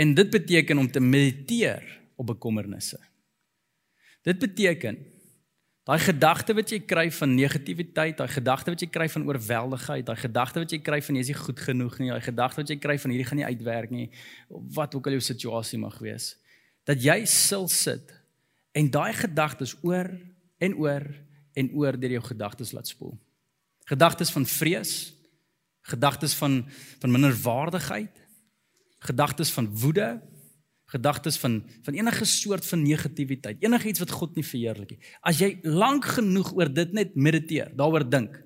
En 0.00 0.14
dit 0.16 0.30
beteken 0.32 0.80
om 0.80 0.88
te 0.88 1.02
mediteer 1.04 1.84
op 2.16 2.30
bekommernisse. 2.32 2.98
Dit 4.24 4.40
beteken 4.40 4.96
daai 5.90 5.98
gedagte 5.98 6.54
wat 6.54 6.70
jy 6.70 6.78
kry 6.86 7.08
van 7.10 7.32
negativiteit, 7.34 8.20
daai 8.20 8.30
gedagte 8.30 8.70
wat 8.70 8.82
jy 8.84 8.86
kry 8.94 9.08
van 9.10 9.24
oorweldigheid, 9.26 10.04
daai 10.06 10.20
gedagte 10.22 10.62
wat 10.62 10.70
jy 10.70 10.78
kry 10.86 11.00
van 11.02 11.16
jy 11.18 11.24
is 11.24 11.30
nie 11.32 11.38
goed 11.40 11.62
genoeg 11.66 11.96
nie, 11.98 12.10
daai 12.12 12.22
gedagte 12.22 12.62
wat 12.62 12.70
jy 12.70 12.76
kry 12.78 12.94
van 13.02 13.10
hierdie 13.10 13.26
gaan 13.26 13.40
nie 13.40 13.48
uitwerk 13.48 13.90
nie, 13.90 14.06
wat 14.76 14.94
ook 14.94 15.08
al 15.10 15.16
jou 15.16 15.24
situasie 15.26 15.80
mag 15.82 15.96
wees. 15.98 16.36
Dat 16.86 17.02
jy 17.02 17.16
sil 17.26 17.66
sit 17.74 18.14
en 18.78 18.90
daai 18.94 19.10
gedagtes 19.18 19.74
oor 19.82 20.12
en 20.62 20.78
oor 20.78 21.08
en 21.58 21.72
oor 21.74 21.98
deur 21.98 22.14
jou 22.20 22.22
gedagtes 22.28 22.70
laat 22.76 22.86
spoel. 22.86 23.16
Gedagtes 23.90 24.30
van 24.30 24.46
vrees, 24.46 24.94
gedagtes 25.90 26.38
van 26.38 26.60
van 27.02 27.16
minderwaardigheid, 27.18 28.22
gedagtes 29.10 29.50
van 29.50 29.66
woede, 29.82 30.12
gedagtes 30.90 31.38
van 31.38 31.60
van 31.86 31.94
enige 31.94 32.26
soort 32.26 32.66
van 32.66 32.82
negativiteit, 32.82 33.62
enigiets 33.62 34.02
wat 34.02 34.10
God 34.10 34.36
nie 34.38 34.46
verheerlik 34.46 34.94
nie. 34.96 35.00
As 35.22 35.38
jy 35.42 35.52
lank 35.62 36.08
genoeg 36.16 36.52
oor 36.56 36.70
dit 36.72 36.92
net 36.96 37.14
mediteer, 37.14 37.70
daaroor 37.76 38.06
dink, 38.10 38.40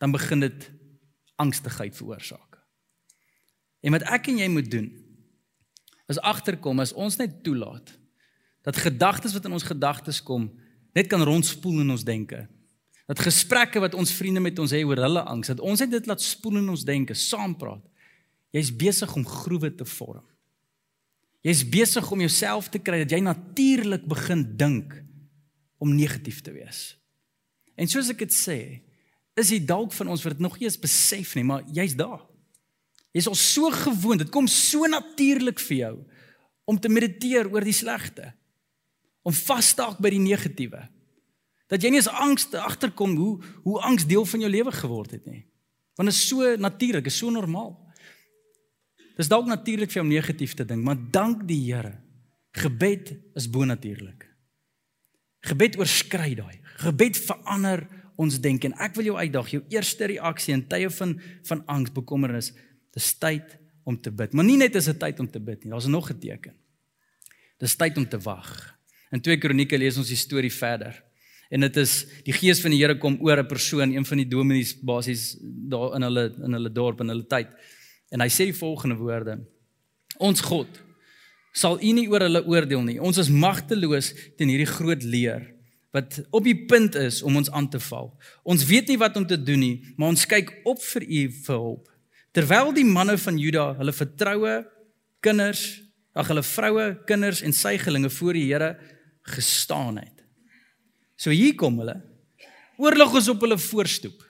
dan 0.00 0.12
begin 0.12 0.44
dit 0.44 0.70
angstigheid 1.36 1.96
veroorsaak. 1.96 2.60
En 3.84 3.92
wat 3.92 4.06
ek 4.08 4.30
en 4.32 4.40
jy 4.40 4.48
moet 4.50 4.70
doen 4.70 4.88
is 6.10 6.20
agterkom 6.22 6.80
as 6.80 6.94
ons 6.94 7.18
net 7.20 7.42
toelaat 7.44 7.92
dat 8.66 8.78
gedagtes 8.82 9.34
wat 9.36 9.44
in 9.46 9.54
ons 9.54 9.66
gedagtes 9.66 10.22
kom 10.22 10.48
net 10.96 11.10
kan 11.12 11.22
rondspoel 11.22 11.82
in 11.84 11.92
ons 11.92 12.04
denke. 12.08 12.46
Dat 13.06 13.20
gesprekke 13.22 13.82
wat 13.84 13.94
ons 13.94 14.14
vriende 14.16 14.40
met 14.42 14.58
ons 14.58 14.72
hê 14.74 14.80
oor 14.82 14.98
hulle 14.98 15.22
angs, 15.28 15.52
dat 15.52 15.60
ons 15.62 15.82
net 15.84 15.92
dit 15.92 16.08
laat 16.08 16.22
spoel 16.24 16.58
in 16.62 16.72
ons 16.72 16.86
denke, 16.88 17.14
saam 17.14 17.54
praat. 17.58 17.84
Jy's 18.56 18.72
besig 18.74 19.12
om 19.14 19.26
groewe 19.26 19.70
te 19.76 19.86
vorm. 19.86 20.24
Jy's 21.46 21.62
besig 21.70 22.10
om 22.10 22.22
jouself 22.24 22.70
te 22.72 22.80
kry 22.82 23.04
dat 23.04 23.12
jy 23.14 23.20
natuurlik 23.22 24.06
begin 24.10 24.42
dink 24.58 24.96
om 25.78 25.92
negatief 25.94 26.40
te 26.42 26.50
wees. 26.50 26.96
En 27.78 27.86
soos 27.86 28.10
ek 28.10 28.24
dit 28.24 28.34
sê, 28.34 28.58
is 29.38 29.52
dit 29.52 29.66
dalk 29.68 29.92
van 29.94 30.10
ons 30.10 30.24
wat 30.24 30.34
dit 30.34 30.42
nog 30.42 30.56
nie 30.58 30.66
eens 30.66 30.80
besef 30.80 31.36
nie, 31.36 31.44
maar 31.46 31.62
jy's 31.76 31.94
daar. 31.94 32.24
Jy's 33.14 33.28
al 33.30 33.38
so 33.38 33.70
gewoond, 33.70 34.24
dit 34.24 34.32
kom 34.32 34.48
so 34.50 34.88
natuurlik 34.90 35.60
vir 35.68 35.76
jou 35.76 35.94
om 36.66 36.80
te 36.82 36.90
mediteer 36.90 37.46
oor 37.52 37.62
die 37.62 37.76
slegte. 37.76 38.32
Om 39.22 39.34
vas 39.46 39.68
te 39.70 39.76
staak 39.76 40.02
by 40.02 40.10
die 40.10 40.22
negatiewe. 40.22 40.82
Dat 41.70 41.82
jy 41.82 41.92
nie 41.92 42.00
eens 42.00 42.10
angs 42.10 42.48
agterkom 42.58 43.14
hoe 43.18 43.38
hoe 43.62 43.80
angs 43.86 44.06
deel 44.06 44.26
van 44.26 44.42
jou 44.42 44.50
lewe 44.50 44.74
geword 44.74 45.14
het 45.14 45.26
nie. 45.30 45.44
Want 45.94 46.10
dit 46.10 46.18
is 46.18 46.26
so 46.26 46.56
natuurlik, 46.58 47.06
is 47.06 47.18
so 47.18 47.30
normaal. 47.30 47.74
Dis 49.16 49.30
dalk 49.32 49.46
natuurlik 49.48 49.90
vir 49.90 50.02
jou 50.02 50.08
negatief 50.08 50.54
te 50.54 50.64
dink, 50.64 50.84
maar 50.84 50.98
dank 51.12 51.46
die 51.48 51.60
Here. 51.64 51.96
Gebed 52.56 53.14
is 53.36 53.48
bonatuurlik. 53.48 54.26
Gebed 55.46 55.78
oorskry 55.80 56.34
daai. 56.36 56.58
Gebed 56.82 57.16
verander 57.16 57.86
ons 58.20 58.38
denke 58.40 58.68
en 58.70 58.76
ek 58.80 58.96
wil 58.96 59.10
jou 59.10 59.16
uitdaag, 59.16 59.50
jou 59.52 59.62
eerste 59.72 60.08
reaksie 60.08 60.54
in 60.56 60.64
tye 60.68 60.88
van 60.98 61.16
van 61.48 61.62
angs, 61.72 61.92
bekommernis, 61.92 62.52
dis 62.96 63.10
tyd 63.20 63.58
om 63.86 63.98
te 64.00 64.10
bid. 64.10 64.32
Maar 64.32 64.48
nie 64.48 64.56
net 64.60 64.76
is 64.76 64.88
dit 64.88 64.98
tyd 65.00 65.20
om 65.20 65.28
te 65.30 65.40
bid 65.40 65.64
nie, 65.64 65.72
daar's 65.72 65.86
nog 65.86 66.10
'n 66.10 66.18
teken. 66.18 66.54
Dis 67.60 67.76
tyd 67.76 67.96
om 67.96 68.08
te 68.08 68.18
wag. 68.18 68.76
In 69.12 69.20
2 69.20 69.38
Kronieke 69.38 69.78
lees 69.78 69.96
ons 69.96 70.08
die 70.08 70.16
storie 70.16 70.52
verder. 70.52 71.02
En 71.50 71.60
dit 71.60 71.76
is 71.76 72.06
die 72.24 72.32
gees 72.32 72.60
van 72.60 72.70
die 72.70 72.80
Here 72.80 72.98
kom 72.98 73.18
oor 73.20 73.38
'n 73.38 73.46
persoon, 73.46 73.92
een 73.92 74.04
van 74.04 74.16
die 74.16 74.28
dominees 74.28 74.74
basies 74.74 75.36
daar 75.40 75.94
in 75.94 76.02
hulle 76.02 76.34
in 76.44 76.52
hulle 76.52 76.72
dorp 76.72 77.00
en 77.00 77.08
hulle 77.08 77.26
tyd. 77.26 77.48
En 78.14 78.22
hy 78.22 78.28
sê 78.30 78.48
die 78.50 78.56
volgende 78.56 78.98
woorde: 79.00 79.38
Ons 80.22 80.44
God 80.46 80.82
sal 81.56 81.78
U 81.80 81.92
nie 81.96 82.06
oor 82.12 82.26
hulle 82.26 82.42
oordeel 82.44 82.82
nie. 82.84 82.98
Ons 83.00 83.18
is 83.22 83.32
magteloos 83.32 84.12
teen 84.36 84.52
hierdie 84.52 84.68
groot 84.68 85.04
leer 85.04 85.52
wat 85.96 86.18
op 86.34 86.44
die 86.44 86.58
punt 86.68 86.92
is 87.00 87.22
om 87.24 87.38
ons 87.40 87.48
aan 87.56 87.70
te 87.72 87.80
val. 87.80 88.10
Ons 88.44 88.66
weet 88.68 88.90
nie 88.90 88.98
wat 89.00 89.14
om 89.16 89.24
te 89.24 89.38
doen 89.40 89.62
nie, 89.62 89.76
maar 89.96 90.12
ons 90.12 90.26
kyk 90.28 90.50
op 90.68 90.82
vir 90.82 91.06
U 91.06 91.20
vir 91.46 91.54
hulp. 91.54 91.86
Terwyl 92.36 92.74
die 92.76 92.84
manne 92.84 93.14
van 93.16 93.38
Juda 93.40 93.70
hulle 93.78 93.94
vertroue 93.96 94.58
kinders, 95.24 95.62
ag 96.12 96.28
hulle 96.28 96.44
vroue, 96.44 96.90
kinders 97.08 97.40
en 97.44 97.56
suigelinge 97.56 98.10
voor 98.12 98.36
die 98.36 98.44
Here 98.50 98.74
gestaan 99.32 100.02
het. 100.02 100.20
So 101.16 101.32
hier 101.32 101.56
kom 101.56 101.80
hulle. 101.80 101.96
Oorlog 102.76 103.16
is 103.16 103.30
op 103.32 103.40
hulle 103.40 103.56
voorstoep. 103.58 104.20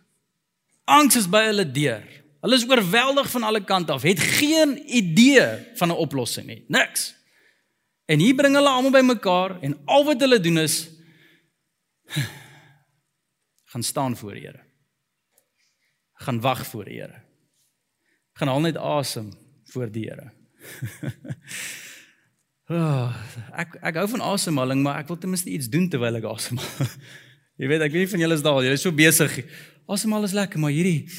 Angs 0.87 1.19
is 1.19 1.27
by 1.27 1.49
hulle 1.49 1.67
deur. 1.67 2.07
Hulle 2.47 2.61
is 2.61 2.69
oorweldig 2.69 3.27
van 3.31 3.43
alle 3.43 3.65
kante 3.67 3.91
af, 3.93 4.05
het 4.07 4.21
geen 4.23 4.79
idee 4.87 5.47
van 5.75 5.89
'n 5.89 5.99
oplossing 5.99 6.47
nie. 6.47 6.65
Niks. 6.69 7.15
En 8.07 8.19
hier 8.23 8.35
bring 8.35 8.55
hulle 8.55 8.69
almal 8.69 8.91
bymekaar 8.95 9.61
en 9.61 9.79
al 9.85 10.05
wat 10.05 10.21
hulle 10.21 10.41
doen 10.41 10.59
is 10.59 10.89
gaan 13.73 13.83
staan 13.83 14.17
voor 14.17 14.33
die 14.33 14.43
Here. 14.47 14.63
gaan 16.13 16.41
wag 16.41 16.67
voor 16.67 16.85
die 16.85 17.01
Here. 17.01 17.23
Gaan 18.33 18.49
haal 18.49 18.61
net 18.61 18.77
asem 18.77 19.33
voor 19.65 19.91
die 19.91 20.05
Here. 20.07 20.33
oh, 22.67 23.17
ek 23.63 23.75
ek 23.83 23.95
hou 23.95 24.09
van 24.09 24.21
asemhaling, 24.21 24.83
maar 24.83 24.99
ek 24.99 25.09
wil 25.09 25.19
ten 25.19 25.31
minste 25.31 25.51
iets 25.51 25.69
doen 25.69 25.89
terwyl 25.89 26.17
ek 26.17 26.25
asemhaal. 26.25 26.87
Jy 27.59 27.67
weet, 27.67 27.81
ek 27.81 27.93
weet 27.93 28.07
nie 28.07 28.13
van 28.15 28.21
julle 28.21 28.35
is 28.35 28.43
daar, 28.43 28.63
julle 28.63 28.79
is 28.79 28.87
so 28.87 28.93
besig. 28.93 29.45
Asemhaal 29.87 30.25
is 30.25 30.33
lekker, 30.37 30.61
maar 30.61 30.71
hierdie 30.71 31.11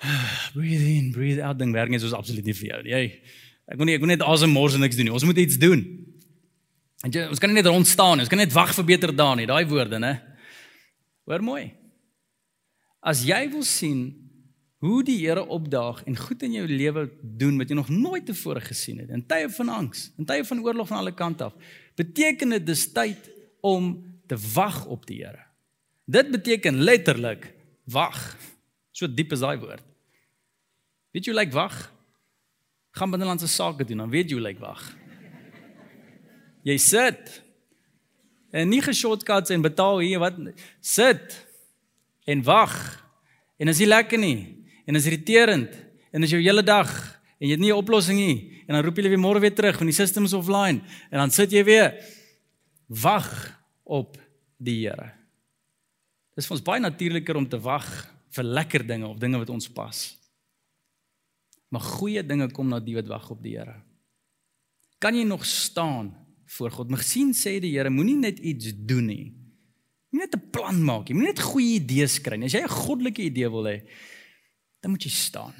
breathe 0.56 0.86
in, 0.86 1.10
breathe 1.12 1.42
out 1.44 1.58
ding 1.60 1.72
werk 1.76 1.92
net 1.92 2.02
soos 2.02 2.16
absoluut 2.16 2.46
nie 2.46 2.56
vir 2.56 2.68
jou. 2.70 2.80
Jy 2.94 3.02
ek 3.70 3.78
moet 3.78 3.90
nie 3.90 3.96
ek 3.98 4.04
moet 4.04 4.14
net 4.16 4.24
asemhaal 4.26 4.78
en 4.78 4.84
niks 4.86 4.98
doen 4.98 5.10
nie. 5.10 5.14
Ons 5.14 5.26
moet 5.28 5.42
iets 5.42 5.58
doen. 5.60 5.84
En 7.06 7.12
jy, 7.12 7.26
ons 7.32 7.40
kan 7.40 7.52
nie 7.52 7.60
net 7.60 7.68
rond 7.70 7.88
staan 7.88 8.18
nie. 8.18 8.26
Ons 8.26 8.32
kan 8.32 8.40
net 8.40 8.54
wag 8.56 8.72
vir 8.76 8.88
beter 8.94 9.12
dae 9.16 9.36
nie. 9.38 9.48
Daai 9.48 9.64
woorde, 9.70 10.00
né? 10.02 10.16
Hoor 11.28 11.44
mooi. 11.44 11.70
As 13.00 13.22
jy 13.24 13.40
wil 13.52 13.64
sien 13.64 14.02
hoe 14.80 15.02
die 15.04 15.18
Here 15.20 15.42
opdaag 15.44 16.02
en 16.08 16.16
goed 16.16 16.42
in 16.44 16.56
jou 16.56 16.64
lewe 16.68 17.06
doen 17.20 17.58
wat 17.60 17.68
jy 17.68 17.76
nog 17.76 17.90
nooit 17.92 18.24
tevore 18.28 18.62
gesien 18.64 19.02
het 19.02 19.12
in 19.12 19.22
tye 19.28 19.48
van 19.52 19.72
angs, 19.76 20.08
in 20.16 20.28
tye 20.28 20.44
van 20.48 20.62
oorlog 20.64 20.88
van 20.88 21.02
alle 21.02 21.12
kante 21.16 21.50
af, 21.50 21.76
beteken 22.00 22.56
dit 22.56 22.64
dis 22.68 22.86
tyd 22.96 23.28
om 23.60 23.92
te 24.28 24.38
wag 24.54 24.86
op 24.88 25.04
die 25.08 25.20
Here. 25.20 25.44
Dit 26.10 26.32
beteken 26.32 26.80
letterlik 26.80 27.50
wag. 27.92 28.16
So 28.96 29.08
diep 29.08 29.36
is 29.36 29.44
daai 29.44 29.60
woord. 29.60 29.84
Weet 31.10 31.26
jy 31.26 31.32
hoe 31.32 31.40
lyk 31.40 31.52
wag? 31.54 31.76
Gaan 32.94 33.10
binnelandse 33.10 33.48
sake 33.50 33.84
doen, 33.86 34.04
dan 34.04 34.10
weet 34.10 34.30
jy 34.30 34.38
hoe 34.38 34.46
lyk 34.46 34.58
wag. 34.62 34.82
Jy 36.66 36.76
sit 36.82 37.40
en 38.50 38.68
nie 38.68 38.82
ge-shortcuts 38.82 39.52
en 39.54 39.62
betaal 39.64 40.02
hier 40.04 40.20
wat 40.22 40.36
sit 40.84 41.38
en 42.28 42.42
wag. 42.46 42.74
En 43.60 43.70
as 43.70 43.80
jy 43.80 43.88
lekker 43.88 44.20
nie 44.20 44.66
en 44.86 44.98
is 44.98 45.06
irriterend 45.08 45.74
en 46.10 46.26
as 46.26 46.34
jou 46.34 46.40
hele 46.42 46.64
dag 46.66 46.90
en 47.40 47.48
jy 47.48 47.54
het 47.54 47.62
nie 47.62 47.72
'n 47.72 47.80
oplossing 47.80 48.18
nie 48.18 48.64
en 48.68 48.74
dan 48.74 48.84
roep 48.84 48.96
jy 48.96 49.08
weer 49.08 49.18
môre 49.18 49.40
weer 49.40 49.54
terug 49.54 49.76
van 49.78 49.86
die 49.86 49.94
system 49.94 50.24
is 50.24 50.32
offline 50.32 50.82
en 51.10 51.18
dan 51.18 51.30
sit 51.30 51.50
jy 51.50 51.64
weer 51.64 51.94
wag 52.86 53.56
op 53.84 54.18
die 54.58 54.86
Here. 54.86 55.12
Dis 56.36 56.46
vir 56.46 56.56
ons 56.56 56.64
baie 56.64 56.80
natuurliker 56.80 57.36
om 57.36 57.48
te 57.48 57.58
wag 57.58 57.86
vir 58.30 58.44
lekker 58.44 58.86
dinge 58.86 59.06
of 59.06 59.18
dinge 59.18 59.38
wat 59.38 59.50
ons 59.50 59.68
pas. 59.68 60.19
Maar 61.70 61.86
goeie 61.98 62.22
dinge 62.26 62.50
kom 62.50 62.70
na 62.70 62.80
die 62.82 62.96
wat 62.98 63.10
wag 63.10 63.28
op 63.30 63.42
die 63.42 63.56
Here. 63.56 63.78
Kan 65.00 65.16
jy 65.16 65.24
nog 65.24 65.46
staan 65.46 66.10
voor 66.56 66.70
God? 66.74 66.90
Mag 66.90 67.04
sien 67.06 67.32
sê 67.36 67.58
die 67.62 67.72
Here, 67.76 67.90
moenie 67.90 68.18
net 68.18 68.38
iets 68.38 68.74
doen 68.74 69.06
nie. 69.06 69.26
Moenie 70.10 70.26
net 70.26 70.36
'n 70.36 70.50
plan 70.50 70.82
maak 70.82 71.08
nie. 71.08 71.14
Moenie 71.14 71.32
net 71.32 71.40
goeie 71.40 71.78
idees 71.78 72.18
kry 72.18 72.36
nie. 72.36 72.46
As 72.46 72.52
jy 72.52 72.62
'n 72.62 72.68
goddelike 72.68 73.22
idee 73.22 73.48
wil 73.48 73.64
hê, 73.64 73.86
dan 74.82 74.90
moet 74.90 75.02
jy 75.02 75.10
staan. 75.10 75.54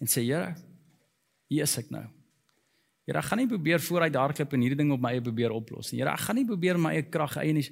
En 0.00 0.06
sê, 0.06 0.22
Here, 0.22 0.56
hier 1.48 1.62
is 1.62 1.78
ek 1.78 1.90
nou. 1.90 2.06
Here, 3.04 3.18
ek 3.18 3.24
gaan 3.24 3.38
nie 3.38 3.48
probeer 3.48 3.80
vooruit 3.80 4.14
hardloop 4.14 4.52
en 4.52 4.60
hierdie 4.60 4.76
ding 4.76 4.92
op 4.92 5.00
my 5.00 5.12
eie 5.12 5.22
probeer 5.24 5.50
oplos 5.50 5.92
nie. 5.92 6.00
Here, 6.00 6.12
ek 6.12 6.20
gaan 6.20 6.36
nie 6.36 6.44
probeer 6.44 6.78
my 6.78 6.92
eie 6.92 7.02
krag 7.02 7.36
eie 7.36 7.52
nie. 7.52 7.64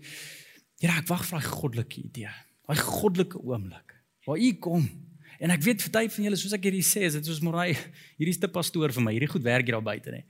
Here, 0.81 0.97
ek 0.97 1.09
wag 1.09 1.25
vir 1.25 1.39
daai 1.39 1.51
goddelike 1.51 1.99
idee. 2.01 2.33
Daai 2.67 2.77
goddelike 2.77 3.39
oomblik 3.45 3.93
waar 4.27 4.39
U 4.39 4.53
kom. 4.59 5.06
En 5.43 5.53
ek 5.53 5.63
weet 5.65 5.85
party 5.85 6.09
van 6.15 6.29
julle 6.29 6.39
soos 6.41 6.55
ek 6.57 6.69
hierdie 6.69 6.85
sê, 6.87 7.05
is 7.09 7.17
dit 7.19 7.29
soos 7.29 7.43
Morai, 7.45 7.73
hierdie 8.19 8.35
is 8.35 8.41
te 8.41 8.49
pastoor 8.49 8.95
vir 8.95 9.05
my. 9.05 9.13
Hierdie 9.17 9.31
goed 9.31 9.45
werk 9.45 9.69
hier 9.69 9.77
daar 9.77 9.85
buite 9.85 10.15
nê. 10.15 10.23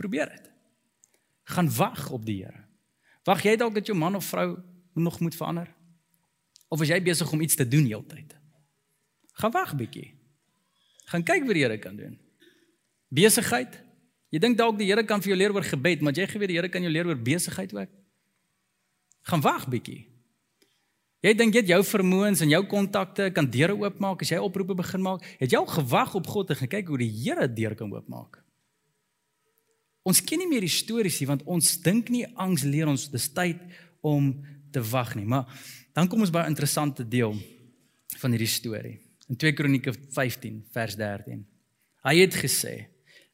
Probeer 0.00 0.32
dit. 0.32 0.50
Gaan 1.54 1.70
wag 1.76 2.08
op 2.14 2.24
die 2.26 2.40
Here. 2.42 2.64
Wag 3.24 3.44
jy 3.44 3.54
dalk 3.60 3.76
dat 3.76 3.88
jou 3.88 3.96
man 3.96 4.16
of 4.18 4.26
vrou 4.28 4.56
nog 4.94 5.20
moet 5.20 5.36
verander? 5.36 5.70
Of 6.68 6.82
is 6.82 6.90
jy 6.90 6.98
besig 7.04 7.30
om 7.32 7.40
iets 7.44 7.56
te 7.56 7.66
doen 7.68 7.86
heeltyd? 7.86 8.34
Gaan 9.40 9.54
wag 9.54 9.74
bietjie. 9.78 10.10
Gaan 11.12 11.24
kyk 11.26 11.46
wat 11.46 11.56
die 11.56 11.64
Here 11.64 11.78
kan 11.78 11.96
doen. 11.96 12.16
Besigheid. 13.14 13.76
Jy 14.34 14.40
dink 14.42 14.58
dalk 14.58 14.78
die 14.80 14.88
Here 14.88 15.04
kan 15.06 15.22
vir 15.22 15.34
jou 15.34 15.38
leer 15.38 15.54
oor 15.54 15.66
gebed, 15.66 16.02
maar 16.02 16.16
jy 16.16 16.26
geweet 16.30 16.50
die 16.50 16.58
Here 16.58 16.72
kan 16.72 16.82
jou 16.82 16.92
leer 16.92 17.06
oor 17.06 17.20
besigheid 17.20 17.74
ook. 17.76 17.92
Gaan 19.30 19.44
wag 19.44 19.68
bietjie. 19.70 20.02
Jy 21.24 21.32
dink 21.38 21.54
jy 21.56 21.62
het 21.62 21.70
jou 21.72 21.80
vermoëns 21.88 22.42
en 22.44 22.50
jou 22.52 22.60
kontakte 22.68 23.30
kan 23.32 23.46
deure 23.48 23.72
oopmaak 23.80 24.20
as 24.22 24.32
jy 24.34 24.40
oproepe 24.44 24.76
begin 24.76 25.00
maak. 25.00 25.24
Het 25.40 25.54
jy 25.54 25.60
al 25.62 25.70
gewag 25.70 26.12
op 26.18 26.26
God 26.28 26.52
en 26.52 26.58
gekyk 26.58 26.90
hoe 26.92 27.00
die 27.00 27.08
Here 27.08 27.46
deur 27.48 27.76
kan 27.78 27.92
oopmaak? 27.94 28.42
Ons 30.04 30.20
ken 30.20 30.42
nie 30.42 30.50
meer 30.50 30.66
die 30.66 30.72
stories 30.72 31.16
nie 31.22 31.30
want 31.30 31.46
ons 31.48 31.78
dink 31.80 32.12
nie 32.12 32.26
angs 32.36 32.66
leer 32.68 32.90
ons 32.92 33.08
dis 33.08 33.30
tyd 33.32 33.62
om 34.04 34.34
te 34.74 34.84
wag 34.84 35.14
nie. 35.16 35.24
Maar 35.24 35.48
dan 35.96 36.10
kom 36.12 36.20
ons 36.20 36.34
by 36.34 36.44
'n 36.44 36.52
interessante 36.52 37.08
deel 37.08 37.32
van 38.20 38.30
hierdie 38.30 38.54
storie. 38.60 39.00
In 39.28 39.36
2 39.36 39.52
Kronieke 39.52 39.94
15 40.12 40.66
vers 40.72 40.96
13. 40.96 41.46
Hy 42.04 42.16
het 42.20 42.34
gesê: 42.34 42.86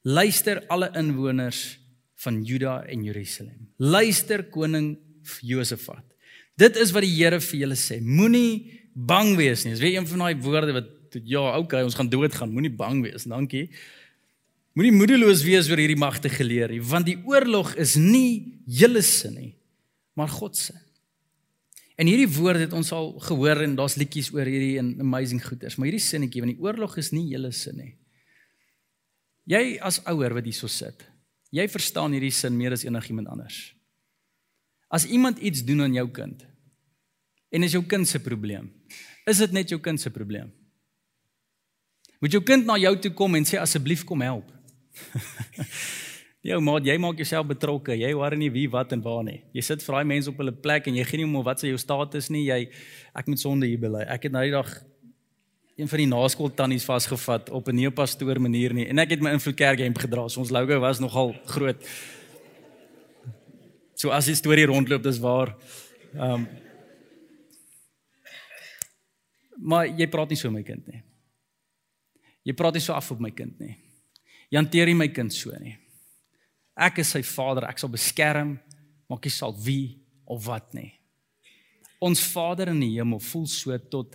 "Luister 0.03 0.67
alle 0.69 0.91
inwoners 0.95 1.81
van 2.21 2.43
Juda 2.45 2.85
en 2.85 3.05
Jerusalem. 3.05 3.73
Luister 3.77 4.45
koning 4.53 4.99
Josafat. 5.41 6.10
Dit 6.61 6.77
is 6.77 6.93
wat 6.93 7.07
die 7.07 7.15
Here 7.15 7.41
vir 7.41 7.63
julle 7.65 7.79
sê. 7.79 8.01
Moenie 8.05 8.83
bang 8.93 9.33
wees 9.39 9.65
nie. 9.65 9.73
Dis 9.73 9.83
weer 9.83 9.97
een 9.97 10.09
van 10.09 10.27
daai 10.27 10.43
woorde 10.45 10.77
wat 10.77 11.19
ja, 11.27 11.43
okay, 11.59 11.83
ons 11.83 11.97
gaan 11.99 12.11
doodgaan. 12.13 12.53
Moenie 12.53 12.73
bang 12.75 13.01
wees. 13.03 13.25
Dankie. 13.29 13.71
Moenie 14.79 14.93
moedeloos 14.95 15.43
wees 15.43 15.67
oor 15.71 15.81
hierdie 15.83 15.99
magte 15.99 16.31
geleer 16.31 16.71
nie, 16.71 16.83
want 16.87 17.09
die 17.09 17.19
oorlog 17.27 17.73
is 17.81 17.97
nie 17.99 18.61
julle 18.71 19.03
sin 19.03 19.35
nie, 19.35 19.51
maar 20.15 20.31
God 20.31 20.55
se. 20.57 20.77
En 22.01 22.09
hierdie 22.09 22.29
woorde 22.37 22.63
het 22.63 22.77
ons 22.77 22.93
al 22.95 23.11
gehoor 23.27 23.65
en 23.65 23.75
daar's 23.77 23.99
liedjies 24.01 24.31
oor 24.33 24.47
hierdie 24.47 24.79
en 24.81 24.93
amazing 25.03 25.43
goeders, 25.43 25.77
maar 25.77 25.91
hierdie 25.91 26.05
sinnetjie, 26.05 26.45
want 26.45 26.55
die 26.55 26.63
oorlog 26.63 26.95
is 27.03 27.11
nie 27.13 27.27
julle 27.33 27.51
sin 27.53 27.81
nie. 27.83 27.91
Jy 29.51 29.65
as 29.83 29.99
ouer 30.09 30.39
wat 30.39 30.47
hierso 30.47 30.71
sit, 30.71 31.03
jy 31.51 31.67
verstaan 31.69 32.15
hierdie 32.15 32.33
sin 32.33 32.55
meer 32.57 32.77
as 32.77 32.87
enigiemand 32.87 33.33
anders. 33.35 33.59
As 34.89 35.09
iemand 35.11 35.43
iets 35.43 35.67
doen 35.67 35.83
aan 35.89 35.99
jou 35.99 36.07
kind 36.15 36.47
en 37.51 37.63
is 37.67 37.73
jou 37.73 37.83
kind 37.87 38.09
se 38.09 38.19
probleem, 38.23 38.71
is 39.27 39.39
dit 39.39 39.53
net 39.53 39.71
jou 39.71 39.81
kind 39.81 40.01
se 40.01 40.11
probleem. 40.11 40.51
Moet 42.21 42.37
jou 42.37 42.43
kind 42.45 42.67
na 42.67 42.77
jou 42.77 42.95
toe 43.01 43.13
kom 43.17 43.35
en 43.35 43.45
sê 43.49 43.57
asseblief 43.61 44.05
kom 44.05 44.21
help. 44.21 44.51
Jou 46.41 46.57
maat, 46.65 46.87
jy 46.89 46.95
maak 46.97 47.19
jouself 47.21 47.51
betrokke. 47.51 47.93
Jy 48.01 48.15
hoor 48.17 48.33
nie 48.41 48.49
wie 48.53 48.65
wat 48.73 48.95
en 48.97 49.03
waar 49.05 49.21
nie. 49.27 49.43
Jy 49.53 49.65
sit 49.67 49.83
vir 49.85 49.99
daai 49.99 50.09
mense 50.09 50.31
op 50.33 50.39
hulle 50.41 50.55
plek 50.57 50.87
en 50.89 50.97
jy 50.97 51.05
gee 51.05 51.21
nie 51.21 51.27
om 51.29 51.35
wat 51.45 51.61
se 51.61 51.69
jou 51.69 51.81
status 51.81 52.31
nie. 52.33 52.47
Jy 52.47 52.63
ek 53.21 53.29
moet 53.29 53.43
sonde 53.43 53.69
hier 53.69 53.81
bely. 53.83 54.07
Ek 54.09 54.25
het 54.25 54.33
nou 54.33 54.47
die 54.47 54.55
dag 54.55 54.71
een 55.81 55.89
van 55.89 56.01
die 56.01 56.09
naskool 56.09 56.49
tannies 56.57 56.87
vasgevat 56.89 57.53
op 57.53 57.69
'n 57.69 57.77
neopastoor 57.77 58.41
manier 58.41 58.73
nie 58.73 58.89
en 58.89 58.99
ek 58.99 59.11
het 59.11 59.21
my 59.21 59.33
invloed 59.33 59.57
kerk 59.57 59.79
hemp 59.81 59.99
gedra. 59.99 60.29
So 60.29 60.41
ons 60.41 60.51
logo 60.51 60.81
was 60.81 61.01
nogal 61.01 61.37
groot. 61.45 61.77
So 63.95 64.11
as 64.11 64.27
die 64.27 64.35
storie 64.35 64.67
rondloop, 64.67 65.03
dis 65.03 65.19
waar. 65.19 65.55
Ehm 66.15 66.33
um, 66.33 66.49
Maar 69.61 69.91
jy 69.93 70.09
praat 70.11 70.33
nie 70.33 70.41
so 70.41 70.51
met 70.51 70.63
my 70.63 70.67
kind 70.67 70.87
nie. 70.89 71.03
Jy 72.49 72.55
praat 72.57 72.79
nie 72.79 72.85
so 72.85 72.97
af 72.97 73.11
op 73.13 73.21
my 73.21 73.31
kind 73.37 73.59
nie. 73.61 73.77
Jy 74.51 74.59
hanteer 74.59 74.89
nie 74.89 74.99
my 74.99 75.09
kind 75.13 75.35
so 75.35 75.53
nie. 75.61 75.77
Ek 76.81 77.03
is 77.03 77.11
sy 77.13 77.21
vader, 77.27 77.67
ek 77.69 77.79
sal 77.83 77.93
beskerm, 77.93 78.57
maak 79.11 79.27
nie 79.27 79.35
saak 79.35 79.59
wie 79.61 80.01
of 80.31 80.47
wat 80.47 80.73
nie. 80.75 80.95
Ons 82.01 82.23
Vader 82.33 82.71
in 82.73 82.81
die 82.81 82.95
hemel 82.95 83.21
voel 83.21 83.45
so 83.51 83.77
tot 83.93 84.15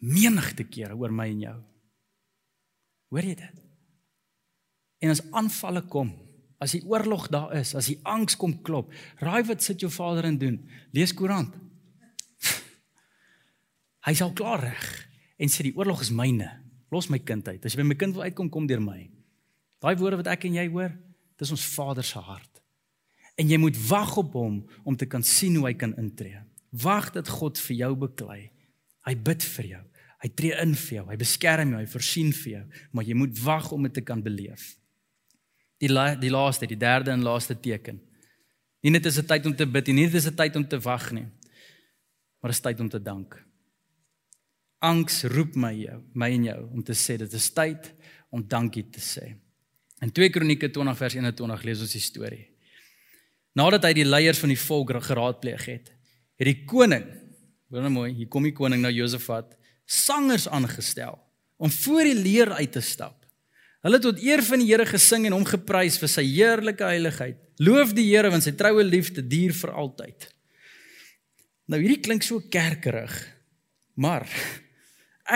menigte 0.00 0.64
kere 0.66 0.96
oor 0.98 1.12
my 1.14 1.28
en 1.30 1.44
jou. 1.44 1.56
Hoor 3.14 3.28
jy 3.28 3.36
dit? 3.38 3.60
En 5.00 5.14
as 5.14 5.22
aanvalle 5.36 5.84
kom, 5.90 6.10
as 6.60 6.74
die 6.74 6.82
oorlog 6.88 7.28
daar 7.32 7.54
is, 7.60 7.72
as 7.78 7.88
die 7.92 8.00
angs 8.08 8.36
kom 8.38 8.56
klop, 8.66 8.90
raai 9.22 9.44
wat 9.48 9.62
sit 9.64 9.80
jou 9.84 9.90
vader 9.92 10.26
in 10.28 10.40
doen? 10.40 10.58
Lees 10.96 11.14
koerant. 11.16 11.54
Hy 14.06 14.14
sal 14.16 14.32
klaar 14.36 14.62
reg 14.64 14.86
en 15.40 15.52
sê 15.52 15.64
die 15.66 15.76
oorlog 15.76 16.02
is 16.04 16.12
myne. 16.14 16.48
Los 16.90 17.10
my 17.12 17.20
kind 17.22 17.46
uit. 17.48 17.64
As 17.64 17.74
jy 17.74 17.82
by 17.82 17.88
my 17.92 17.96
kind 17.98 18.16
wil 18.16 18.26
uitkom, 18.26 18.50
kom 18.52 18.66
deur 18.66 18.82
my. 18.82 19.04
Daai 19.80 19.94
woorde 20.00 20.20
wat 20.20 20.30
ek 20.32 20.48
en 20.48 20.56
jy 20.58 20.66
hoor, 20.72 20.92
dis 21.40 21.52
ons 21.54 21.66
Vader 21.76 22.04
se 22.04 22.20
hart. 22.20 22.60
En 23.40 23.48
jy 23.48 23.56
moet 23.60 23.76
wag 23.88 24.16
op 24.20 24.34
hom 24.36 24.58
om 24.84 24.96
te 24.98 25.08
kan 25.08 25.22
sien 25.24 25.54
hoe 25.56 25.68
hy 25.68 25.76
kan 25.78 25.94
intree. 26.00 26.42
Wag 26.82 27.12
dat 27.14 27.30
God 27.30 27.60
vir 27.62 27.78
jou 27.78 27.92
beklei. 28.04 28.42
Hy 29.06 29.14
bid 29.16 29.46
vir 29.54 29.70
jou. 29.70 29.82
Hy 30.20 30.28
tree 30.36 30.56
in 30.60 30.74
vir 30.76 30.96
jou. 30.98 31.06
Hy 31.08 31.16
beskerm 31.20 31.72
jou, 31.72 31.80
hy 31.80 31.88
voorsien 31.88 32.34
vir 32.36 32.52
jou, 32.52 32.64
maar 32.92 33.06
jy 33.08 33.16
moet 33.16 33.38
wag 33.40 33.70
om 33.72 33.88
dit 33.88 33.94
te 33.96 34.04
kan 34.04 34.20
beleef. 34.22 34.74
Die 35.80 35.88
la, 35.88 36.10
die 36.20 36.32
laaste, 36.32 36.68
die 36.68 36.78
derde 36.78 37.14
en 37.14 37.24
laaste 37.24 37.56
teken. 37.56 38.02
Nie 38.84 38.92
net 38.92 39.08
is 39.08 39.16
dit 39.20 39.28
tyd 39.28 39.46
om 39.48 39.54
te 39.56 39.64
bid 39.64 39.88
nie, 39.88 40.02
nie 40.02 40.10
dit 40.10 40.18
is 40.20 40.28
dit 40.28 40.36
tyd 40.36 40.56
om 40.60 40.66
te 40.68 40.80
wag 40.84 41.08
nie. 41.16 41.24
Maar 42.40 42.52
dit 42.52 42.58
is 42.58 42.64
tyd 42.64 42.84
om 42.84 42.92
te 42.92 43.00
dank. 43.00 43.38
Angs 44.80 45.22
roep 45.28 45.56
my 45.60 45.74
jou, 45.76 45.98
my 46.16 46.30
en 46.32 46.44
jou 46.48 46.60
om 46.70 46.84
te 46.84 46.96
sê 46.96 47.18
dit 47.20 47.32
is 47.36 47.48
tyd 47.52 47.90
om 48.32 48.44
dankie 48.46 48.86
te 48.88 49.02
sê. 49.04 49.34
In 50.00 50.12
2 50.16 50.32
Kronieke 50.32 50.70
20 50.72 50.96
vers 50.96 51.16
21 51.18 51.64
lees 51.68 51.82
ons 51.84 51.92
die 51.92 52.00
storie. 52.00 52.46
Nadat 53.58 53.84
hy 53.84 53.92
die 53.98 54.06
leiers 54.08 54.40
van 54.40 54.52
die 54.52 54.60
volk 54.60 54.94
geraadpleeg 55.04 55.66
het, 55.68 55.90
het 56.40 56.48
die 56.48 56.62
koning 56.64 57.08
Hoor 57.70 57.84
nou 57.86 57.92
mooi, 57.94 58.08
hier 58.18 58.26
kom 58.26 58.42
die 58.42 58.54
koning 58.54 58.80
nou 58.82 58.90
Josafat, 58.90 59.52
sangers 59.86 60.48
aangestel 60.50 61.14
om 61.60 61.70
voor 61.70 62.08
die 62.08 62.16
leer 62.18 62.50
uit 62.58 62.72
te 62.74 62.82
stap. 62.82 63.20
Hulle 63.84 64.00
het 64.00 64.04
tot 64.04 64.18
eer 64.20 64.42
van 64.44 64.60
die 64.60 64.66
Here 64.68 64.84
gesing 64.88 65.28
en 65.28 65.36
hom 65.36 65.46
geprys 65.46 65.96
vir 66.00 66.10
sy 66.10 66.24
heerlike 66.26 66.84
heiligheid. 66.84 67.38
Loof 67.62 67.94
die 67.96 68.08
Here 68.08 68.32
want 68.32 68.44
sy 68.44 68.52
troue 68.58 68.82
liefde 68.84 69.22
duur 69.22 69.54
vir 69.56 69.72
altyd. 69.84 70.26
Nou 71.70 71.78
hierdie 71.80 72.00
klink 72.02 72.26
so 72.26 72.42
kerkerig. 72.52 73.14
Maar 74.00 74.26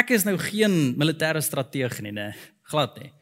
ek 0.00 0.14
is 0.16 0.24
nou 0.24 0.36
geen 0.38 0.94
militêre 0.98 1.42
strateeg 1.42 2.00
nie, 2.02 2.12
né? 2.12 2.32
Glad 2.70 2.98
nie. 3.00 3.12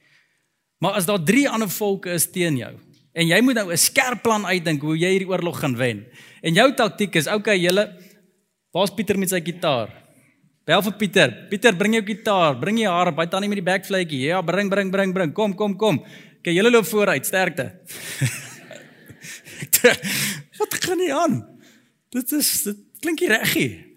Maar 0.83 0.99
as 0.99 1.07
daar 1.07 1.23
3 1.23 1.49
ander 1.49 1.71
volke 1.71 2.11
is 2.13 2.27
teen 2.31 2.57
jou 2.59 2.73
en 3.13 3.29
jy 3.29 3.41
moet 3.45 3.55
nou 3.55 3.71
'n 3.71 3.77
skerp 3.77 4.23
plan 4.23 4.45
uitdink 4.45 4.81
hoe 4.81 4.97
jy 4.97 5.11
hierdie 5.13 5.29
oorlog 5.29 5.61
gaan 5.61 5.77
wen. 5.77 6.07
En 6.43 6.55
jou 6.55 6.75
taktik 6.75 7.15
is, 7.17 7.27
okay, 7.27 7.59
julle 7.59 7.93
waar's 8.73 8.91
Pieter 8.91 9.19
met 9.19 9.29
sy 9.29 9.41
gitaar? 9.41 9.89
Bel 10.65 10.83
vir 10.83 10.93
Pieter. 10.93 11.49
Pieter, 11.51 11.75
bring 11.77 11.95
jou 11.95 12.05
gitaar, 12.07 12.59
bring 12.59 12.79
jy 12.79 12.87
harp, 12.89 13.19
hy 13.19 13.27
tannie 13.27 13.49
met 13.49 13.59
die 13.59 13.67
backfluitjie. 13.67 14.29
Ja, 14.29 14.43
bring, 14.43 14.71
bring, 14.71 14.91
bring, 14.91 15.13
bring. 15.13 15.33
Kom, 15.33 15.55
kom, 15.55 15.77
kom. 15.77 15.99
Okay, 16.39 16.55
julle 16.55 16.71
loop 16.71 16.87
vooruit, 16.87 17.27
sterkte. 17.27 17.73
wat 20.59 20.75
gaan 20.85 20.99
nie 20.99 21.13
aan? 21.15 21.43
Dit 22.15 22.33
is 22.33 22.63
dit 22.63 22.79
klink 23.03 23.21
nie 23.21 23.29
reg 23.29 23.55
nie. 23.59 23.92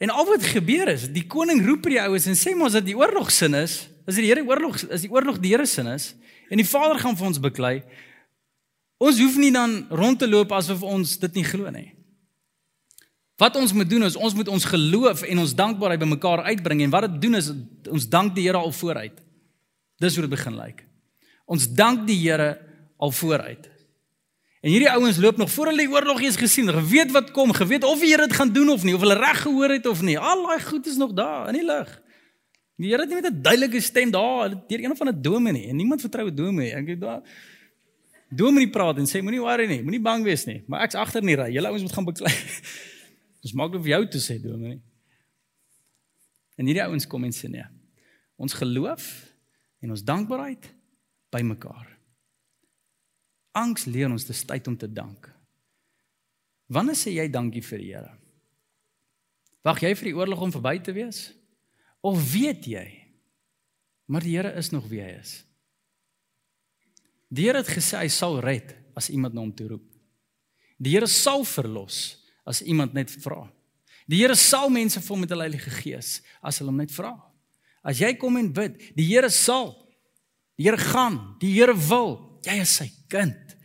En 0.00 0.10
al 0.10 0.24
wat 0.24 0.46
gebeur 0.48 0.88
is, 0.88 1.10
die 1.12 1.26
koning 1.28 1.60
roep 1.66 1.84
die 1.90 2.00
oues 2.00 2.24
en 2.30 2.38
sê 2.38 2.54
mos 2.56 2.72
dat 2.72 2.86
die 2.86 2.96
oorlog 2.96 3.28
sin 3.34 3.54
is, 3.58 3.82
as 4.08 4.16
die 4.16 4.30
Here 4.30 4.42
oorlog 4.46 4.78
is 4.88 5.04
die 5.04 5.10
oorlog 5.12 5.40
die 5.42 5.52
Here 5.52 5.66
sin 5.68 5.90
is 5.92 6.14
en 6.50 6.58
die 6.58 6.66
Vader 6.66 6.98
gaan 7.02 7.18
vir 7.18 7.28
ons 7.28 7.40
beklei. 7.42 7.74
Ons 9.00 9.20
hoef 9.20 9.36
nie 9.40 9.52
dan 9.52 9.82
rond 9.92 10.18
te 10.20 10.28
loop 10.28 10.52
asof 10.56 10.82
ons 10.82 11.18
dit 11.20 11.36
nie 11.38 11.44
glo 11.46 11.68
nie. 11.72 11.90
Wat 13.40 13.56
ons 13.56 13.72
moet 13.76 13.88
doen 13.88 14.04
is 14.08 14.16
ons 14.16 14.34
moet 14.36 14.48
ons 14.52 14.68
geloof 14.72 15.22
en 15.28 15.44
ons 15.44 15.54
dankbaarheid 15.56 16.00
bymekaar 16.02 16.46
uitbring 16.48 16.82
en 16.84 16.92
wat 16.92 17.06
dit 17.06 17.20
doen 17.26 17.38
is 17.38 17.52
ons 17.88 18.08
dank 18.08 18.34
die 18.36 18.48
Here 18.48 18.60
al 18.60 18.72
vooruit. 18.72 19.20
Dis 20.00 20.16
hoe 20.16 20.24
dit 20.24 20.32
begin 20.32 20.56
lyk. 20.56 20.80
Ons 21.44 21.68
dank 21.68 22.06
die 22.08 22.18
Here 22.24 22.54
al 22.96 23.12
vooruit. 23.12 23.68
En 24.60 24.68
hierdie 24.68 24.90
ouens 24.90 25.16
loop 25.16 25.36
nog 25.40 25.50
voor 25.50 25.70
hulle 25.70 25.86
die 25.86 25.90
oorlog 25.90 26.20
eens 26.20 26.36
gesien, 26.36 26.68
geweet 26.68 27.10
wat 27.16 27.30
kom, 27.30 27.52
geweet 27.56 27.84
of 27.84 28.00
die 28.00 28.10
Here 28.12 28.26
dit 28.28 28.36
gaan 28.36 28.52
doen 28.52 28.68
of 28.68 28.82
nie, 28.84 28.94
of 28.94 29.00
hulle 29.00 29.16
reg 29.16 29.40
gehoor 29.42 29.72
het 29.72 29.86
of 29.86 30.02
nie. 30.04 30.18
Al 30.18 30.44
daai 30.46 30.60
goed 30.60 30.86
is 30.86 30.98
nog 31.00 31.14
daar 31.16 31.48
in 31.48 31.56
die 31.56 31.64
lug. 31.64 31.94
Die 32.76 32.90
Here 32.92 33.06
het 33.06 33.08
nie 33.08 33.20
met 33.22 33.32
'n 33.32 33.42
duidelike 33.42 33.80
stem 33.80 34.10
daar 34.10 34.52
deur 34.68 34.84
een 34.84 34.96
van 34.96 35.08
'n 35.08 35.22
dominee 35.22 35.68
en 35.68 35.76
niemand 35.76 36.00
vertrou 36.00 36.28
'n 36.28 36.34
dominee. 36.34 36.72
Ek 36.72 36.88
het 36.88 37.00
daar 37.00 37.22
dominee 38.28 38.70
praat 38.70 38.98
en 38.98 39.06
sê 39.06 39.22
moenie 39.22 39.40
worry 39.40 39.66
nie, 39.66 39.82
moenie 39.82 40.00
bang 40.00 40.24
wees 40.24 40.44
nie, 40.44 40.62
maar 40.66 40.82
ek's 40.82 40.94
agter 40.94 41.20
in 41.20 41.26
die 41.26 41.36
ry. 41.36 41.52
Julle 41.52 41.66
ouens 41.66 41.82
moet 41.82 41.92
gaan 41.92 42.04
beklei. 42.04 42.34
Dis 43.42 43.52
maak 43.52 43.72
vir 43.72 43.88
jou 43.88 44.08
te 44.08 44.18
sê 44.18 44.40
dominee. 44.42 44.80
En 46.56 46.66
hierdie 46.66 46.84
ouens 46.84 47.06
kom 47.06 47.24
en 47.24 47.32
sê 47.32 47.48
nee. 47.48 47.64
Ons 48.36 48.52
geloof 48.52 49.32
en 49.80 49.90
ons 49.90 50.04
dankbaarheid 50.04 50.74
bymekaar. 51.30 51.89
Angs 53.56 53.86
leer 53.90 54.10
ons 54.10 54.26
dis 54.26 54.44
tyd 54.46 54.68
om 54.70 54.76
te 54.78 54.88
dank. 54.90 55.26
Wanneer 56.70 56.98
sê 56.98 57.14
jy 57.16 57.26
dankie 57.32 57.62
vir 57.66 57.82
die 57.82 57.90
Here? 57.90 58.12
Wag 59.66 59.82
jy 59.82 59.90
vir 59.98 60.10
die 60.10 60.16
oorlog 60.16 60.46
om 60.46 60.52
verby 60.54 60.78
te 60.80 60.94
wees? 60.96 61.28
Of 62.00 62.20
weet 62.32 62.68
jy 62.70 62.86
maar 64.10 64.24
die 64.26 64.34
Here 64.34 64.50
is 64.58 64.72
nog 64.74 64.88
wie 64.90 65.02
hy 65.02 65.12
is? 65.20 65.40
Die 67.30 67.46
Here 67.46 67.60
het 67.62 67.70
gesê 67.70 68.00
hy 68.00 68.08
sal 68.10 68.40
red 68.42 68.72
as 68.98 69.10
iemand 69.10 69.36
na 69.36 69.44
hom 69.44 69.52
toe 69.54 69.68
roep. 69.70 69.86
Die 70.80 70.96
Here 70.96 71.06
sal 71.10 71.44
verlos 71.46 72.16
as 72.48 72.62
iemand 72.62 72.94
net 72.96 73.12
vra. 73.22 73.44
Die 74.10 74.18
Here 74.22 74.34
sal 74.38 74.70
mense 74.72 75.02
vul 75.04 75.20
met 75.22 75.30
die 75.30 75.38
Heilige 75.38 75.70
Gees 75.82 76.18
as 76.42 76.58
hulle 76.58 76.72
hom 76.72 76.80
net 76.82 76.94
vra. 76.94 77.12
As 77.86 78.00
jy 78.02 78.12
kom 78.18 78.38
en 78.40 78.50
bid, 78.52 78.78
die 78.96 79.06
Here 79.12 79.30
sal. 79.30 79.74
Die 80.58 80.66
Here 80.66 80.80
gaan, 80.80 81.36
die 81.42 81.52
Here 81.54 81.76
wil. 81.88 82.29
Jy 82.46 82.60
is 82.62 82.74
sy 82.80 82.88
kind. 83.12 83.56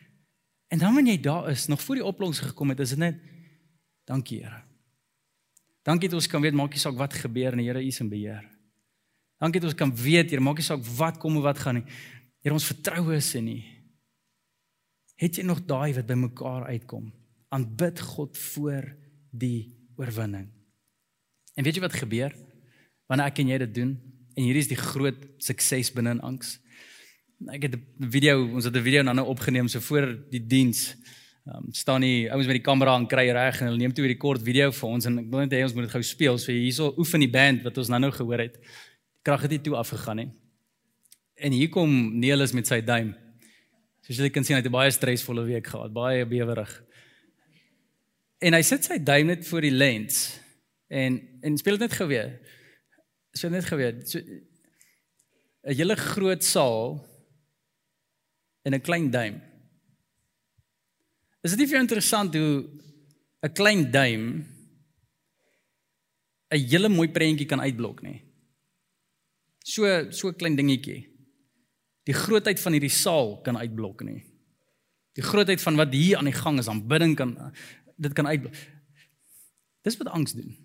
En 0.72 0.82
dan 0.82 0.96
wanneer 0.98 1.16
jy 1.16 1.22
daar 1.28 1.50
is, 1.52 1.68
nog 1.72 1.82
voor 1.82 2.02
die 2.02 2.06
oplossing 2.06 2.50
gekom 2.52 2.74
het, 2.74 2.82
is 2.84 2.96
dit 2.96 3.02
net 3.02 3.22
dankie 4.10 4.42
Here. 4.44 4.64
Dankie 5.86 6.10
dat 6.10 6.18
ons 6.18 6.28
kan 6.28 6.42
weet 6.42 6.58
maakie 6.58 6.82
saak 6.82 6.98
wat 6.98 7.14
gebeur 7.14 7.54
en 7.54 7.62
die 7.62 7.68
Here 7.70 7.84
is 7.86 8.02
in 8.02 8.10
beheer. 8.10 8.44
Dankie 9.42 9.62
dat 9.62 9.70
ons 9.70 9.80
kan 9.80 9.94
weet, 9.96 10.34
Here, 10.34 10.44
maakie 10.44 10.66
saak 10.66 10.84
wat 10.98 11.20
kom 11.22 11.38
en 11.38 11.46
wat 11.46 11.62
gaan 11.62 11.80
nie. 11.80 11.86
Here, 12.42 12.56
ons 12.56 12.68
vertrou 12.68 13.14
is 13.16 13.30
in 13.38 13.52
U. 13.54 13.60
Het 15.22 15.40
jy 15.40 15.46
nog 15.48 15.62
daai 15.68 15.94
wat 15.96 16.10
by 16.10 16.18
mekaar 16.20 16.68
uitkom? 16.74 17.08
Aanbid 17.56 18.02
God 18.04 18.36
voor 18.52 18.90
die 19.32 19.72
oorwinning. 19.96 20.50
En 21.56 21.64
weet 21.64 21.78
jy 21.78 21.86
wat 21.86 21.96
gebeur 21.96 22.36
wanneer 23.08 23.30
ek 23.30 23.40
en 23.44 23.52
jy 23.54 23.60
dit 23.64 23.76
doen? 23.78 23.96
En 24.36 24.44
hier 24.44 24.58
is 24.60 24.68
die 24.68 24.80
groot 24.80 25.22
sukses 25.44 25.94
binne 25.96 26.18
in 26.18 26.24
angs. 26.26 26.58
Ek 27.52 27.62
het 27.62 27.76
'n 27.76 28.10
video, 28.10 28.48
ons 28.54 28.66
het 28.66 28.76
'n 28.76 28.82
video 28.82 29.02
nou 29.02 29.16
nou 29.16 29.28
opgeneem 29.28 29.68
so 29.68 29.80
voor 29.80 30.18
die 30.30 30.48
diens. 30.48 30.96
Ehm 31.46 31.56
um, 31.56 31.74
staan 31.74 32.02
die 32.02 32.32
ouens 32.32 32.48
met 32.48 32.56
die 32.56 32.64
kamera 32.64 32.96
en 32.96 33.08
kry 33.08 33.30
reg 33.32 33.60
en 33.62 33.68
hulle 33.68 33.78
neem 33.78 33.94
toe 33.94 34.06
hierdie 34.06 34.20
kort 34.20 34.42
video 34.42 34.72
vir 34.72 34.90
ons 34.90 35.06
en 35.06 35.20
ek 35.20 35.26
wil 35.30 35.40
net 35.40 35.52
hê 35.52 35.62
ons 35.64 35.74
moet 35.74 35.84
dit 35.84 35.92
gou 35.92 36.02
speel. 36.02 36.38
So 36.38 36.52
hierso 36.52 36.94
oefen 36.98 37.20
die 37.20 37.30
band 37.30 37.64
wat 37.64 37.78
ons 37.78 37.88
nou 37.88 38.00
nou 38.00 38.12
gehoor 38.12 38.40
het. 38.40 38.54
Die 38.54 39.22
krag 39.22 39.42
het 39.42 39.52
nie 39.52 39.62
toe 39.62 39.76
afgegaan 39.76 40.16
nie. 40.16 40.32
En 41.36 41.52
hier 41.52 41.70
kom 41.70 42.20
Neelis 42.20 42.52
met 42.54 42.68
sy 42.68 42.82
duim. 42.82 43.16
Soos 44.02 44.18
jy 44.18 44.30
kan 44.30 44.44
sien, 44.44 44.56
hy 44.56 44.62
het 44.62 44.68
'n 44.68 44.72
baie 44.72 44.92
stresvolle 44.92 45.46
week 45.46 45.68
gehad, 45.68 45.94
baie 45.94 46.26
bewerig. 46.26 46.84
En 48.42 48.54
hy 48.54 48.62
sit 48.62 48.84
sy 48.84 48.98
duim 48.98 49.28
net 49.28 49.48
voor 49.48 49.62
die 49.62 49.72
lens 49.72 50.40
en 50.90 51.22
en 51.42 51.58
speel 51.58 51.78
dit 51.78 51.90
net 51.90 51.94
gou 51.94 52.08
weer. 52.08 52.40
So 53.34 53.50
net 53.50 53.66
gou 53.66 53.78
weer. 53.78 54.02
So 54.04 54.20
'n 54.20 55.74
hele 55.74 55.96
groot 55.96 56.44
saal 56.44 57.15
en 58.66 58.74
'n 58.74 58.82
klein 58.82 59.12
duim. 59.12 59.42
Is 61.44 61.52
dit 61.52 61.60
nie 61.60 61.68
vir 61.68 61.78
jou 61.78 61.86
interessant 61.86 62.34
hoe 62.34 62.66
'n 63.44 63.54
klein 63.54 63.92
duim 63.92 64.46
'n 66.50 66.68
hele 66.70 66.90
mooi 66.90 67.08
prentjie 67.10 67.46
kan 67.46 67.62
uitblok 67.62 68.02
nie? 68.02 68.22
So 69.64 70.12
so 70.12 70.34
klein 70.34 70.56
dingetjie. 70.56 71.10
Die 72.06 72.14
grootheid 72.14 72.60
van 72.60 72.72
hierdie 72.72 72.94
saal 72.94 73.42
kan 73.42 73.58
uitblok 73.58 74.04
nie. 74.04 74.24
Die 75.14 75.24
grootheid 75.24 75.62
van 75.62 75.76
wat 75.76 75.94
hier 75.94 76.18
aan 76.18 76.30
die 76.30 76.34
gang 76.34 76.60
is, 76.60 76.68
aanbidding 76.68 77.16
kan 77.16 77.54
dit 77.98 78.14
kan 78.14 78.28
uitblok. 78.28 78.54
Dis 79.82 79.98
wat 79.98 80.08
angs 80.08 80.34
doen. 80.34 80.56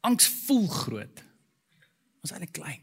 Angs 0.00 0.28
voel 0.46 0.66
groot. 0.66 1.22
Ons 2.22 2.30
is 2.30 2.34
eintlik 2.36 2.52
klein. 2.52 2.82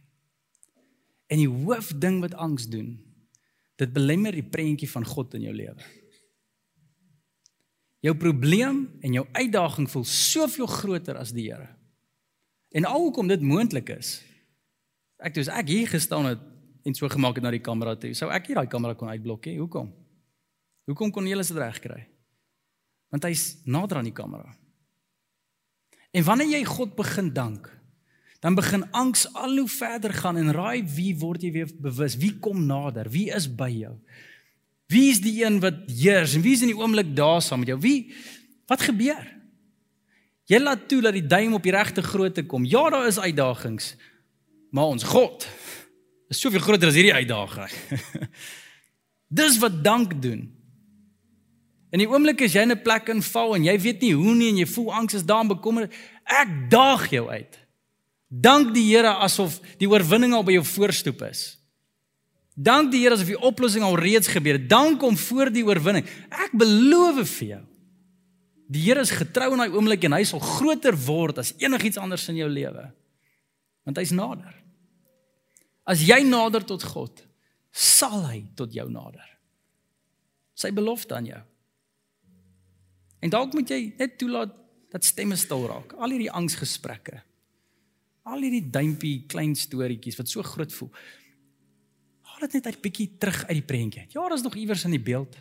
En 1.28 1.38
die 1.38 1.48
hoofding 1.48 2.20
wat 2.24 2.34
angs 2.34 2.68
doen, 2.68 2.98
Dit 3.80 3.94
belemmer 3.96 4.36
die 4.36 4.44
prentjie 4.44 4.90
van 4.92 5.06
God 5.08 5.38
in 5.40 5.48
jou 5.48 5.56
lewe. 5.56 5.90
Jou 8.04 8.16
probleem 8.16 8.86
en 9.04 9.16
jou 9.16 9.26
uitdaging 9.36 9.90
voel 9.92 10.06
soveel 10.08 10.68
groter 10.72 11.20
as 11.20 11.34
die 11.36 11.50
Here. 11.50 11.68
En 12.76 12.86
alhoekom 12.86 13.28
dit 13.28 13.42
moontlik 13.42 13.90
is. 13.96 14.20
Ek 15.20 15.34
toe 15.36 15.44
as 15.44 15.52
ek 15.52 15.72
hier 15.72 15.90
gestaan 15.90 16.30
het 16.30 16.44
en 16.88 16.96
so 16.96 17.10
gemaak 17.12 17.40
het 17.40 17.44
na 17.44 17.52
die 17.52 17.64
kamera 17.64 17.96
toe, 18.00 18.14
sou 18.16 18.30
ek 18.32 18.48
hier 18.50 18.60
daai 18.62 18.72
kamera 18.72 18.96
kon 18.96 19.12
uitblok 19.12 19.50
hê. 19.50 19.58
Hoekom? 19.60 19.90
Hoekom 20.88 21.12
kon 21.14 21.28
jy 21.28 21.36
dit 21.40 21.60
reg 21.60 21.82
kry? 21.84 22.00
Want 23.12 23.26
hy's 23.28 23.60
nader 23.66 24.00
aan 24.00 24.08
die 24.08 24.16
kamera. 24.16 24.54
En 26.16 26.26
wanneer 26.26 26.56
jy 26.56 26.64
God 26.66 26.96
begin 26.98 27.34
dank, 27.34 27.68
dan 28.40 28.56
begin 28.56 28.92
angs 28.92 29.28
al 29.34 29.58
hoe 29.58 29.68
verder 29.68 30.14
gaan 30.14 30.38
en 30.38 30.52
raai 30.56 30.84
wie 30.96 31.12
word 31.20 31.44
jy 31.44 31.52
weer 31.52 31.72
bewus? 31.76 32.16
Wie 32.18 32.38
kom 32.40 32.66
nader? 32.66 33.10
Wie 33.12 33.28
is 33.36 33.50
by 33.56 33.70
jou? 33.70 33.98
Wie 34.90 35.10
is 35.12 35.20
die 35.22 35.44
een 35.44 35.60
wat 35.60 35.86
heers 35.92 36.34
en 36.34 36.42
wie 36.42 36.56
is 36.56 36.64
in 36.66 36.72
die 36.72 36.78
oomblik 36.78 37.12
daar 37.16 37.42
saam 37.42 37.60
met 37.62 37.74
jou? 37.74 37.80
Wie 37.84 38.14
wat 38.72 38.82
gebeur? 38.82 39.28
Jy 40.50 40.58
laat 40.64 40.88
toe 40.90 41.02
dat 41.06 41.14
die 41.14 41.26
duim 41.26 41.54
op 41.54 41.64
die 41.64 41.74
regte 41.76 42.02
grootte 42.02 42.46
kom. 42.46 42.66
Ja, 42.66 42.88
daar 42.90 43.08
is 43.08 43.20
uitdagings. 43.20 43.94
Maar 44.74 44.96
ons 44.96 45.04
God 45.04 45.46
is 46.30 46.40
soveel 46.40 46.64
groter 46.64 46.90
as 46.90 46.98
hierdie 46.98 47.14
uitdaging. 47.14 47.70
Dis 49.40 49.60
wat 49.62 49.84
dank 49.84 50.16
doen. 50.22 50.48
In 51.94 52.02
die 52.02 52.10
oomblik 52.10 52.42
as 52.46 52.54
jy 52.54 52.66
in 52.66 52.74
'n 52.74 52.82
plek 52.82 53.10
inval 53.10 53.56
en 53.58 53.66
jy 53.66 53.78
weet 53.82 54.02
nie 54.02 54.14
hoe 54.14 54.36
nie 54.36 54.50
en 54.50 54.62
jy 54.62 54.68
voel 54.70 54.94
angs 54.94 55.18
is 55.18 55.26
daar 55.26 55.42
en 55.42 55.54
bekommerd, 55.54 55.94
ek 56.26 56.70
daag 56.70 57.10
jou 57.10 57.28
uit. 57.30 57.58
Dank 58.30 58.76
die 58.76 58.86
Here 58.92 59.16
asof 59.26 59.58
die 59.82 59.90
oorwinning 59.90 60.36
al 60.38 60.46
by 60.46 60.54
jou 60.60 60.66
voorstoep 60.76 61.24
is. 61.28 61.58
Dank 62.54 62.92
die 62.94 63.02
Here 63.02 63.18
asof 63.18 63.32
die 63.32 63.42
oplossing 63.50 63.86
al 63.86 63.98
reeds 63.98 64.30
gebeur 64.30 64.60
het. 64.60 64.68
Dank 64.70 65.02
hom 65.02 65.18
vir 65.18 65.50
die 65.54 65.66
oorwinning. 65.66 66.06
Ek 66.30 66.54
beloof 66.54 67.24
vir 67.40 67.48
jou. 67.56 67.64
Die 68.70 68.84
Here 68.86 69.02
is 69.02 69.16
getrou 69.18 69.52
in 69.56 69.64
daai 69.64 69.74
oomblik 69.74 70.06
en 70.06 70.18
hy 70.20 70.22
sal 70.30 70.44
groter 70.44 70.98
word 71.08 71.42
as 71.42 71.56
enigiets 71.58 71.98
anders 71.98 72.28
in 72.30 72.38
jou 72.38 72.50
lewe. 72.52 72.86
Want 73.90 73.98
hy's 73.98 74.14
nader. 74.14 74.54
As 75.90 76.06
jy 76.06 76.22
nader 76.22 76.62
tot 76.70 76.86
God, 76.86 77.24
sal 77.74 78.22
hy 78.30 78.44
tot 78.60 78.76
jou 78.76 78.86
nader. 78.94 79.26
Sy 80.54 80.70
belofte 80.76 81.18
aan 81.18 81.32
jou. 81.32 81.42
En 83.26 83.34
dalk 83.34 83.56
moet 83.58 83.74
jy 83.74 83.82
net 83.98 84.20
toelaat 84.22 84.54
Dat 84.90 85.06
stemme 85.06 85.36
stil 85.38 85.68
raak. 85.70 85.94
Al 86.02 86.16
hierdie 86.16 86.32
angsgesprekke. 86.34 87.22
Al 88.24 88.42
hierdie 88.42 88.70
duimpie 88.70 89.26
klein 89.28 89.56
storieetjies 89.56 90.18
wat 90.20 90.30
so 90.30 90.44
groot 90.44 90.74
voel. 90.74 90.92
Haal 92.22 92.48
dit 92.48 92.54
net 92.54 92.66
uit 92.66 92.82
bietjie 92.82 93.08
terug 93.18 93.46
uit 93.46 93.58
die 93.58 93.66
prentjie. 93.66 94.06
Ja, 94.10 94.28
daar's 94.28 94.44
nog 94.44 94.56
iewers 94.56 94.84
in 94.84 94.92
die 94.92 95.04
beeld. 95.04 95.36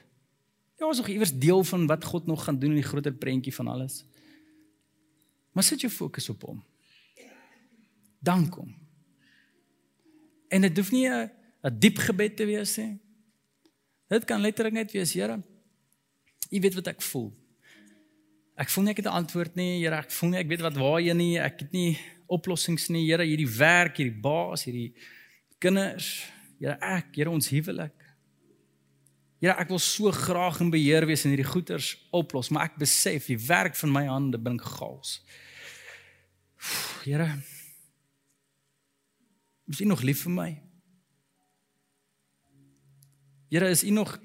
Ja, 0.78 0.84
daar's 0.86 0.98
nog 0.98 1.08
iewers 1.08 1.34
deel 1.38 1.64
van 1.64 1.86
wat 1.86 2.04
God 2.04 2.26
nog 2.26 2.44
gaan 2.44 2.58
doen 2.58 2.70
in 2.70 2.82
die 2.82 2.90
groter 2.90 3.12
prentjie 3.12 3.54
van 3.54 3.68
alles. 3.68 4.04
Maar 5.52 5.64
sit 5.64 5.80
jou 5.80 5.92
fokus 5.92 6.28
op 6.28 6.42
hom. 6.42 6.62
Dank 8.18 8.54
hom. 8.54 8.74
En 10.48 10.60
dit 10.60 10.76
hoef 10.76 10.90
nie 10.90 11.08
'n 11.08 11.78
diep 11.78 11.98
gebed 11.98 12.36
te 12.36 12.44
wees 12.44 12.76
nie. 12.76 12.98
Dit 14.08 14.24
kan 14.24 14.40
letterlik 14.40 14.72
net 14.72 14.92
wees, 14.92 15.12
Here. 15.12 15.42
U 16.50 16.60
weet 16.60 16.74
wat 16.74 16.86
ek 16.86 17.02
voel. 17.02 17.32
Ek 18.56 18.70
voel 18.72 18.84
nie 18.84 18.90
ek 18.90 18.96
het 18.96 19.06
'n 19.06 19.18
antwoord 19.20 19.54
nie, 19.54 19.82
Here. 19.82 19.96
Ek 19.96 20.10
voel 20.10 20.30
nie 20.30 20.38
ek 20.38 20.48
weet 20.48 20.60
wat 20.60 20.76
waarheen 20.76 21.16
nie. 21.16 21.38
Ek 21.38 21.60
het 21.60 21.72
nie 21.72 21.98
oplossings 22.28 22.88
nie, 22.92 23.06
Here. 23.08 23.24
Hierdie 23.26 23.48
werk, 23.58 23.98
hierdie 24.00 24.20
baas, 24.22 24.66
hierdie 24.68 24.92
kinders, 25.62 26.28
Here, 26.58 26.76
ek, 26.80 27.14
Here 27.16 27.32
ons 27.32 27.50
huwelik. 27.52 27.96
Here, 29.38 29.54
ek 29.54 29.70
wil 29.70 29.78
so 29.82 30.10
graag 30.14 30.58
in 30.64 30.72
beheer 30.74 31.06
wees 31.06 31.22
en 31.24 31.30
hierdie 31.30 31.46
goeters 31.46 31.92
oplos, 32.14 32.50
maar 32.50 32.72
ek 32.72 32.80
besef 32.80 33.28
die 33.30 33.38
werk 33.46 33.78
van 33.78 33.92
my 33.94 34.04
hande 34.08 34.40
bring 34.42 34.58
chaos. 34.58 35.20
Here, 37.04 37.28
is 39.70 39.82
U 39.84 39.86
nog 39.86 40.02
lief 40.02 40.24
vir 40.26 40.34
my? 40.34 40.48
Here, 43.52 43.70
is 43.70 43.84
U 43.86 43.94
nog 43.94 44.16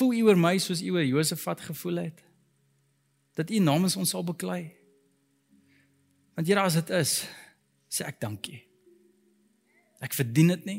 voel 0.00 0.16
U 0.22 0.30
oor 0.30 0.40
my 0.40 0.56
soos 0.56 0.80
U 0.80 0.94
oor 0.96 1.04
Josafat 1.04 1.60
gevoel 1.68 2.06
het? 2.06 2.24
Dat 3.36 3.52
U 3.52 3.60
namens 3.60 3.98
ons 4.00 4.16
sal 4.16 4.24
beklei? 4.24 4.70
Want 6.40 6.48
Here, 6.48 6.62
as 6.64 6.78
dit 6.78 6.90
is, 6.96 7.10
sê 7.92 8.06
ek 8.08 8.16
dankie. 8.22 8.62
Ek 10.00 10.14
verdien 10.16 10.54
dit 10.54 10.62
nie. 10.64 10.78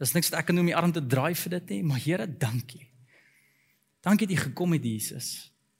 Dis 0.00 0.14
niks 0.16 0.30
wat 0.32 0.38
ek 0.40 0.48
kan 0.48 0.56
doen 0.56 0.64
om 0.64 0.70
my 0.70 0.78
arm 0.78 0.94
te 0.96 1.02
draai 1.04 1.34
vir 1.36 1.58
dit 1.58 1.74
nie, 1.74 1.80
maar 1.84 2.00
Here, 2.00 2.24
dankie. 2.24 2.86
Dankie 4.00 4.30
dat 4.30 4.38
U 4.38 4.40
gekom 4.46 4.72
het 4.72 4.88
Jesus 4.88 5.28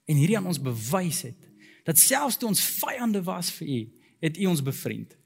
en 0.05 0.21
hierdie 0.21 0.37
aan 0.37 0.51
ons 0.51 0.61
bewys 0.61 1.23
het 1.25 1.49
dat 1.87 1.97
selfs 1.97 2.37
toe 2.37 2.51
ons 2.51 2.61
vyande 2.77 3.23
was 3.25 3.49
vir 3.57 3.73
U, 3.73 3.81
het 4.21 4.37
U 4.37 4.45
ons 4.53 4.61
bevriend. 4.69 5.17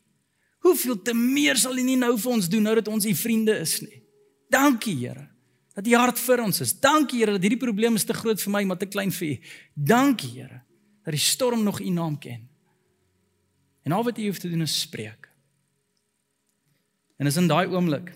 Hoeveel 0.64 1.02
te 1.04 1.12
meer 1.12 1.60
sal 1.60 1.76
U 1.76 1.84
nie 1.84 2.00
nou 2.00 2.14
vir 2.16 2.40
ons 2.40 2.48
doen 2.48 2.64
nou 2.64 2.80
dat 2.80 2.88
ons 2.88 3.12
U 3.12 3.16
vriende 3.28 3.60
is 3.60 3.82
nie. 3.84 4.06
Dankie 4.48 4.96
Here 5.04 5.28
dat 5.76 5.84
U 5.84 6.00
hart 6.00 6.24
vir 6.24 6.48
ons 6.48 6.64
is. 6.64 6.78
Dankie 6.80 7.26
Here 7.26 7.36
dat 7.36 7.44
hierdie 7.44 7.60
probleem 7.60 8.00
is 8.00 8.08
te 8.08 8.16
groot 8.16 8.40
vir 8.40 8.56
my 8.56 8.64
maar 8.72 8.80
te 8.80 8.88
klein 8.88 9.12
vir 9.12 9.34
U. 9.36 9.40
Dankie 9.76 10.38
Here 10.38 10.64
dat 11.04 11.12
die 11.12 11.28
storm 11.28 11.68
nog 11.68 11.84
U 11.84 11.92
naam 11.92 12.16
ken. 12.16 12.47
En 13.88 13.96
al 13.96 14.04
wat 14.04 14.18
U 14.20 14.26
hoef 14.28 14.40
te 14.44 14.50
doen 14.52 14.66
is 14.66 14.80
spreek. 14.82 15.30
En 17.18 17.26
is 17.30 17.38
in 17.40 17.48
daai 17.48 17.70
oomblik 17.72 18.12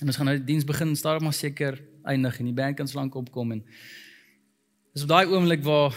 en 0.00 0.10
ons 0.10 0.16
gaan 0.18 0.26
nou 0.26 0.38
die 0.38 0.48
diens 0.48 0.64
begin 0.66 0.96
stadig 0.98 1.22
maar 1.22 1.36
seker 1.36 1.76
eindig 2.08 2.38
en 2.40 2.48
die 2.48 2.56
band 2.56 2.76
kan 2.76 2.88
slank 2.90 3.14
opkom 3.14 3.52
en 3.54 3.60
dis 4.96 5.04
op 5.04 5.12
daai 5.12 5.30
oomblik 5.30 5.62
waar 5.62 5.94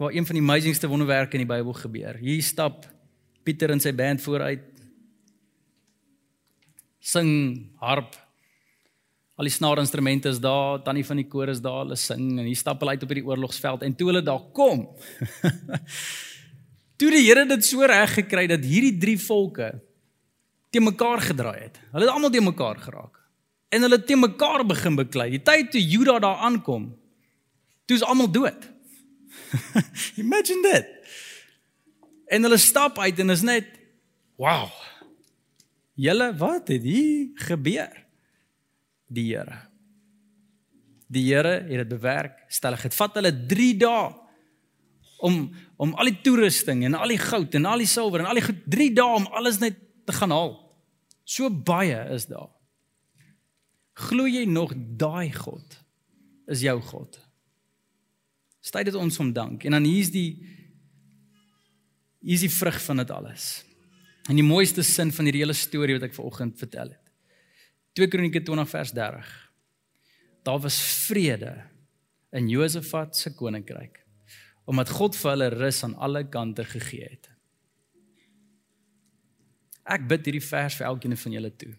waar 0.00 0.16
een 0.16 0.26
van 0.26 0.34
die 0.34 0.42
amazingste 0.42 0.90
wonderwerke 0.90 1.38
in 1.38 1.44
die 1.44 1.52
Bybel 1.52 1.76
gebeur. 1.78 2.18
Hier 2.18 2.42
stap 2.42 2.88
Pieter 3.44 3.70
en 3.70 3.80
sy 3.80 3.92
band 3.94 4.24
vooruit. 4.24 4.64
Sing 7.04 7.30
harp. 7.84 8.16
Al 9.36 9.46
die 9.46 9.52
snaarinstrumente 9.52 10.32
is 10.32 10.40
daar, 10.40 10.80
tannie 10.82 11.04
van 11.04 11.20
die 11.20 11.28
koor 11.28 11.52
is 11.52 11.60
daar, 11.62 11.84
hulle 11.84 12.00
sing 12.00 12.38
en 12.38 12.46
hier 12.48 12.58
stap 12.58 12.80
hulle 12.80 12.96
uit 12.96 13.04
op 13.04 13.12
hierdie 13.12 13.28
oorlogsveld 13.28 13.84
en 13.84 13.94
toe 13.94 14.08
hulle 14.10 14.24
daar 14.24 14.48
kom. 14.56 14.88
toe 16.96 17.10
die 17.10 17.24
Here 17.26 17.46
dit 17.48 17.66
so 17.66 17.86
reg 17.86 18.14
gekry 18.18 18.46
dat 18.50 18.64
hierdie 18.64 18.96
drie 19.00 19.18
volke 19.20 19.72
te 20.74 20.82
mekaar 20.82 21.22
gedraai 21.22 21.68
het. 21.68 21.78
Hulle 21.92 22.06
het 22.06 22.14
almal 22.14 22.32
te 22.34 22.42
mekaar 22.42 22.80
geraak. 22.82 23.20
En 23.74 23.86
hulle 23.86 24.00
te 24.02 24.16
mekaar 24.18 24.64
begin 24.66 24.98
beklei. 24.98 25.28
Die 25.34 25.42
tyd 25.42 25.70
toe 25.74 25.82
Juda 25.82 26.18
daar 26.22 26.42
aankom, 26.46 26.88
toe 27.86 27.96
is 27.98 28.06
almal 28.06 28.30
dood. 28.30 28.66
Imagine 30.22 30.62
dit. 30.70 30.90
En 32.26 32.46
hulle 32.46 32.58
stap 32.58 32.98
uit 32.98 33.18
en 33.22 33.34
is 33.34 33.44
net 33.46 33.70
wow. 34.40 34.70
Julle, 35.94 36.32
wat 36.38 36.72
het 36.74 36.82
hier 36.82 37.30
gebeur? 37.46 37.92
Die 39.14 39.28
Here. 39.30 39.60
Die 41.06 41.26
Here 41.28 41.60
het 41.68 41.84
dit 41.84 41.88
bewerk. 41.88 42.40
Stellig, 42.50 42.82
dit 42.88 42.96
vat 42.98 43.20
hulle 43.20 43.34
3 43.50 43.70
dae 43.82 44.08
om 45.24 45.44
om 45.76 45.94
al 45.98 46.10
die 46.10 46.20
toerusting 46.22 46.84
en 46.86 46.94
al 46.94 47.10
die 47.10 47.20
goud 47.20 47.54
en 47.58 47.66
al 47.66 47.82
die 47.82 47.90
silwer 47.90 48.22
en 48.22 48.30
al 48.30 48.38
die 48.38 48.58
3 48.76 48.90
dae 48.94 49.16
om 49.18 49.26
alles 49.34 49.58
net 49.62 49.78
te 50.06 50.14
gaan 50.14 50.34
haal. 50.34 50.54
So 51.24 51.48
baie 51.50 51.98
is 52.14 52.28
daar. 52.30 52.50
Glo 54.08 54.26
jy 54.28 54.44
nog 54.50 54.74
daai 54.98 55.32
God 55.32 55.78
is 56.50 56.64
jou 56.64 56.76
God? 56.90 57.18
Stay 58.64 58.84
dit 58.84 58.96
ons 58.96 59.18
om 59.20 59.32
dank. 59.32 59.64
En 59.64 59.76
dan 59.76 59.86
hier's 59.88 60.12
die 60.12 60.44
hier's 62.24 62.44
die 62.44 62.52
vrug 62.52 62.78
van 62.86 63.02
dit 63.02 63.10
alles. 63.12 63.64
En 64.28 64.38
die 64.38 64.46
mooiste 64.46 64.82
sin 64.86 65.12
van 65.12 65.28
hierdie 65.28 65.42
hele 65.44 65.56
storie 65.56 65.98
wat 65.98 66.06
ek 66.08 66.16
vanoggend 66.16 66.56
vertel 66.60 66.94
het. 66.94 67.12
2 67.94 68.08
Kronieke 68.10 68.42
20 68.42 68.70
vers 68.70 68.94
30. 68.96 69.34
Daar 70.44 70.60
was 70.60 70.78
vrede 71.06 71.52
in 72.34 72.48
Josafat 72.50 73.16
se 73.16 73.34
koninkryk 73.36 74.03
omdat 74.64 74.90
God 74.96 75.16
vir 75.16 75.30
hulle 75.30 75.48
rus 75.52 75.82
aan 75.84 75.96
alle 76.00 76.24
kante 76.28 76.64
gegee 76.64 77.08
het. 77.10 77.30
Ek 79.84 80.06
bid 80.08 80.24
hierdie 80.24 80.44
vers 80.44 80.78
vir 80.78 80.88
elkeen 80.88 81.16
van 81.20 81.36
julle 81.36 81.50
toe. 81.60 81.74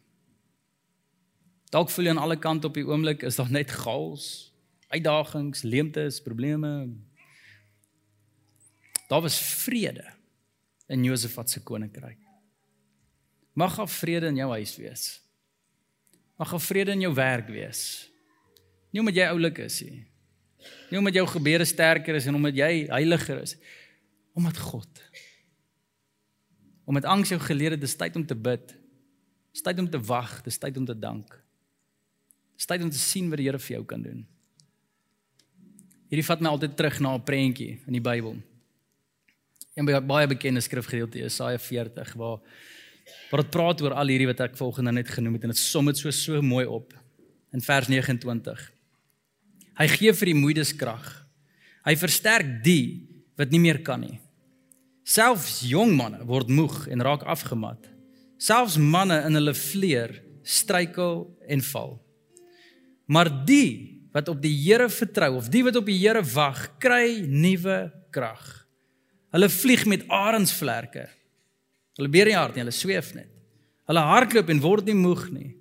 Dalk 1.74 1.90
voel 1.90 2.08
jy 2.08 2.14
aan 2.14 2.22
alle 2.22 2.38
kante 2.38 2.70
op 2.70 2.78
die 2.78 2.86
oomblik 2.86 3.26
is 3.26 3.40
daar 3.40 3.50
net 3.52 3.74
chaos, 3.74 4.54
uitdagings, 4.94 5.66
leemtes, 5.66 6.22
probleme. 6.24 6.72
Daar 9.10 9.26
was 9.26 9.40
vrede 9.66 10.06
in 10.88 11.04
Josafat 11.04 11.50
se 11.50 11.64
koninkryk. 11.66 12.22
Mag 13.56 13.76
daar 13.80 13.90
vrede 13.90 14.30
in 14.30 14.38
jou 14.38 14.50
huis 14.52 14.76
wees. 14.78 15.06
Mag 16.38 16.52
daar 16.52 16.62
vrede 16.62 16.92
in 16.92 17.06
jou 17.08 17.14
werk 17.16 17.48
wees. 17.48 18.12
Nie 18.92 19.02
omdat 19.02 19.18
jy 19.18 19.28
oulik 19.32 19.58
is 19.66 19.82
nie. 19.82 20.04
Nie 20.90 21.00
omdat 21.00 21.18
jou 21.18 21.26
gebede 21.28 21.66
sterker 21.66 22.16
is 22.16 22.28
en 22.30 22.36
omdat 22.36 22.58
jy 22.58 22.86
heiliger 22.92 23.42
is. 23.42 23.56
Omdat 24.38 24.58
God. 24.58 25.02
Omdat 26.86 27.08
angs 27.10 27.30
jou 27.34 27.40
geleer 27.42 27.76
het 27.76 27.82
dis 27.82 27.98
tyd 27.98 28.16
om 28.16 28.26
te 28.26 28.36
bid. 28.36 28.76
Dis 29.56 29.64
tyd 29.66 29.80
om 29.80 29.90
te 29.90 30.02
wag, 30.02 30.42
dis 30.46 30.58
tyd 30.62 30.78
om 30.78 30.86
te 30.86 30.98
dank. 31.00 31.32
Dis 32.56 32.68
tyd 32.70 32.84
om 32.84 32.92
te 32.92 33.00
sien 33.00 33.30
wat 33.32 33.42
die 33.42 33.48
Here 33.48 33.60
vir 33.60 33.78
jou 33.78 33.86
kan 33.88 34.04
doen. 34.04 34.26
Hierdie 36.12 36.26
vat 36.28 36.44
my 36.44 36.52
altyd 36.54 36.76
terug 36.78 37.00
na 37.02 37.16
'n 37.16 37.24
prentjie 37.24 37.80
in 37.88 37.94
die 37.94 38.02
Bybel. 38.02 38.36
'n 39.76 40.08
Baie 40.08 40.28
bekende 40.28 40.62
skrifgedeelte 40.62 41.20
Jesaja 41.20 41.58
40 41.60 42.14
waar 42.14 42.40
waar 43.30 43.42
dit 43.42 43.52
praat 43.52 43.82
oor 43.82 43.94
al 43.94 44.08
hierdie 44.08 44.28
wat 44.28 44.40
ek 44.40 44.58
volgende 44.58 44.92
net 44.92 45.10
genoem 45.10 45.34
het 45.34 45.44
en 45.44 45.50
dit 45.50 45.58
som 45.58 45.86
dit 45.86 45.98
so 45.98 46.12
so 46.12 46.42
mooi 46.42 46.66
op 46.66 46.94
in 47.54 47.62
vers 47.62 47.88
29. 47.88 48.72
Hy 49.76 49.88
gee 49.92 50.14
vir 50.16 50.32
die 50.32 50.38
moeides 50.38 50.72
krag. 50.78 51.04
Hy 51.86 51.96
versterk 52.00 52.62
die 52.66 53.06
wat 53.38 53.52
nie 53.52 53.62
meer 53.62 53.82
kan 53.84 54.02
nie. 54.02 54.20
Selfs 55.06 55.60
jong 55.68 55.94
manne 55.98 56.24
word 56.26 56.50
moeg 56.50 56.86
en 56.90 57.04
raak 57.06 57.26
afgemat. 57.30 57.92
Selfs 58.42 58.80
manne 58.82 59.20
in 59.28 59.38
hulle 59.38 59.54
vleer 59.58 60.16
struikel 60.46 61.26
en 61.50 61.62
val. 61.74 61.98
Maar 63.06 63.30
die 63.46 64.02
wat 64.16 64.32
op 64.32 64.40
die 64.42 64.54
Here 64.56 64.88
vertrou 64.90 65.36
of 65.42 65.52
die 65.52 65.62
wat 65.68 65.76
op 65.76 65.86
die 65.90 65.98
Here 66.00 66.24
wag, 66.24 66.70
kry 66.80 67.26
nuwe 67.28 67.92
krag. 68.16 68.46
Hulle 69.36 69.52
vlieg 69.52 69.84
met 69.92 70.06
arensvlerke. 70.08 71.10
Hulle 72.00 72.12
beer 72.12 72.32
nie 72.32 72.38
hard 72.38 72.56
nie, 72.56 72.64
hulle 72.64 72.76
sweef 72.76 73.12
net. 73.16 73.30
Hulle 73.90 74.02
hardloop 74.08 74.50
en 74.50 74.64
word 74.64 74.88
nie 74.88 74.98
moeg 74.98 75.28
nie. 75.36 75.52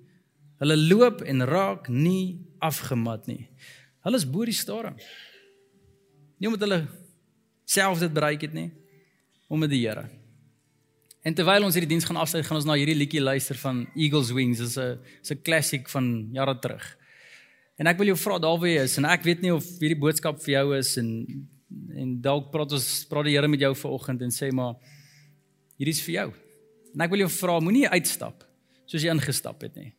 Hulle 0.63 0.77
loop 0.79 1.21
en 1.27 1.43
raak 1.45 1.89
nie 1.91 2.39
afgemat 2.63 3.27
nie. 3.27 3.43
Hulle 4.05 4.21
is 4.21 4.27
bo 4.29 4.45
die 4.45 4.53
storm. 4.53 4.99
Nie 6.37 6.51
omdat 6.51 6.67
hulle 6.67 6.81
self 7.65 8.03
dit 8.03 8.13
bereik 8.13 8.45
het 8.45 8.53
nie, 8.53 8.69
om 9.49 9.59
met 9.59 9.71
die 9.71 9.81
Here. 9.81 10.05
En 11.25 11.33
terwyl 11.33 11.65
ons 11.65 11.73
hierdie 11.73 11.89
diens 11.89 12.05
gaan 12.05 12.19
afsluit, 12.21 12.45
gaan 12.45 12.59
ons 12.59 12.67
na 12.69 12.75
hierdie 12.77 12.97
liedjie 12.97 13.23
luister 13.23 13.57
van 13.57 13.81
Eagles 13.97 14.29
Wings. 14.35 14.61
Dit 14.61 14.69
is 14.69 14.77
'n 14.77 14.99
'n 15.33 15.41
klassiek 15.41 15.89
van 15.89 16.29
jare 16.31 16.59
terug. 16.59 16.85
En 17.79 17.87
ek 17.87 17.97
wil 17.97 18.13
jou 18.13 18.17
vra 18.17 18.37
daar 18.39 18.59
waar 18.59 18.69
jy 18.69 18.83
is 18.83 18.97
en 18.97 19.05
ek 19.05 19.23
weet 19.23 19.41
nie 19.41 19.53
of 19.53 19.65
hierdie 19.79 19.99
boodskap 19.99 20.39
vir 20.43 20.53
jou 20.53 20.77
is 20.77 20.97
en 20.97 21.25
en 21.95 22.21
dalk 22.21 22.51
praat 22.51 22.71
ons 22.71 23.05
praat 23.09 23.25
die 23.25 23.35
Here 23.35 23.47
met 23.47 23.59
jou 23.59 23.73
vanoggend 23.75 24.21
en 24.21 24.29
sê 24.29 24.51
maar 24.53 24.75
hierdie 25.77 25.95
is 25.95 26.01
vir 26.01 26.13
jou. 26.13 26.33
En 26.93 27.01
ek 27.01 27.09
wil 27.09 27.19
jou 27.19 27.29
vra 27.29 27.59
moenie 27.59 27.89
uitstap 27.89 28.45
soos 28.85 29.01
jy 29.01 29.09
ingestap 29.09 29.61
het 29.61 29.75
nie. 29.75 29.94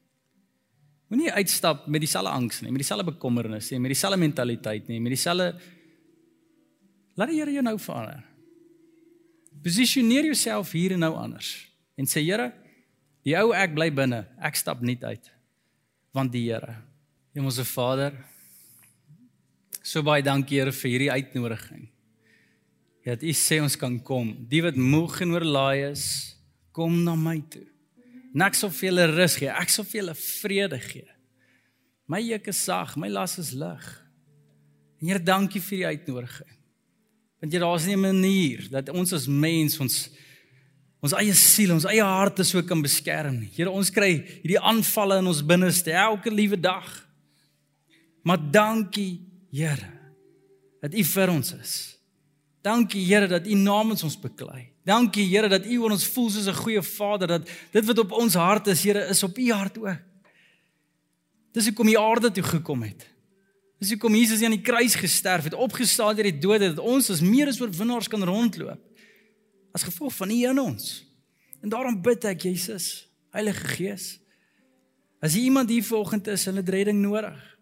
Moenie 1.07 1.31
uitstap 1.33 1.87
met 1.87 2.03
dieselfde 2.03 2.33
angs 2.35 2.61
nie, 2.65 2.73
met 2.75 2.83
dieselfde 2.83 3.13
bekommernis 3.13 3.71
nie, 3.71 3.79
met 3.83 3.93
dieselfde 3.95 4.19
mentaliteit 4.19 4.89
nie, 4.91 5.01
met 5.01 5.15
dieselfde 5.15 5.55
Laat 7.17 7.31
die 7.33 7.39
Here 7.41 7.53
jou 7.55 7.63
nou 7.65 7.79
verander. 7.81 8.21
Posisioneer 9.65 10.27
jouself 10.29 10.75
hier 10.77 10.93
en 10.97 11.01
nou 11.07 11.15
anders 11.17 11.55
en 11.97 12.09
sê 12.09 12.21
Here, 12.21 12.51
die 13.25 13.33
ou 13.41 13.55
ek 13.57 13.73
bly 13.75 13.89
binne. 13.95 14.27
Ek 14.37 14.59
stap 14.59 14.85
nie 14.85 14.99
uit 15.01 15.33
want 16.17 16.33
die 16.33 16.47
Here, 16.47 16.79
Hemelse 17.37 17.65
Vader, 17.69 18.15
so 19.85 20.01
baie 20.05 20.25
dankie 20.25 20.61
Here 20.61 20.73
vir 20.73 20.93
hierdie 20.93 21.13
uitnodiging. 21.13 21.89
Dat 23.07 23.23
U 23.23 23.33
sê 23.37 23.61
ons 23.63 23.77
kan 23.79 23.99
kom. 24.03 24.33
Die 24.51 24.63
wat 24.65 24.79
moeg 24.81 25.21
en 25.23 25.37
oorlaai 25.37 25.93
is, 25.93 26.07
kom 26.75 27.05
na 27.05 27.15
my 27.17 27.37
toe. 27.53 27.67
En 28.37 28.45
ek 28.45 28.59
sal 28.59 28.69
vir 28.69 28.91
julle 28.91 29.07
rus 29.15 29.39
gee. 29.41 29.49
Ek 29.49 29.71
sal 29.73 29.87
vir 29.89 30.03
julle 30.03 30.15
vrede 30.21 30.79
gee. 30.85 31.07
My 32.07 32.21
juk 32.21 32.51
is 32.53 32.61
sag, 32.69 32.93
my 33.01 33.09
las 33.09 33.39
is 33.41 33.55
lig. 33.57 33.87
En 35.01 35.09
Here, 35.09 35.23
dankie 35.23 35.63
vir 35.65 35.81
die 35.81 35.89
uitnodiging. 35.97 36.53
Want 37.41 37.53
jy 37.53 37.61
daar's 37.63 37.87
nie 37.87 37.97
'n 37.97 38.01
manier 38.01 38.69
dat 38.71 38.89
ons 38.93 39.13
as 39.13 39.27
mens 39.27 39.81
ons 39.81 40.11
ons 41.03 41.13
eie 41.13 41.35
siel, 41.35 41.73
ons 41.73 41.85
eie 41.85 42.03
harte 42.03 42.45
so 42.45 42.61
kan 42.63 42.83
beskerm 42.83 43.41
nie. 43.41 43.51
Here, 43.55 43.71
ons 43.71 43.91
kry 43.91 44.25
hierdie 44.43 44.61
aanvalle 44.61 45.19
in 45.19 45.27
ons 45.27 45.43
binneste 45.43 45.93
elke 45.93 46.31
liewe 46.31 46.61
dag. 46.61 47.09
Maar 48.23 48.39
dankie, 48.51 49.21
Here, 49.53 49.93
dat 50.83 50.95
U 50.95 51.03
vir 51.05 51.31
ons 51.31 51.53
is. 51.53 51.97
Dankie 52.63 53.05
Here 53.05 53.29
dat 53.29 53.47
U 53.47 53.55
namens 53.55 54.03
ons 54.03 54.21
beklei. 54.21 54.76
Dankie 54.87 55.27
Here 55.27 55.49
dat 55.51 55.67
U 55.67 55.81
oor 55.83 55.97
ons 55.97 56.07
voel 56.15 56.29
soos 56.31 56.47
'n 56.47 56.63
goeie 56.63 56.83
Vader 56.83 57.27
dat 57.27 57.49
dit 57.73 57.85
wat 57.85 57.99
op 57.99 58.13
ons 58.13 58.35
hart 58.35 58.67
is, 58.67 58.85
Here, 58.85 59.09
is 59.09 59.23
op 59.23 59.39
U 59.39 59.53
hart 59.53 59.79
ook. 59.79 59.99
Dis 61.53 61.67
hoekom 61.67 61.89
U 61.89 61.97
aarde 61.97 62.31
toe 62.31 62.43
gekom 62.43 62.83
het. 62.83 63.07
Dis 63.79 63.91
hoekom 63.91 64.15
Jesus 64.15 64.43
aan 64.43 64.55
die 64.55 64.63
kruis 64.63 64.95
gesterf 64.95 65.45
het, 65.45 65.55
opgestaan 65.55 66.17
uit 66.17 66.23
die 66.23 66.39
dood 66.39 66.61
dat 66.61 66.79
ons 66.79 67.11
as 67.11 67.21
meer 67.21 67.49
as 67.49 67.61
oorwinnaars 67.61 68.09
kan 68.09 68.23
rondloop 68.25 68.81
as 69.73 69.83
gevolg 69.83 70.15
van 70.17 70.31
U 70.31 70.39
in 70.49 70.59
ons. 70.59 71.05
En 71.61 71.69
daarom 71.69 71.99
bid 72.03 72.25
ek 72.25 72.47
Jesus, 72.49 73.09
Heilige 73.35 73.67
Gees, 73.77 74.07
as 75.21 75.35
iemand 75.37 75.69
hier 75.69 75.85
vanoggend 75.85 76.27
is 76.33 76.47
en 76.47 76.57
'n 76.57 76.65
redding 76.65 77.01
nodig. 77.03 77.59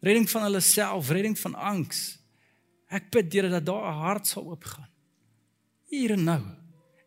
Redding 0.00 0.30
van 0.30 0.42
hulle 0.42 0.60
self, 0.60 1.10
redding 1.10 1.38
van 1.38 1.54
angs. 1.54 2.18
Ek 2.88 3.10
bid 3.10 3.32
Here 3.32 3.48
dat 3.48 3.66
daar 3.66 3.90
'n 3.90 3.98
hart 3.98 4.26
sal 4.26 4.50
oopgaan. 4.50 4.89
Hier 5.90 6.14
en 6.14 6.24
nou 6.24 6.42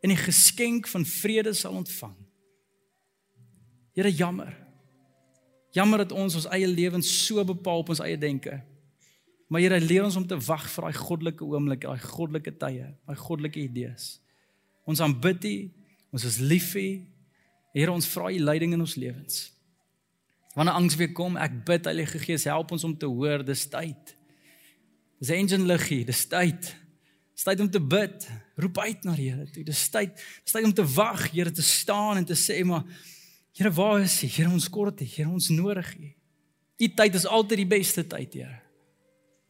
en 0.04 0.12
'n 0.12 0.20
geskenk 0.20 0.88
van 0.88 1.06
vrede 1.06 1.54
sal 1.54 1.74
ontvang. 1.74 2.16
Here 3.94 4.12
jammer. 4.12 4.58
Jammer 5.72 5.98
dat 5.98 6.12
ons 6.12 6.36
ons 6.36 6.46
eie 6.46 6.68
lewens 6.68 7.26
so 7.26 7.44
bepaal 7.44 7.78
op 7.78 7.90
ons 7.90 8.00
eie 8.00 8.18
denke. 8.18 8.64
Maar 9.48 9.62
Here, 9.62 9.80
leer 9.80 10.04
ons 10.04 10.16
om 10.16 10.28
te 10.28 10.38
wag 10.38 10.70
vir 10.70 10.84
daai 10.84 10.94
goddelike 10.98 11.46
oomblik, 11.46 11.82
daai 11.82 12.00
goddelike 12.00 12.58
tye, 12.58 12.88
daai 13.06 13.16
goddelike 13.16 13.60
idees. 13.60 14.20
Ons 14.86 15.00
aanbid 15.00 15.46
U, 15.46 15.72
ons 16.12 16.24
is 16.24 16.38
lief 16.38 16.72
vir 16.74 16.82
U. 16.82 17.08
Here, 17.74 17.92
ons 17.92 18.08
vra 18.08 18.32
U 18.32 18.40
leiding 18.40 18.74
in 18.74 18.80
ons 18.80 18.96
lewens. 18.96 19.54
Wanneer 20.54 20.74
angs 20.74 20.96
weer 20.96 21.14
kom, 21.14 21.38
ek 21.38 21.64
bid 21.66 21.86
Heilige 21.86 22.20
Gees, 22.20 22.44
help 22.44 22.72
ons 22.72 22.84
om 22.84 22.98
te 22.98 23.06
hoor, 23.06 23.46
dis 23.46 23.66
tyd. 23.70 24.16
Dis 25.20 25.30
engine 25.30 25.66
liggie, 25.66 26.04
dis 26.06 26.26
tyd. 26.30 26.74
Dis 27.34 27.46
tyd 27.48 27.64
om 27.64 27.70
te 27.70 27.82
bid. 27.82 28.28
Roep 28.62 28.80
uit 28.80 29.06
na 29.08 29.16
die 29.18 29.30
Here 29.32 29.46
toe. 29.50 29.64
Dis 29.66 29.88
tyd, 29.94 30.14
dis 30.16 30.54
tyd 30.54 30.68
om 30.68 30.74
te 30.76 30.86
wag, 30.96 31.26
Here, 31.34 31.52
te 31.52 31.66
staan 31.66 32.22
en 32.22 32.28
te 32.30 32.38
sê 32.38 32.62
maar 32.68 32.86
Here, 33.54 33.72
waar 33.74 34.02
is 34.02 34.20
U? 34.24 34.28
Here, 34.28 34.50
ons 34.50 34.70
kort 34.70 35.02
U. 35.02 35.06
Here, 35.06 35.30
ons 35.30 35.50
nodig 35.54 35.94
U. 35.98 36.12
U 36.84 36.90
tyd 36.98 37.18
is 37.18 37.26
altyd 37.30 37.64
die 37.64 37.70
beste 37.70 38.06
tyd, 38.10 38.38
Here. 38.38 38.60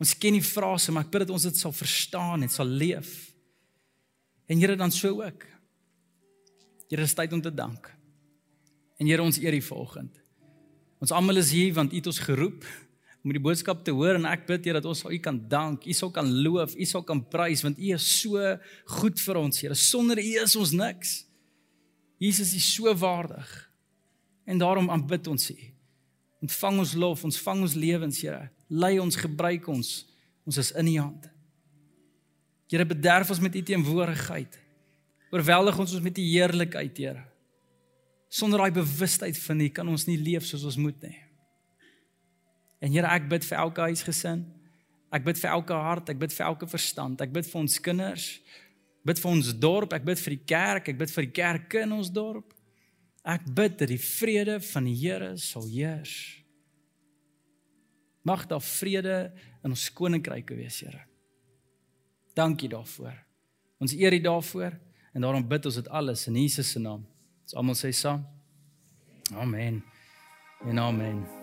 Ons 0.02 0.16
ken 0.20 0.36
die 0.36 0.44
frase, 0.44 0.92
maar 0.92 1.06
ek 1.06 1.12
bid 1.14 1.26
dat 1.26 1.36
ons 1.36 1.48
dit 1.48 1.60
sal 1.60 1.76
verstaan 1.76 2.44
en 2.44 2.52
sal 2.52 2.68
leef. 2.68 3.14
En 4.52 4.60
Here, 4.60 4.76
dan 4.80 4.92
so 4.92 5.20
ook. 5.24 5.46
Here, 6.90 7.04
is 7.04 7.16
tyd 7.16 7.36
om 7.36 7.44
te 7.44 7.52
dank. 7.54 7.92
En 9.00 9.08
Here, 9.08 9.24
ons 9.24 9.40
eer 9.44 9.56
U 9.56 9.62
vanoggend. 9.70 10.20
Ons 11.04 11.12
almal 11.12 11.42
is 11.42 11.52
hier 11.52 11.74
want 11.76 11.92
U 11.92 12.00
het 12.00 12.08
ons 12.08 12.24
geroep 12.24 12.64
om 13.24 13.32
die 13.32 13.42
boodskap 13.42 13.84
te 13.88 13.94
hoor 13.96 14.18
en 14.18 14.28
ek 14.28 14.46
bid 14.50 14.66
Here 14.68 14.82
dat 14.82 14.88
ons 14.90 15.06
U 15.08 15.20
kan 15.24 15.38
dank, 15.50 15.88
U 15.88 15.94
sal 15.96 16.12
kan 16.12 16.28
loof, 16.28 16.76
U 16.76 16.88
sal 16.88 17.06
kan 17.08 17.24
prys 17.24 17.64
want 17.64 17.80
U 17.80 17.94
is 17.96 18.08
so 18.20 18.40
goed 19.00 19.22
vir 19.24 19.40
ons, 19.40 19.62
Here. 19.64 19.78
Sonder 19.80 20.20
U 20.20 20.32
is 20.44 20.56
ons 20.60 20.74
niks. 20.76 21.22
Jesus 22.20 22.54
is 22.56 22.68
so 22.76 22.92
waardig. 23.00 23.48
En 24.46 24.60
daarom 24.60 24.92
aanbid 24.92 25.28
ons 25.32 25.52
U. 25.52 25.60
Ontvang 26.44 26.82
ons 26.84 26.96
lof, 27.00 27.24
ons 27.24 27.40
vang 27.48 27.64
ons 27.64 27.78
lewens, 27.80 28.20
Here. 28.20 28.50
Lei 28.68 28.98
ons, 29.00 29.20
gebruik 29.20 29.68
ons. 29.72 29.94
Ons 30.44 30.60
is 30.60 30.74
in 30.76 30.92
U 30.92 30.98
hand. 31.06 31.30
Here, 32.68 32.86
bederf 32.90 33.32
ons 33.32 33.44
met 33.44 33.56
U 33.56 33.62
teenwoordigheid. 33.64 34.60
Oorweldig 35.32 35.80
ons 35.80 35.96
ons 35.96 36.04
met 36.04 36.20
U 36.20 36.26
heerlikheid, 36.28 37.00
Here. 37.00 37.24
Sonder 38.34 38.66
daai 38.66 38.76
bewustheid 38.76 39.38
van 39.46 39.62
U 39.64 39.70
kan 39.72 39.88
ons 39.88 40.10
nie 40.10 40.20
leef 40.20 40.44
soos 40.50 40.66
ons 40.68 40.80
moet 40.82 41.08
nie. 41.08 41.20
En 42.84 42.92
Here, 42.92 43.08
ek 43.08 43.30
bid 43.32 43.46
vir 43.48 43.62
elke 43.64 43.88
huisgesin. 43.88 44.44
Ek 45.14 45.24
bid 45.24 45.40
vir 45.40 45.54
elke 45.54 45.78
hart, 45.78 46.10
ek 46.12 46.20
bid 46.20 46.34
vir 46.36 46.46
elke 46.50 46.68
verstand. 46.68 47.22
Ek 47.24 47.32
bid 47.34 47.48
vir 47.48 47.62
ons 47.62 47.80
kinders. 47.86 48.28
Bid 49.08 49.20
vir 49.20 49.32
ons 49.32 49.52
dorp, 49.60 49.96
ek 49.96 50.06
bid 50.08 50.20
vir 50.20 50.36
die 50.36 50.44
kerk, 50.48 50.90
ek 50.92 51.00
bid 51.00 51.12
vir 51.12 51.28
die 51.28 51.36
kerke 51.36 51.84
in 51.84 51.96
ons 51.96 52.12
dorp. 52.12 52.54
Ek 53.24 53.46
bid 53.56 53.78
dat 53.80 53.92
die 53.92 54.00
vrede 54.02 54.58
van 54.72 54.88
die 54.88 54.96
Here 55.00 55.34
sal 55.40 55.68
heers. 55.70 56.16
Mag 58.24 58.46
daar 58.48 58.64
vrede 58.64 59.18
in 59.64 59.76
ons 59.76 59.90
koninkryke 59.96 60.56
wees, 60.56 60.82
Here. 60.84 61.04
Dankie 62.36 62.72
daarvoor. 62.72 63.16
Ons 63.84 63.94
eer 64.00 64.16
U 64.16 64.22
daarvoor 64.24 64.80
en 65.14 65.28
daarom 65.28 65.46
bid 65.48 65.68
ons 65.70 65.80
dit 65.80 65.92
alles 65.92 66.28
in 66.32 66.40
Jesus 66.42 66.72
se 66.74 66.82
naam. 66.82 67.06
Ons 67.44 67.60
almal 67.60 67.78
sê 67.78 67.92
saam. 67.94 68.24
Amen. 69.36 69.84
En 70.66 70.80
amen. 70.80 71.43